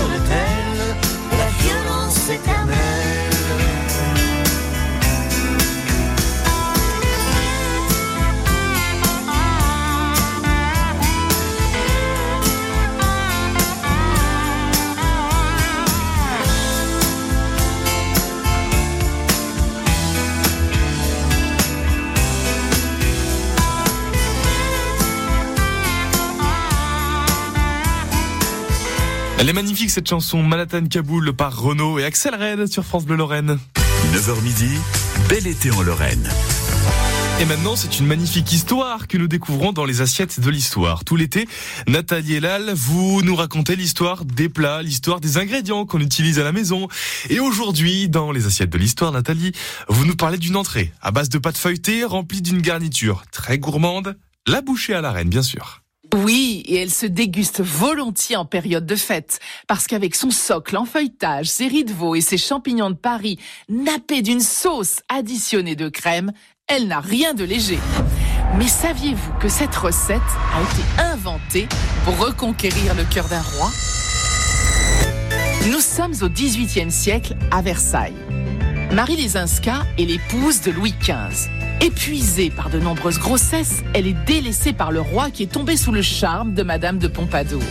sur 0.00 0.08
l'autel 0.08 0.96
de 1.30 1.36
la 1.36 1.48
violence 1.62 2.30
éternelle. 2.30 2.89
Elle 29.50 29.56
est 29.58 29.62
magnifique 29.62 29.90
cette 29.90 30.08
chanson 30.08 30.44
Manhattan 30.44 30.86
Kaboul 30.86 31.32
par 31.32 31.60
Renault 31.60 31.98
et 31.98 32.04
Axel 32.04 32.36
Red 32.36 32.68
sur 32.68 32.84
France 32.84 33.04
Bleu 33.04 33.16
Lorraine. 33.16 33.58
9h 34.12 34.40
midi, 34.42 34.68
bel 35.28 35.44
été 35.44 35.72
en 35.72 35.82
Lorraine. 35.82 36.30
Et 37.40 37.44
maintenant, 37.46 37.74
c'est 37.74 37.98
une 37.98 38.06
magnifique 38.06 38.52
histoire 38.52 39.08
que 39.08 39.18
nous 39.18 39.26
découvrons 39.26 39.72
dans 39.72 39.84
les 39.84 40.02
assiettes 40.02 40.38
de 40.38 40.48
l'histoire. 40.50 41.04
Tout 41.04 41.16
l'été, 41.16 41.48
Nathalie 41.88 42.36
Elal, 42.36 42.72
vous 42.76 43.22
nous 43.22 43.34
racontez 43.34 43.74
l'histoire 43.74 44.24
des 44.24 44.48
plats, 44.48 44.82
l'histoire 44.82 45.18
des 45.18 45.36
ingrédients 45.36 45.84
qu'on 45.84 45.98
utilise 45.98 46.38
à 46.38 46.44
la 46.44 46.52
maison. 46.52 46.86
Et 47.28 47.40
aujourd'hui, 47.40 48.08
dans 48.08 48.30
les 48.30 48.46
assiettes 48.46 48.70
de 48.70 48.78
l'histoire, 48.78 49.10
Nathalie, 49.10 49.50
vous 49.88 50.04
nous 50.04 50.14
parlez 50.14 50.38
d'une 50.38 50.54
entrée 50.54 50.92
à 51.02 51.10
base 51.10 51.28
de 51.28 51.38
pâte 51.38 51.58
feuilletée 51.58 52.04
remplie 52.04 52.40
d'une 52.40 52.62
garniture 52.62 53.24
très 53.32 53.58
gourmande, 53.58 54.16
la 54.46 54.60
bouchée 54.60 54.94
à 54.94 55.00
la 55.00 55.10
reine, 55.10 55.28
bien 55.28 55.42
sûr. 55.42 55.82
Oui, 56.16 56.62
et 56.66 56.76
elle 56.76 56.90
se 56.90 57.06
déguste 57.06 57.60
volontiers 57.60 58.36
en 58.36 58.44
période 58.44 58.86
de 58.86 58.96
fête, 58.96 59.38
parce 59.68 59.86
qu'avec 59.86 60.14
son 60.14 60.30
socle 60.30 60.76
en 60.76 60.84
feuilletage, 60.84 61.46
ses 61.46 61.68
riz 61.68 61.84
de 61.84 61.92
veau 61.92 62.14
et 62.14 62.20
ses 62.20 62.38
champignons 62.38 62.90
de 62.90 62.96
Paris, 62.96 63.38
nappés 63.68 64.22
d'une 64.22 64.40
sauce 64.40 65.00
additionnée 65.08 65.76
de 65.76 65.88
crème, 65.88 66.32
elle 66.66 66.88
n'a 66.88 67.00
rien 67.00 67.34
de 67.34 67.44
léger. 67.44 67.78
Mais 68.58 68.66
saviez-vous 68.66 69.32
que 69.40 69.48
cette 69.48 69.74
recette 69.76 70.20
a 70.54 70.62
été 70.62 71.02
inventée 71.12 71.68
pour 72.04 72.18
reconquérir 72.18 72.94
le 72.94 73.04
cœur 73.04 73.28
d'un 73.28 73.42
roi? 73.42 73.70
Nous 75.70 75.80
sommes 75.80 76.14
au 76.22 76.28
XVIIIe 76.28 76.90
siècle 76.90 77.36
à 77.50 77.62
Versailles. 77.62 78.16
Marie 78.92 79.16
Lesinska 79.16 79.86
est 79.98 80.04
l'épouse 80.04 80.62
de 80.62 80.72
Louis 80.72 80.94
XV. 81.00 81.59
Épuisée 81.82 82.50
par 82.50 82.68
de 82.68 82.78
nombreuses 82.78 83.18
grossesses, 83.18 83.82
elle 83.94 84.06
est 84.06 84.24
délaissée 84.26 84.74
par 84.74 84.92
le 84.92 85.00
roi 85.00 85.30
qui 85.30 85.44
est 85.44 85.52
tombé 85.52 85.78
sous 85.78 85.92
le 85.92 86.02
charme 86.02 86.52
de 86.52 86.62
Madame 86.62 86.98
de 86.98 87.08
Pompadour. 87.08 87.62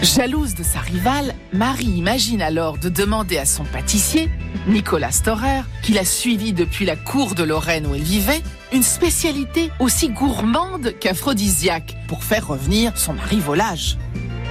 Jalouse 0.00 0.54
de 0.54 0.62
sa 0.62 0.78
rivale, 0.80 1.34
Marie 1.52 1.84
imagine 1.84 2.40
alors 2.40 2.78
de 2.78 2.88
demander 2.88 3.36
à 3.36 3.44
son 3.44 3.64
pâtissier, 3.64 4.30
Nicolas 4.68 5.10
Storer, 5.10 5.62
qui 5.82 5.92
l'a 5.92 6.06
suivi 6.06 6.54
depuis 6.54 6.86
la 6.86 6.96
cour 6.96 7.34
de 7.34 7.42
Lorraine 7.42 7.86
où 7.86 7.94
elle 7.94 8.02
vivait, 8.02 8.42
une 8.72 8.82
spécialité 8.82 9.70
aussi 9.80 10.08
gourmande 10.08 10.94
qu'aphrodisiaque 10.98 11.96
pour 12.08 12.24
faire 12.24 12.48
revenir 12.48 12.96
son 12.96 13.12
mari 13.12 13.38
volage. 13.38 13.98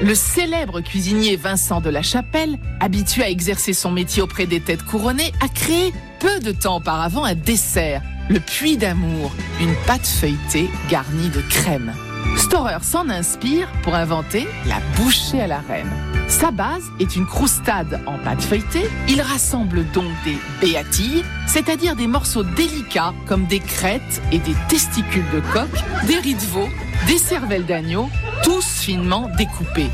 Le 0.03 0.13
célèbre 0.13 0.81
cuisinier 0.81 1.37
Vincent 1.37 1.81
de 1.81 1.89
la 1.89 2.03
Chapelle, 2.03 2.59
habitué 2.79 3.23
à 3.23 3.29
exercer 3.29 3.73
son 3.73 3.91
métier 3.91 4.21
auprès 4.21 4.45
des 4.45 4.59
têtes 4.59 4.83
couronnées, 4.83 5.31
a 5.41 5.47
créé 5.47 5.91
peu 6.19 6.39
de 6.39 6.51
temps 6.51 6.77
auparavant 6.77 7.23
un 7.23 7.35
dessert, 7.35 8.01
le 8.29 8.39
puits 8.39 8.77
d'amour, 8.77 9.31
une 9.59 9.75
pâte 9.85 10.05
feuilletée 10.05 10.69
garnie 10.89 11.29
de 11.29 11.41
crème. 11.49 11.93
Storer 12.37 12.83
s'en 12.83 13.09
inspire 13.09 13.67
pour 13.83 13.95
inventer 13.95 14.47
la 14.65 14.79
bouchée 14.97 15.41
à 15.41 15.47
la 15.47 15.59
reine. 15.59 15.89
Sa 16.27 16.51
base 16.51 16.83
est 16.99 17.15
une 17.15 17.25
croustade 17.25 18.01
en 18.05 18.17
pâte 18.17 18.41
feuilletée. 18.41 18.89
Il 19.07 19.21
rassemble 19.21 19.85
donc 19.91 20.11
des 20.25 20.37
béatilles, 20.61 21.23
c'est-à-dire 21.47 21.95
des 21.95 22.07
morceaux 22.07 22.43
délicats 22.43 23.13
comme 23.27 23.45
des 23.45 23.59
crêtes 23.59 24.21
et 24.31 24.39
des 24.39 24.55
testicules 24.67 25.29
de 25.33 25.41
coq, 25.53 25.69
des 26.07 26.17
riz 26.17 26.35
de 26.35 26.41
veau, 26.41 26.67
des 27.07 27.17
cervelles 27.17 27.65
d'agneau, 27.65 28.09
tous 28.43 28.65
finement 28.65 29.29
découpés. 29.37 29.89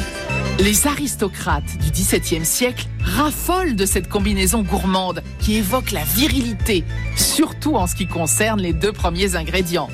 Les 0.60 0.88
aristocrates 0.88 1.78
du 1.78 1.92
XVIIe 1.92 2.46
siècle 2.46 2.88
raffolent 3.04 3.76
de 3.76 3.86
cette 3.86 4.10
combinaison 4.10 4.62
gourmande 4.62 5.24
qui 5.40 5.56
évoque 5.56 5.92
la 5.92 6.04
virilité, 6.04 6.84
surtout 7.16 7.76
en 7.76 7.88
ce 7.88 7.96
qui 7.96 8.08
concerne 8.08 8.62
les 8.62 8.74
deux 8.74 8.92
premiers 8.92 9.36
ingrédients. 9.36 9.90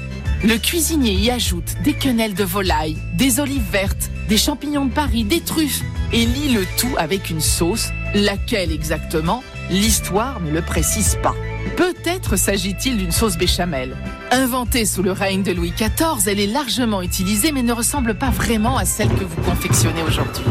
Le 0.46 0.60
cuisinier 0.60 1.14
y 1.14 1.32
ajoute 1.32 1.74
des 1.84 1.94
quenelles 1.94 2.36
de 2.36 2.44
volaille, 2.44 2.98
des 3.16 3.40
olives 3.40 3.68
vertes, 3.72 4.12
des 4.30 4.38
champignons 4.38 4.86
de 4.86 4.94
Paris, 4.94 5.24
des 5.24 5.42
truffes 5.42 5.82
et 6.14 6.24
lie 6.24 6.54
le 6.54 6.68
tout 6.78 6.94
avec 7.00 7.32
une 7.32 7.42
sauce, 7.42 7.88
laquelle 8.14 8.72
exactement, 8.72 9.44
l'histoire 9.72 10.40
ne 10.42 10.52
le 10.52 10.62
précise 10.62 11.18
pas. 11.24 11.34
Peut-être 11.78 12.36
s'agit-il 12.36 12.98
d'une 12.98 13.12
sauce 13.12 13.38
béchamel. 13.38 13.98
Inventée 14.30 14.86
sous 14.86 15.02
le 15.02 15.14
règne 15.14 15.42
de 15.42 15.52
Louis 15.52 15.74
XIV, 15.76 16.28
elle 16.28 16.40
est 16.40 16.46
largement 16.46 17.02
utilisée 17.02 17.52
mais 17.52 17.64
ne 17.64 17.74
ressemble 17.74 18.14
pas 18.14 18.30
vraiment 18.30 18.78
à 18.78 18.86
celle 18.86 19.10
que 19.10 19.24
vous 19.24 19.42
confectionnez 19.42 20.04
aujourd'hui. 20.04 20.46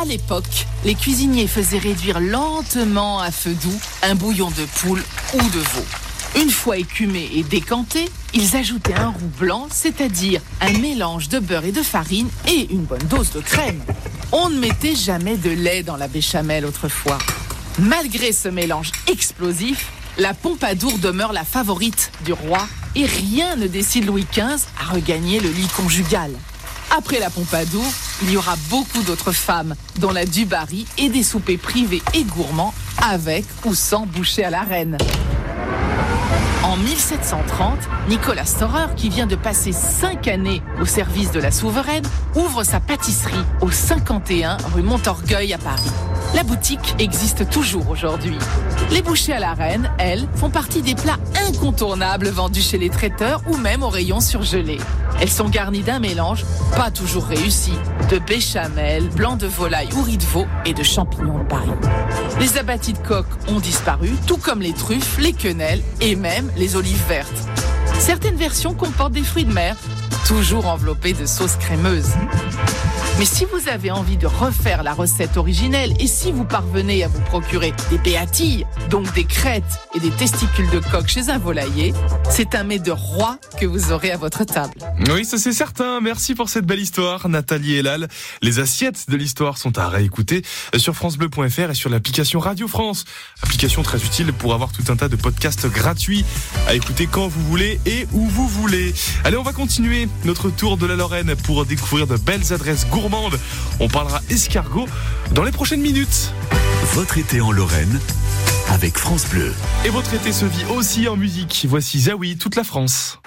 À 0.00 0.04
l'époque, 0.04 0.66
les 0.84 0.94
cuisiniers 0.94 1.48
faisaient 1.48 1.78
réduire 1.78 2.20
lentement 2.20 3.18
à 3.18 3.32
feu 3.32 3.56
doux 3.60 3.80
un 4.04 4.14
bouillon 4.14 4.50
de 4.50 4.64
poule 4.78 5.02
ou 5.34 5.38
de 5.38 5.58
veau. 5.58 6.03
Une 6.36 6.50
fois 6.50 6.78
écumé 6.78 7.30
et 7.34 7.44
décanté, 7.44 8.10
ils 8.32 8.56
ajoutaient 8.56 8.94
un 8.94 9.10
roux 9.10 9.30
blanc, 9.38 9.68
c'est-à-dire 9.70 10.40
un 10.60 10.72
mélange 10.78 11.28
de 11.28 11.38
beurre 11.38 11.64
et 11.64 11.72
de 11.72 11.82
farine 11.82 12.28
et 12.48 12.72
une 12.72 12.82
bonne 12.82 13.06
dose 13.08 13.30
de 13.30 13.40
crème. 13.40 13.80
On 14.32 14.50
ne 14.50 14.58
mettait 14.58 14.96
jamais 14.96 15.36
de 15.36 15.50
lait 15.50 15.84
dans 15.84 15.96
la 15.96 16.08
béchamel 16.08 16.66
autrefois. 16.66 17.18
Malgré 17.78 18.32
ce 18.32 18.48
mélange 18.48 18.90
explosif, 19.08 19.92
la 20.18 20.34
Pompadour 20.34 20.98
demeure 20.98 21.32
la 21.32 21.44
favorite 21.44 22.10
du 22.24 22.32
roi 22.32 22.66
et 22.96 23.06
rien 23.06 23.54
ne 23.56 23.68
décide 23.68 24.06
Louis 24.06 24.26
XV 24.32 24.66
à 24.80 24.92
regagner 24.92 25.38
le 25.38 25.50
lit 25.50 25.68
conjugal. 25.76 26.32
Après 26.96 27.20
la 27.20 27.30
Pompadour, 27.30 27.86
il 28.22 28.32
y 28.32 28.36
aura 28.36 28.56
beaucoup 28.70 29.02
d'autres 29.02 29.32
femmes, 29.32 29.74
dont 29.98 30.12
la 30.12 30.26
Dubarry 30.26 30.86
et 30.98 31.08
des 31.08 31.22
soupers 31.22 31.58
privés 31.58 32.02
et 32.12 32.24
gourmands 32.24 32.74
avec 33.02 33.44
ou 33.64 33.74
sans 33.74 34.06
boucher 34.06 34.44
à 34.44 34.50
la 34.50 34.62
reine. 34.62 34.98
En 36.74 36.76
1730, 36.76 37.78
Nicolas 38.08 38.44
Storer, 38.44 38.96
qui 38.96 39.08
vient 39.08 39.28
de 39.28 39.36
passer 39.36 39.70
cinq 39.70 40.26
années 40.26 40.60
au 40.80 40.86
service 40.86 41.30
de 41.30 41.38
la 41.38 41.52
souveraine, 41.52 42.02
ouvre 42.34 42.64
sa 42.64 42.80
pâtisserie 42.80 43.44
au 43.60 43.70
51 43.70 44.56
rue 44.74 44.82
Montorgueil 44.82 45.54
à 45.54 45.58
Paris. 45.58 45.92
La 46.34 46.42
boutique 46.42 46.96
existe 46.98 47.48
toujours 47.48 47.88
aujourd'hui. 47.90 48.36
Les 48.90 49.02
bouchées 49.02 49.34
à 49.34 49.38
la 49.38 49.54
reine, 49.54 49.88
elles, 49.98 50.26
font 50.34 50.50
partie 50.50 50.82
des 50.82 50.96
plats 50.96 51.20
incontournables 51.46 52.30
vendus 52.30 52.62
chez 52.62 52.78
les 52.78 52.90
traiteurs 52.90 53.40
ou 53.46 53.56
même 53.56 53.84
au 53.84 53.88
rayon 53.88 54.18
surgelé. 54.18 54.78
Elles 55.20 55.30
sont 55.30 55.48
garnies 55.48 55.82
d'un 55.82 56.00
mélange 56.00 56.44
pas 56.76 56.90
toujours 56.90 57.24
réussi 57.24 57.72
de 58.10 58.18
béchamel, 58.18 59.08
blanc 59.10 59.36
de 59.36 59.46
volaille 59.46 59.88
ou 59.96 60.02
riz 60.02 60.18
de 60.18 60.24
veau 60.24 60.46
et 60.64 60.74
de 60.74 60.82
champignons 60.82 61.38
de 61.38 61.44
Paris. 61.44 61.70
Les 62.40 62.58
abattis 62.58 62.92
de 62.92 62.98
coq 62.98 63.26
ont 63.48 63.60
disparu, 63.60 64.10
tout 64.26 64.36
comme 64.36 64.60
les 64.60 64.72
truffes, 64.72 65.18
les 65.18 65.32
quenelles 65.32 65.82
et 66.00 66.16
même 66.16 66.50
les 66.56 66.76
olives 66.76 67.02
vertes. 67.08 67.48
Certaines 67.98 68.36
versions 68.36 68.74
comportent 68.74 69.12
des 69.12 69.22
fruits 69.22 69.44
de 69.44 69.52
mer, 69.52 69.76
toujours 70.26 70.66
enveloppés 70.66 71.12
de 71.12 71.26
sauce 71.26 71.56
crémeuse. 71.56 72.08
Mais 73.18 73.26
si 73.26 73.44
vous 73.44 73.68
avez 73.68 73.92
envie 73.92 74.16
de 74.16 74.26
refaire 74.26 74.82
la 74.82 74.92
recette 74.92 75.36
originelle 75.36 75.92
et 76.00 76.08
si 76.08 76.32
vous 76.32 76.44
parvenez 76.44 77.04
à 77.04 77.08
vous 77.08 77.20
procurer 77.20 77.72
des 77.88 77.98
béatilles, 77.98 78.66
donc 78.90 79.12
des 79.14 79.22
crêtes 79.22 79.62
et 79.94 80.00
des 80.00 80.10
testicules 80.10 80.68
de 80.70 80.80
coq 80.80 81.06
chez 81.06 81.28
un 81.28 81.38
volailler, 81.38 81.94
c'est 82.28 82.56
un 82.56 82.64
mets 82.64 82.80
de 82.80 82.90
roi 82.90 83.38
que 83.60 83.66
vous 83.66 83.92
aurez 83.92 84.10
à 84.10 84.16
votre 84.16 84.42
table. 84.42 84.74
Oui, 85.10 85.24
ça 85.24 85.38
c'est 85.38 85.52
certain. 85.52 86.00
Merci 86.00 86.34
pour 86.34 86.48
cette 86.48 86.66
belle 86.66 86.80
histoire, 86.80 87.28
Nathalie 87.28 87.76
Elal. 87.76 88.08
Les 88.42 88.58
assiettes 88.58 89.08
de 89.08 89.16
l'histoire 89.16 89.58
sont 89.58 89.78
à 89.78 89.88
réécouter 89.88 90.42
sur 90.76 90.96
francebleu.fr 90.96 91.70
et 91.70 91.74
sur 91.74 91.90
l'application 91.90 92.40
Radio 92.40 92.66
France. 92.66 93.04
Application 93.42 93.82
très 93.82 93.98
utile 93.98 94.32
pour 94.32 94.54
avoir 94.54 94.72
tout 94.72 94.90
un 94.90 94.96
tas 94.96 95.08
de 95.08 95.16
podcasts 95.16 95.68
gratuits 95.68 96.24
à 96.66 96.74
écouter 96.74 97.06
quand 97.10 97.28
vous 97.28 97.42
voulez 97.44 97.78
et 97.86 98.08
où 98.12 98.26
vous 98.26 98.48
voulez. 98.48 98.92
Allez, 99.22 99.36
on 99.36 99.44
va 99.44 99.52
continuer 99.52 100.08
notre 100.24 100.50
tour 100.50 100.76
de 100.76 100.86
la 100.86 100.96
Lorraine 100.96 101.34
pour 101.36 101.64
découvrir 101.66 102.06
de 102.06 102.16
belles 102.16 102.52
adresses 102.52 102.86
gourmandes. 102.88 103.38
On 103.80 103.88
parlera 103.88 104.20
escargot 104.30 104.86
dans 105.32 105.44
les 105.44 105.52
prochaines 105.52 105.80
minutes. 105.80 106.32
Votre 106.94 107.18
été 107.18 107.40
en 107.40 107.50
Lorraine 107.50 108.00
avec 108.70 108.98
France 108.98 109.26
Bleu. 109.28 109.52
Et 109.84 109.88
votre 109.88 110.14
été 110.14 110.32
se 110.32 110.44
vit 110.44 110.64
aussi 110.76 111.08
en 111.08 111.16
musique. 111.16 111.66
Voici 111.68 112.00
Zawi, 112.00 112.36
toute 112.36 112.56
la 112.56 112.64
France. 112.64 113.20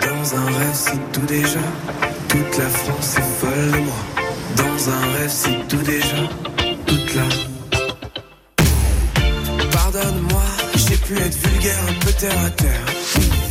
Dans 0.00 0.36
un 0.36 0.46
rêve, 0.46 0.74
c'est 0.74 1.12
tout 1.12 1.26
déjà. 1.26 1.60
Toute 2.28 2.58
la 2.58 2.68
France 2.68 3.16
est 3.16 3.40
folle 3.40 3.72
de 3.72 3.78
moi. 3.78 3.96
Dans 4.56 4.90
un 4.90 5.12
rêve, 5.18 5.30
c'est 5.30 5.68
tout 5.68 5.82
déjà. 5.82 6.16
Toute 6.86 7.14
la. 7.14 7.24
Pardonne-moi, 9.70 10.42
j'ai 10.76 10.96
pu 10.96 11.18
être 11.18 11.48
vulgaire, 11.48 11.78
un 11.88 12.04
peu 12.04 12.12
terre 12.12 12.44
à 12.44 12.50
terre. 12.50 13.47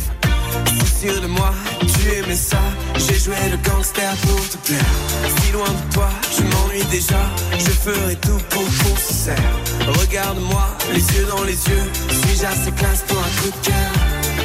Sûr 1.00 1.20
de 1.20 1.28
moi, 1.28 1.52
tu 1.80 2.12
aimais 2.12 2.36
ça. 2.36 2.58
J'ai 2.96 3.18
joué 3.18 3.36
le 3.50 3.56
gangster 3.58 4.12
pour 4.26 4.48
te 4.48 4.56
plaire. 4.66 4.94
Si 5.36 5.52
loin 5.52 5.68
de 5.68 5.94
toi, 5.94 6.10
je 6.36 6.42
m'ennuie 6.42 6.84
déjà. 6.90 7.22
Je 7.56 7.70
ferai 7.70 8.16
tout 8.16 8.40
pour 8.50 8.64
qu'on 8.64 8.96
se 8.96 9.12
serre. 9.24 9.54
Regarde-moi, 10.00 10.66
les 10.92 11.00
yeux 11.00 11.26
dans 11.30 11.44
les 11.44 11.52
yeux. 11.70 11.86
Suis-je 12.10 12.44
assez 12.46 12.72
classe 12.72 13.04
pour 13.06 13.18
un 13.18 13.32
coup 13.40 13.50
de 13.56 13.66
cœur? 13.66 13.92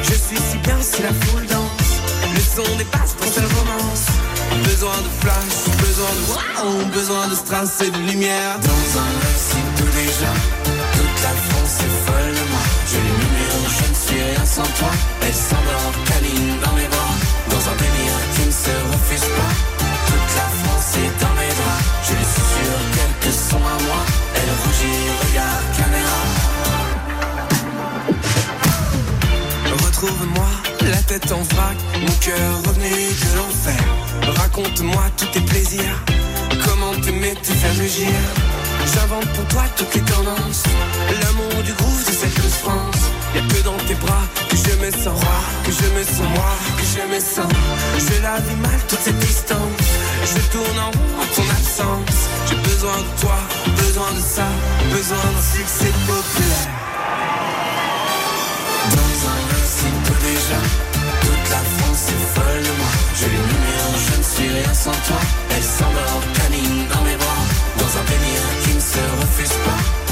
Je 0.02 0.14
suis 0.14 0.36
si 0.36 0.58
bien 0.58 0.78
si 0.80 1.02
la 1.02 1.12
foule 1.24 1.46
danse. 1.46 1.90
Le 2.34 2.40
son 2.40 2.76
dépasse 2.76 3.14
pour 3.18 3.26
cette 3.26 3.52
romance. 3.58 4.06
Besoin 4.62 4.96
de 5.06 5.10
flash, 5.20 5.56
besoin 5.78 6.12
de 6.18 6.22
wow, 6.30 6.84
besoin 6.94 7.28
de 7.28 7.34
strass 7.34 7.80
et 7.80 7.90
de 7.90 7.98
lumière. 8.10 8.58
Dans 8.60 9.00
un 9.00 9.10
rêve, 9.22 9.64
déjà. 9.94 10.32
Toute 10.92 11.22
la 11.22 11.34
France 11.48 11.76
est 11.80 11.94
folle 12.06 12.33
suis 14.14 14.22
rien 14.22 14.46
sans 14.46 14.68
toi. 14.78 14.92
Elle 15.22 15.34
s'endort, 15.34 15.92
câline 16.06 16.58
dans 16.64 16.72
mes 16.72 16.88
bras. 16.88 17.14
Dans 17.50 17.64
un 17.70 17.76
délire 17.82 18.18
qui 18.34 18.46
ne 18.46 18.56
se 18.64 18.74
refuse 18.92 19.28
pas. 19.38 19.54
Toute 20.08 20.30
la 20.40 20.48
France 20.60 20.88
est 21.02 21.14
dans 21.22 21.34
mes 21.40 21.52
bras. 21.60 21.80
Je 22.06 22.12
les 22.20 22.28
susurre 22.36 22.84
quelques 22.98 23.34
sons 23.34 23.66
à 23.74 23.78
moi. 23.86 24.00
Elle 24.38 24.52
rougit, 24.62 25.02
regarde 25.24 25.66
caméra. 25.78 26.20
Retrouve-moi, 29.86 30.50
la 30.90 31.02
tête 31.08 31.32
en 31.32 31.42
vrac, 31.54 31.76
mon 32.00 32.14
cœur 32.20 32.52
revenu 32.66 32.90
de 33.22 33.36
l'enfer. 33.36 33.82
Raconte-moi 34.40 35.04
tous 35.16 35.26
tes 35.26 35.40
plaisirs, 35.40 36.04
comment 36.64 36.94
t'aimer 37.02 37.34
te 37.42 37.52
faire 37.52 37.74
mugir. 37.74 38.18
J'invente 38.94 39.28
pour 39.32 39.44
toi 39.46 39.64
toutes 39.76 39.94
les 39.94 40.02
tendances, 40.02 40.64
l'amour 41.22 41.62
du 41.64 41.72
groove 41.72 42.04
de 42.06 42.12
cette 42.12 42.38
France. 42.62 43.04
Me 44.84 44.90
sens 44.90 45.06
roi, 45.06 45.40
que 45.64 45.72
je 45.72 45.88
me 45.96 46.04
sens 46.04 46.28
moi, 46.34 46.52
que 46.76 46.84
je 46.84 47.02
me 47.08 47.20
sens. 47.20 47.52
Je 47.96 48.22
la 48.22 48.36
vis 48.40 48.56
mal 48.56 48.78
toute 48.86 49.00
cette 49.00 49.18
distance, 49.18 49.84
je 50.30 50.40
tourne 50.52 50.78
en 50.78 50.90
rond 50.90 51.22
en 51.22 51.26
ton 51.34 51.46
absence. 51.58 52.18
J'ai 52.48 52.56
besoin 52.56 52.96
de 52.98 53.20
toi, 53.20 53.38
besoin 53.76 54.12
de 54.12 54.20
ça, 54.20 54.46
besoin 54.92 55.16
d'un 55.16 55.46
succès 55.56 55.92
populaire. 56.06 56.68
Dans 58.92 59.14
un 59.32 59.40
tout 60.04 60.20
déjà. 60.30 60.60
Toute 61.24 61.50
la 61.50 61.62
France 61.74 62.04
est 62.14 62.24
folle 62.34 62.62
de 62.68 62.72
moi. 62.80 62.92
Je 63.16 63.24
les 63.24 63.44
numéro, 63.52 63.90
je 64.06 64.18
ne 64.18 64.22
suis 64.22 64.48
rien 64.52 64.74
sans 64.74 64.98
toi. 65.08 65.20
Elle 65.56 65.62
s'endort, 65.62 66.22
câline 66.34 66.86
dans 66.92 67.02
mes 67.08 67.16
bras. 67.16 67.44
Dans 67.78 67.92
un 68.00 68.04
délire 68.04 68.48
qui 68.62 68.74
ne 68.74 68.80
se 68.80 69.02
refuse 69.20 69.56
pas. 69.64 70.03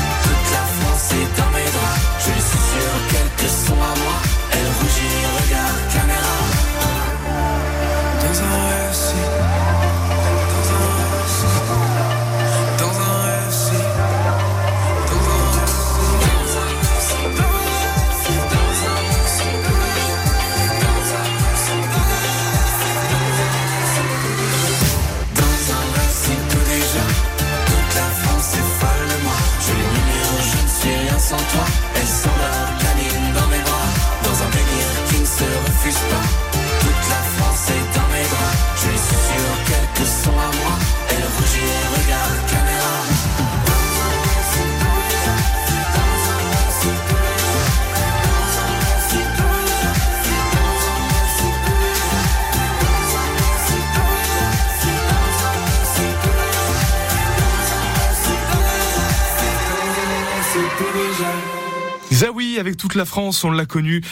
Avec 62.59 62.76
toute 62.76 62.94
la 62.94 63.05
France, 63.05 63.44
on 63.44 63.50
l'a 63.50 63.66
connu 63.66 64.03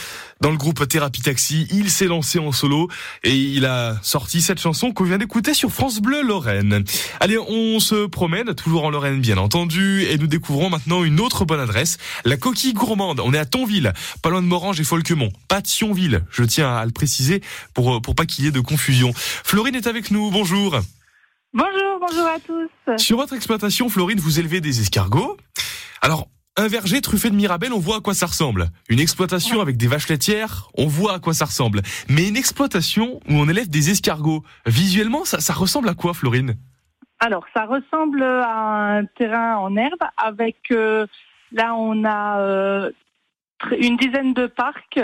dans 0.41 0.51
le 0.51 0.57
groupe 0.57 0.87
Thérapie 0.89 1.21
Taxi. 1.21 1.67
Il 1.71 1.91
s'est 1.91 2.07
lancé 2.07 2.39
en 2.39 2.53
solo 2.53 2.89
et 3.23 3.35
il 3.35 3.67
a 3.67 3.97
sorti 4.03 4.41
cette 4.41 4.61
chanson 4.61 4.93
qu'on 4.93 5.05
vient 5.05 5.19
d'écouter 5.19 5.55
sur 5.55 5.71
France 5.71 6.01
Bleu 6.01 6.23
Lorraine. 6.23 6.85
Allez, 7.21 7.39
on 7.39 7.81
se 7.81 8.07
promène 8.07 8.55
toujours 8.55 8.85
en 8.85 8.91
Lorraine 8.91 9.21
bien 9.21 9.37
entendu 9.37 10.05
et 10.05 10.17
nous 10.19 10.27
découvrons 10.27 10.71
maintenant 10.71 11.05
une 11.05 11.21
autre 11.21 11.45
bonne 11.45 11.61
adresse, 11.61 11.99
la 12.25 12.37
Coquille 12.37 12.73
Gourmande. 12.73 13.21
On 13.21 13.35
est 13.35 13.39
à 13.39 13.45
Tonville, 13.45 13.93
pas 14.23 14.31
loin 14.31 14.43
de 14.43 14.47
Morange 14.47 14.81
et 14.81 14.85
Folquemont, 14.85 15.31
pas 15.49 15.61
de 15.61 15.67
Thionville. 15.67 16.25
Je 16.31 16.45
tiens 16.45 16.75
à 16.75 16.85
le 16.85 16.93
préciser 16.93 17.43
pour 17.75 18.01
pour 18.01 18.15
pas 18.15 18.27
qu'il 18.27 18.45
y 18.45 18.49
ait 18.49 18.53
de 18.53 18.61
confusion. 18.61 19.13
Florine 19.15 19.75
est 19.75 19.87
avec 19.87 20.11
nous. 20.11 20.31
Bonjour. 20.31 20.81
Bonjour, 21.53 21.99
bonjour 22.01 22.27
à 22.27 22.39
tous. 22.39 23.03
Sur 23.03 23.17
votre 23.17 23.35
exploitation, 23.35 23.89
Florine, 23.89 24.21
vous 24.21 24.39
élevez 24.39 24.61
des 24.61 24.81
escargots. 24.81 25.37
Alors, 26.01 26.29
un 26.61 26.69
verger 26.69 27.01
truffé 27.01 27.31
de 27.31 27.35
mirabelle, 27.35 27.73
on 27.73 27.79
voit 27.79 27.97
à 27.97 28.01
quoi 28.01 28.15
ça 28.15 28.27
ressemble. 28.27 28.67
Une 28.89 29.01
exploitation 29.01 29.61
avec 29.61 29.77
des 29.77 29.87
vaches 29.87 30.09
laitières, 30.09 30.69
on 30.77 30.87
voit 30.87 31.15
à 31.15 31.19
quoi 31.19 31.33
ça 31.33 31.47
ressemble. 31.47 31.81
Mais 32.09 32.29
une 32.29 32.37
exploitation 32.37 33.21
où 33.29 33.35
on 33.35 33.49
élève 33.49 33.69
des 33.69 33.91
escargots, 33.91 34.45
visuellement, 34.67 35.25
ça, 35.25 35.41
ça 35.41 35.55
ressemble 35.55 35.89
à 35.89 35.95
quoi, 35.95 36.13
Florine? 36.13 36.57
Alors, 37.19 37.45
ça 37.55 37.65
ressemble 37.65 38.23
à 38.23 38.97
un 38.97 39.05
terrain 39.05 39.57
en 39.57 39.77
herbe 39.77 40.03
avec, 40.17 40.57
euh, 40.71 41.07
là, 41.53 41.75
on 41.75 42.05
a 42.05 42.41
euh, 42.41 42.91
une 43.79 43.97
dizaine 43.97 44.35
de 44.35 44.47
parcs 44.47 45.01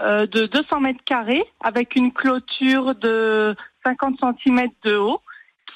euh, 0.00 0.26
de 0.26 0.46
200 0.46 0.80
mètres 0.80 1.04
carrés 1.04 1.44
avec 1.60 1.96
une 1.96 2.12
clôture 2.12 2.94
de 2.94 3.56
50 3.84 4.18
cm 4.20 4.68
de 4.84 4.96
haut 4.96 5.20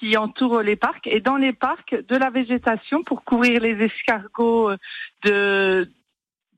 qui 0.00 0.16
entoure 0.16 0.62
les 0.62 0.74
parcs. 0.76 1.06
Et 1.06 1.20
dans 1.20 1.36
les 1.36 1.52
parcs, 1.52 1.94
de 2.08 2.16
la 2.16 2.30
végétation 2.30 3.02
pour 3.04 3.22
couvrir 3.24 3.60
les 3.60 3.76
escargots 3.84 4.70
euh, 4.70 4.76
de 5.24 5.90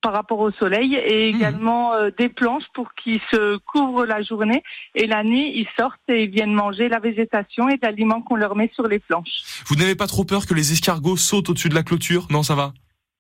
par 0.00 0.12
rapport 0.14 0.40
au 0.40 0.50
soleil 0.50 0.96
et 0.96 1.28
également 1.28 1.94
euh, 1.94 2.10
des 2.18 2.28
planches 2.28 2.64
pour 2.74 2.92
qu'ils 2.94 3.20
se 3.30 3.56
couvrent 3.58 4.04
la 4.04 4.20
journée 4.20 4.64
et 4.96 5.06
la 5.06 5.22
nuit 5.22 5.52
ils 5.54 5.68
sortent 5.78 6.00
et 6.08 6.24
ils 6.24 6.30
viennent 6.30 6.52
manger 6.54 6.88
la 6.88 6.98
végétation 6.98 7.68
et 7.68 7.78
l'aliments 7.80 8.20
qu'on 8.20 8.34
leur 8.34 8.56
met 8.56 8.68
sur 8.74 8.88
les 8.88 8.98
planches. 8.98 9.42
Vous 9.66 9.76
n'avez 9.76 9.94
pas 9.94 10.08
trop 10.08 10.24
peur 10.24 10.46
que 10.46 10.54
les 10.54 10.72
escargots 10.72 11.16
sautent 11.16 11.50
au-dessus 11.50 11.68
de 11.68 11.76
la 11.76 11.84
clôture? 11.84 12.26
Non, 12.30 12.42
ça 12.42 12.56
va? 12.56 12.72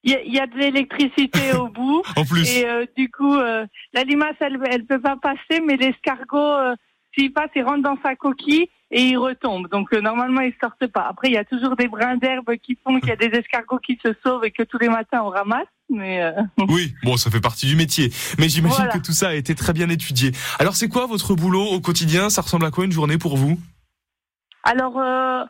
Il 0.02 0.10
y, 0.10 0.14
a- 0.16 0.22
il 0.24 0.34
y 0.34 0.40
a 0.40 0.48
de 0.48 0.56
l'électricité 0.58 1.52
au 1.52 1.68
bout 1.78 2.02
En 2.16 2.24
plus. 2.24 2.52
et 2.52 2.66
euh, 2.68 2.84
du 2.96 3.08
coup 3.12 3.32
euh, 3.36 3.64
la 3.92 4.02
limace 4.02 4.34
elle 4.40 4.58
elle 4.68 4.84
peut 4.84 5.00
pas 5.00 5.14
passer 5.16 5.60
mais 5.64 5.76
l'escargot 5.76 6.36
euh, 6.36 6.74
s'il 7.16 7.32
passe, 7.32 7.50
il 7.54 7.62
rentre 7.62 7.82
dans 7.82 7.98
sa 8.02 8.16
coquille 8.16 8.68
et 8.92 9.02
il 9.02 9.16
retombe. 9.16 9.68
Donc 9.70 9.92
euh, 9.92 10.00
normalement, 10.00 10.42
ils 10.42 10.54
sortent 10.60 10.86
pas. 10.86 11.06
Après, 11.08 11.28
il 11.28 11.34
y 11.34 11.38
a 11.38 11.44
toujours 11.44 11.74
des 11.76 11.88
brins 11.88 12.16
d'herbe 12.16 12.54
qui 12.62 12.78
font 12.84 13.00
qu'il 13.00 13.08
y 13.08 13.12
a 13.12 13.16
des 13.16 13.36
escargots 13.38 13.78
qui 13.78 13.98
se 14.04 14.14
sauvent 14.22 14.44
et 14.44 14.50
que 14.50 14.62
tous 14.62 14.78
les 14.78 14.90
matins 14.90 15.22
on 15.24 15.30
ramasse. 15.30 15.66
Mais 15.88 16.22
euh, 16.22 16.32
Oui, 16.68 16.94
bon, 17.02 17.16
ça 17.16 17.30
fait 17.30 17.40
partie 17.40 17.66
du 17.66 17.74
métier. 17.74 18.10
Mais 18.38 18.48
j'imagine 18.48 18.76
Voilà. 18.84 18.92
que 18.92 18.98
tout 18.98 19.12
ça 19.12 19.30
a 19.30 19.34
été 19.34 19.54
très 19.54 19.72
bien 19.72 19.88
étudié. 19.88 20.32
Alors, 20.58 20.76
c'est 20.76 20.88
quoi 20.88 21.06
votre 21.06 21.34
boulot 21.34 21.64
au 21.64 21.80
quotidien? 21.80 22.28
Ça 22.30 22.42
ressemble 22.42 22.66
à 22.66 22.70
quoi 22.70 22.84
une 22.84 22.92
journée 22.92 23.18
pour 23.18 23.36
vous? 23.36 23.58
Alors, 24.64 24.98
euh, 24.98 25.44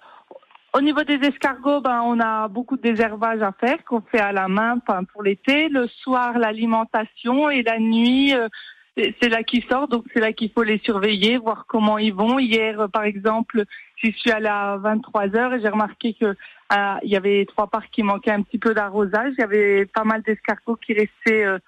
au 0.74 0.80
niveau 0.80 1.02
des 1.02 1.18
escargots, 1.26 1.80
ben, 1.80 2.00
on 2.04 2.18
a 2.20 2.48
beaucoup 2.48 2.76
de 2.76 2.82
désherbage 2.82 3.42
à 3.42 3.52
faire 3.52 3.84
qu'on 3.84 4.00
fait 4.02 4.20
à 4.20 4.32
la 4.32 4.48
main 4.48 4.78
pour 5.12 5.22
l'été. 5.22 5.68
Le 5.68 5.86
soir, 5.88 6.38
l'alimentation 6.38 7.50
et 7.50 7.62
la 7.62 7.78
nuit, 7.78 8.32
c'est 8.96 9.28
là 9.28 9.42
qu'ils 9.42 9.64
sortent, 9.64 9.90
donc 9.90 10.04
c'est 10.12 10.20
là 10.20 10.32
qu'il 10.32 10.50
faut 10.50 10.62
les 10.62 10.78
surveiller, 10.78 11.38
voir 11.38 11.64
comment 11.66 11.98
ils 11.98 12.12
vont. 12.12 12.38
Hier, 12.38 12.78
euh, 12.78 12.88
par 12.88 13.04
exemple, 13.04 13.64
j'y 13.96 14.12
suis 14.12 14.30
à 14.30 14.76
23 14.76 15.34
heures 15.34 15.54
et 15.54 15.60
j'ai 15.60 15.68
remarqué 15.68 16.14
que 16.14 16.26
euh, 16.26 16.94
il 17.02 17.10
y 17.10 17.16
avait 17.16 17.46
trois 17.46 17.68
parcs 17.68 17.90
qui 17.90 18.02
manquaient 18.02 18.32
un 18.32 18.42
petit 18.42 18.58
peu 18.58 18.74
d'arrosage. 18.74 19.32
Il 19.38 19.40
y 19.40 19.44
avait 19.44 19.86
pas 19.86 20.04
mal 20.04 20.22
d'escargots 20.22 20.76
qui 20.76 20.92
restaient 20.92 21.44
euh, 21.44 21.58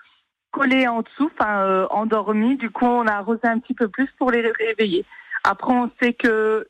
collés 0.50 0.86
en 0.86 1.02
dessous, 1.02 1.30
enfin 1.34 1.60
euh, 1.60 1.86
endormis. 1.90 2.56
Du 2.56 2.70
coup, 2.70 2.86
on 2.86 3.06
a 3.06 3.12
arrosé 3.12 3.40
un 3.44 3.58
petit 3.58 3.74
peu 3.74 3.88
plus 3.88 4.08
pour 4.18 4.30
les 4.30 4.42
réveiller. 4.42 5.04
Après, 5.44 5.72
on 5.72 5.90
sait 6.02 6.12
que 6.12 6.68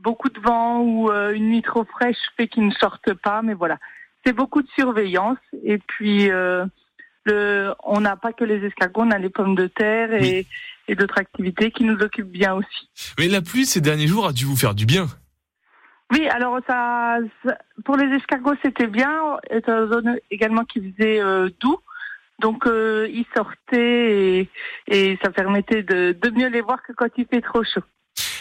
beaucoup 0.00 0.28
de 0.28 0.40
vent 0.40 0.80
ou 0.80 1.10
une 1.10 1.48
nuit 1.48 1.62
trop 1.62 1.84
fraîche 1.84 2.16
fait 2.36 2.48
qu'ils 2.48 2.66
ne 2.66 2.72
sortent 2.72 3.14
pas, 3.14 3.42
mais 3.42 3.54
voilà. 3.54 3.78
C'est 4.24 4.32
beaucoup 4.32 4.62
de 4.62 4.68
surveillance. 4.68 5.38
Et 5.62 5.76
puis, 5.76 6.30
le, 7.24 7.72
on 7.84 8.00
n'a 8.00 8.16
pas 8.16 8.32
que 8.32 8.44
les 8.44 8.64
escargots, 8.66 9.02
on 9.02 9.10
a 9.10 9.18
les 9.18 9.30
pommes 9.30 9.54
de 9.54 9.66
terre 9.66 10.12
et, 10.14 10.46
et 10.88 10.94
d'autres 10.94 11.18
activités 11.18 11.70
qui 11.70 11.84
nous 11.84 11.96
occupent 12.00 12.30
bien 12.30 12.54
aussi. 12.54 12.88
Mais 13.18 13.28
la 13.28 13.40
pluie 13.42 13.66
ces 13.66 13.80
derniers 13.80 14.06
jours 14.06 14.26
a 14.26 14.32
dû 14.32 14.44
vous 14.44 14.56
faire 14.56 14.74
du 14.74 14.86
bien. 14.86 15.06
Oui, 16.12 16.28
alors 16.28 16.58
ça, 16.68 17.16
ça- 17.44 17.58
pour 17.84 17.96
les 17.96 18.14
escargots, 18.14 18.54
c'était 18.62 18.86
bien, 18.86 19.36
étant 19.50 19.86
donné 19.86 20.12
également 20.30 20.64
qu'il 20.64 20.92
faisait 20.92 21.20
euh, 21.20 21.48
doux. 21.60 21.78
Donc, 22.40 22.66
euh, 22.66 23.08
ils 23.10 23.24
sortaient 23.34 24.40
et, 24.40 24.50
et 24.88 25.18
ça 25.22 25.30
permettait 25.30 25.82
de, 25.82 26.16
de 26.20 26.30
mieux 26.30 26.48
les 26.48 26.60
voir 26.60 26.82
que 26.82 26.92
quand 26.92 27.06
il 27.16 27.26
fait 27.26 27.40
trop 27.40 27.62
chaud. 27.64 27.80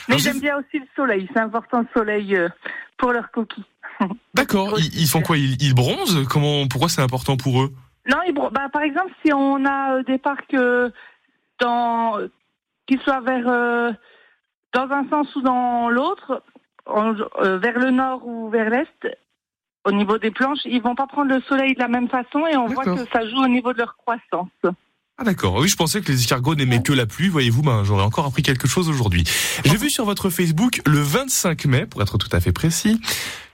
Mais 0.09 0.17
j'aime 0.17 0.39
bien 0.41 0.57
aussi 0.57 0.79
le 0.79 0.85
soleil. 0.95 1.29
C'est 1.33 1.39
important 1.39 1.81
le 1.81 1.87
soleil 1.95 2.35
euh, 2.35 2.49
pour 2.97 3.13
leurs 3.13 3.31
coquilles. 3.31 3.63
D'accord. 4.33 4.77
Ils, 4.79 5.01
ils 5.01 5.07
font 5.07 5.21
quoi? 5.21 5.37
Ils, 5.37 5.61
ils 5.61 5.73
bronzent? 5.73 6.27
Comment 6.27 6.67
Pourquoi 6.67 6.89
c'est 6.89 7.01
important 7.01 7.37
pour 7.37 7.61
eux? 7.63 7.71
Non, 8.09 8.17
bah, 8.51 8.67
par 8.71 8.81
exemple, 8.81 9.11
si 9.25 9.31
on 9.33 9.65
a 9.65 9.95
euh, 9.95 10.03
des 10.03 10.17
parcs 10.17 10.53
euh, 10.53 10.89
dans 11.59 12.17
qui 12.85 12.97
soient 13.03 13.21
vers 13.21 13.47
euh, 13.47 13.91
dans 14.73 14.89
un 14.91 15.07
sens 15.09 15.33
ou 15.35 15.41
dans 15.41 15.89
l'autre, 15.89 16.43
vers 16.85 17.79
le 17.79 17.91
nord 17.91 18.27
ou 18.27 18.49
vers 18.49 18.69
l'est, 18.69 19.07
au 19.85 19.91
niveau 19.91 20.17
des 20.17 20.31
planches, 20.31 20.59
ils 20.65 20.81
vont 20.81 20.95
pas 20.95 21.07
prendre 21.07 21.33
le 21.33 21.41
soleil 21.41 21.75
de 21.75 21.79
la 21.79 21.87
même 21.87 22.09
façon 22.09 22.45
et 22.47 22.57
on 22.57 22.67
voit 22.67 22.83
que 22.83 23.05
ça 23.11 23.27
joue 23.27 23.41
au 23.41 23.47
niveau 23.47 23.71
de 23.71 23.77
leur 23.77 23.95
croissance. 23.95 24.49
Ah 25.17 25.23
d'accord. 25.23 25.55
Oui, 25.55 25.67
je 25.67 25.75
pensais 25.75 26.01
que 26.01 26.11
les 26.11 26.19
escargots 26.19 26.55
n'aimaient 26.55 26.81
que 26.81 26.91
la 26.91 27.05
pluie. 27.05 27.29
Voyez-vous, 27.29 27.61
ben 27.61 27.83
j'aurais 27.83 28.03
encore 28.03 28.25
appris 28.25 28.41
quelque 28.41 28.67
chose 28.67 28.89
aujourd'hui. 28.89 29.23
J'ai 29.63 29.77
vu 29.77 29.89
sur 29.89 30.05
votre 30.05 30.29
Facebook 30.29 30.81
le 30.85 30.99
25 30.99 31.65
mai, 31.65 31.85
pour 31.85 32.01
être 32.01 32.17
tout 32.17 32.29
à 32.31 32.39
fait 32.39 32.51
précis, 32.51 32.99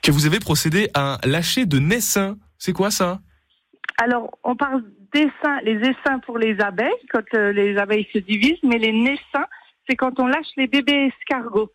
que 0.02 0.12
vous 0.12 0.26
avez 0.26 0.40
procédé 0.40 0.90
à 0.94 1.16
un 1.16 1.18
lâcher 1.28 1.66
de 1.66 1.78
naissin. 1.78 2.38
C'est 2.58 2.74
quoi 2.74 2.92
ça? 2.92 3.20
Alors, 3.98 4.38
on 4.44 4.56
parle 4.56 4.84
d'essaims, 5.14 5.60
les 5.64 5.78
essaims 5.78 6.20
pour 6.26 6.38
les 6.38 6.60
abeilles, 6.62 6.92
quand 7.10 7.24
euh, 7.34 7.52
les 7.52 7.78
abeilles 7.78 8.08
se 8.14 8.20
divisent, 8.20 8.64
mais 8.64 8.78
les 8.78 8.92
naissins, 8.92 9.48
c'est 9.88 9.96
quand 9.96 10.20
on 10.20 10.28
lâche 10.28 10.48
les 10.56 10.68
bébés 10.68 11.12
escargots. 11.20 11.72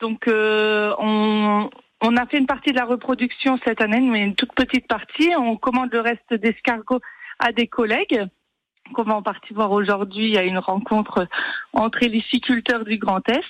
Donc, 0.00 0.28
euh, 0.28 0.94
on, 0.98 1.68
a 2.16 2.26
fait 2.26 2.38
une 2.38 2.46
partie 2.46 2.70
de 2.70 2.76
la 2.76 2.84
reproduction 2.84 3.58
cette 3.64 3.80
année, 3.80 4.00
mais 4.00 4.22
une 4.24 4.34
toute 4.34 4.54
petite 4.54 4.86
partie. 4.86 5.30
On 5.36 5.56
commande 5.56 5.92
le 5.92 6.00
reste 6.00 6.34
d'escargots 6.34 7.00
à 7.38 7.52
des 7.52 7.66
collègues 7.66 8.26
qu'on 8.92 9.02
va 9.02 9.14
en 9.14 9.22
partie 9.22 9.54
voir 9.54 9.72
aujourd'hui. 9.72 10.36
A 10.36 10.44
une 10.44 10.58
rencontre 10.58 11.26
entre 11.72 12.00
les 12.00 12.08
liciculteurs 12.08 12.84
du 12.84 12.98
Grand 12.98 13.26
Est. 13.28 13.44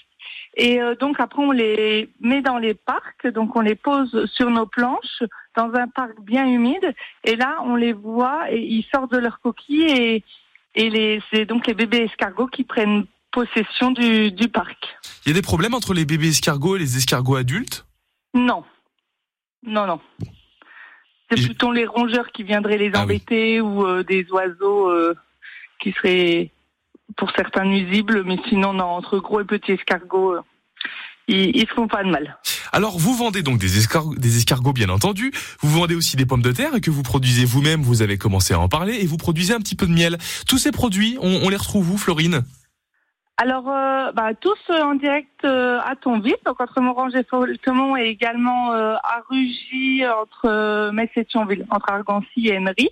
Et 0.57 0.81
euh, 0.81 0.95
donc 0.95 1.19
après, 1.19 1.43
on 1.43 1.51
les 1.51 2.09
met 2.21 2.41
dans 2.41 2.59
les 2.59 2.75
parcs, 2.75 3.27
donc 3.27 3.57
on 3.57 3.61
les 3.61 3.75
pose 3.75 4.31
sur 4.33 4.51
nos 4.51 4.67
planches 4.67 5.23
dans 5.57 5.73
un 5.75 5.89
parc 5.89 6.21
bien 6.21 6.47
humide. 6.47 6.95
Et 7.25 7.35
là, 7.35 7.59
on 7.65 7.75
les 7.75 7.93
voit 7.93 8.51
et 8.53 8.61
ils 8.61 8.87
sortent 8.95 9.13
de 9.13 9.19
leur 9.19 9.41
coquille 9.41 9.91
et, 9.91 10.25
et 10.77 10.91
les, 10.91 11.21
c'est 11.33 11.45
donc 11.45 11.67
les 11.67 11.75
bébés 11.75 12.05
escargots 12.05 12.47
qui 12.47 12.63
prennent 12.63 13.07
possession 13.33 13.91
du, 13.91 14.31
du 14.31 14.49
parc. 14.49 14.79
Il 15.27 15.31
y 15.31 15.33
a 15.33 15.35
des 15.35 15.43
problèmes 15.43 15.75
entre 15.75 15.93
les 15.93 16.05
bébés 16.05 16.29
escargots 16.29 16.77
et 16.77 16.79
les 16.79 16.97
escargots 16.97 17.35
adultes? 17.35 17.85
Non, 18.33 18.65
non, 19.65 19.87
non. 19.87 20.01
C'est 21.31 21.43
plutôt 21.43 21.73
les 21.73 21.87
rongeurs 21.87 22.31
qui 22.31 22.45
viendraient 22.45 22.79
les 22.79 22.95
embêter 22.95 23.61
ou 23.61 23.85
euh, 23.85 24.05
des 24.05 24.25
oiseaux 24.31 24.89
euh, 24.89 25.17
qui 25.81 25.91
seraient 25.93 26.53
pour 27.17 27.31
certains 27.37 27.65
nuisibles, 27.65 28.25
mais 28.25 28.39
sinon, 28.49 28.73
non, 28.73 28.85
entre 28.85 29.19
gros 29.19 29.41
et 29.41 29.45
petits 29.45 29.73
escargots, 29.73 30.35
euh, 30.35 30.41
ils, 31.29 31.57
ils 31.57 31.69
se 31.69 31.75
font 31.75 31.89
pas 31.89 32.03
de 32.03 32.11
mal. 32.11 32.39
Alors, 32.73 32.99
vous 32.99 33.15
vendez 33.15 33.43
donc 33.43 33.59
des, 33.59 33.79
escar- 33.79 34.19
des 34.19 34.37
escargots, 34.37 34.73
bien 34.73 34.89
entendu. 34.89 35.33
Vous 35.61 35.71
vendez 35.71 35.95
aussi 35.95 36.17
des 36.17 36.27
pommes 36.27 36.43
de 36.43 36.53
terre 36.53 36.81
que 36.83 36.91
vous 36.91 37.03
produisez 37.03 37.45
vous-même. 37.45 37.83
Vous 37.83 38.03
avez 38.03 38.19
commencé 38.19 38.53
à 38.53 38.59
en 38.59 38.69
parler 38.69 38.95
et 39.01 39.07
vous 39.07 39.17
produisez 39.17 39.55
un 39.55 39.61
petit 39.61 39.77
peu 39.77 39.87
de 39.87 39.93
miel. 39.93 40.19
Tous 40.49 40.59
ces 40.59 40.73
produits, 40.73 41.17
on, 41.21 41.41
on 41.45 41.49
les 41.49 41.57
retrouve 41.57 41.93
où, 41.93 41.97
Florine? 41.97 42.43
Alors, 43.37 43.69
euh, 43.69 44.13
bah, 44.13 44.35
tous 44.35 44.59
euh, 44.71 44.81
en 44.83 44.95
direct 44.95 45.45
euh, 45.45 45.81
à 45.85 45.97
Tonville, 45.97 46.37
donc 46.47 46.61
entre 46.61 46.81
Morange 46.81 47.15
et 47.15 47.25
Foltemont, 47.25 47.97
et 47.97 48.07
également 48.07 48.73
à 48.73 49.23
Rugy, 49.29 50.03
entre 50.07 50.91
Metz 50.93 51.11
et 51.17 51.25
Thionville, 51.25 51.67
entre 51.71 51.91
Argancy 51.91 52.49
et 52.49 52.55
Emery. 52.55 52.91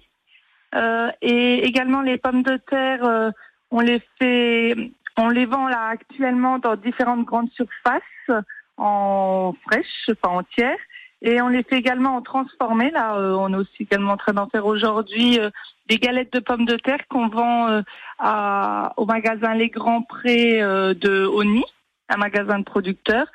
Et 1.20 1.66
également 1.66 2.00
les 2.00 2.18
pommes 2.18 2.42
de 2.42 2.56
terre, 2.56 3.32
on 3.72 3.80
les 3.80 4.00
fait, 4.18 4.74
on 5.16 5.28
les 5.30 5.46
vend 5.46 5.66
là 5.66 5.86
actuellement 5.88 6.58
dans 6.58 6.76
différentes 6.76 7.24
grandes 7.24 7.50
surfaces 7.52 8.44
en 8.76 9.54
fraîche, 9.64 10.10
enfin 10.10 10.36
entières. 10.36 10.78
Et 11.24 11.40
on 11.40 11.48
les 11.48 11.62
fait 11.62 11.78
également 11.78 12.16
en 12.16 12.22
transformé. 12.22 12.90
Là, 12.90 13.16
euh, 13.16 13.34
on 13.34 13.52
est 13.52 13.56
aussi 13.56 13.84
également 13.84 14.12
en 14.12 14.16
train 14.16 14.32
d'en 14.32 14.48
faire 14.48 14.66
aujourd'hui 14.66 15.38
euh, 15.38 15.50
des 15.88 15.98
galettes 15.98 16.32
de 16.32 16.40
pommes 16.40 16.64
de 16.64 16.76
terre 16.76 17.06
qu'on 17.08 17.28
vend 17.28 17.68
euh, 17.68 18.88
au 18.96 19.06
magasin 19.06 19.54
Les 19.54 19.68
Grands 19.68 20.02
Prés 20.02 20.60
de 20.60 21.24
Oni, 21.26 21.64
un 22.08 22.16
magasin 22.16 22.58
de 22.58 22.64
producteurs. 22.64 23.28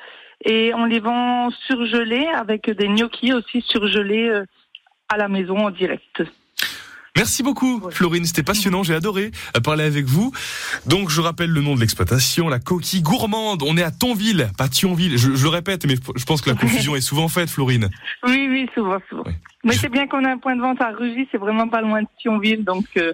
Et 0.44 0.74
on 0.76 0.86
les 0.86 1.00
vend 1.00 1.50
surgelés 1.50 2.28
avec 2.28 2.70
des 2.70 2.88
gnocchis 2.88 3.34
aussi 3.34 3.62
surgelés 3.62 4.44
à 5.10 5.18
la 5.18 5.30
maison 5.30 5.58
en 5.58 5.72
direct. 5.72 6.24
Merci 7.18 7.44
beaucoup, 7.44 7.82
Florine. 7.92 8.24
C'était 8.26 8.44
passionnant. 8.44 8.84
J'ai 8.84 8.94
adoré 8.94 9.32
euh, 9.56 9.60
parler 9.60 9.84
avec 9.84 10.06
vous. 10.06 10.32
Donc, 10.86 11.10
je 11.10 11.20
rappelle 11.20 11.50
le 11.50 11.62
nom 11.62 11.76
de 11.76 11.80
l'exploitation, 11.82 12.48
la 12.48 12.60
coquille 12.60 13.02
gourmande. 13.02 13.64
On 13.64 13.76
est 13.78 13.84
à 13.84 13.92
Tonville, 13.92 14.50
pas 14.58 14.70
Thionville. 14.70 15.18
Je, 15.18 15.36
je 15.36 15.44
le 15.44 15.50
répète, 15.50 15.86
mais 15.86 15.96
je 16.16 16.24
pense 16.26 16.42
que 16.42 16.50
la 16.50 16.56
confusion 16.56 16.96
est 16.96 17.02
souvent 17.02 17.28
faite, 17.28 17.50
Florine. 17.50 17.90
Oui, 18.26 18.48
oui, 18.50 18.68
souvent, 18.74 18.98
souvent. 19.10 19.24
Mais 19.64 19.74
c'est 19.74 19.90
bien 19.90 20.08
qu'on 20.08 20.24
a 20.24 20.30
un 20.32 20.38
point 20.38 20.56
de 20.56 20.62
vente 20.62 20.80
à 20.82 20.92
Rugy, 20.92 21.28
c'est 21.32 21.38
vraiment 21.38 21.68
pas 21.68 21.82
loin 21.82 22.02
de 22.02 22.08
Thionville, 22.22 22.64
donc... 22.64 22.86
euh, 22.98 23.12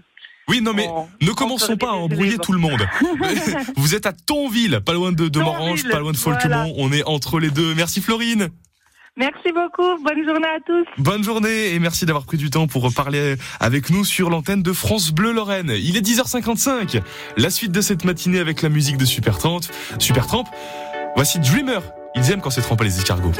Oui, 0.48 0.62
non, 0.62 0.74
mais 0.74 0.88
on- 0.88 1.08
ne 1.22 1.32
on 1.32 1.34
commençons 1.34 1.78
pas 1.78 1.90
à 1.90 1.94
embrouiller 1.94 2.38
tout 2.38 2.52
le 2.52 2.60
monde. 2.60 2.86
Vous 3.78 3.96
êtes 3.96 4.06
à 4.06 4.12
Tonville, 4.14 4.82
pas 4.86 4.94
loin 4.94 5.12
de, 5.12 5.30
de 5.30 5.40
Morange, 5.40 5.84
pas 5.90 6.00
loin 6.00 6.12
de 6.12 6.18
Folquemont. 6.18 6.48
voilà. 6.56 6.74
On 6.78 6.92
est 6.92 7.04
entre 7.06 7.40
les 7.40 7.50
deux. 7.50 7.74
Merci, 7.76 8.02
Florine. 8.02 8.50
Merci 9.16 9.52
beaucoup, 9.54 10.04
bonne 10.04 10.26
journée 10.26 10.48
à 10.48 10.60
tous. 10.66 10.86
Bonne 10.98 11.24
journée 11.24 11.74
et 11.74 11.80
merci 11.80 12.08
d'avoir 12.08 12.26
pris 12.26 12.38
du 12.38 12.50
temps 12.50 12.66
pour 12.66 12.92
parler 12.94 13.36
avec 13.60 13.92
nous 13.92 14.06
sur 14.06 14.32
l'antenne 14.32 14.64
de 14.64 14.74
France 14.74 15.12
Bleu 15.12 15.32
Lorraine. 15.32 15.72
Il 15.78 15.98
est 15.98 16.02
10h55. 16.02 17.00
La 17.38 17.52
suite 17.52 17.72
de 17.72 17.82
cette 17.82 18.06
matinée 18.06 18.40
avec 18.40 18.64
la 18.64 18.70
musique 18.70 18.98
de 18.98 19.06
Super 19.06 19.38
Tramp. 19.38 19.62
Super 20.00 20.26
Tramp. 20.26 20.46
Voici 21.16 21.40
Dreamer. 21.40 21.82
Ils 22.16 22.32
aiment 22.32 22.42
quand 22.42 22.50
c'est 22.50 22.62
trempé 22.62 22.86
les 22.86 22.98
escargots. 22.98 23.34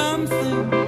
something. 0.00 0.79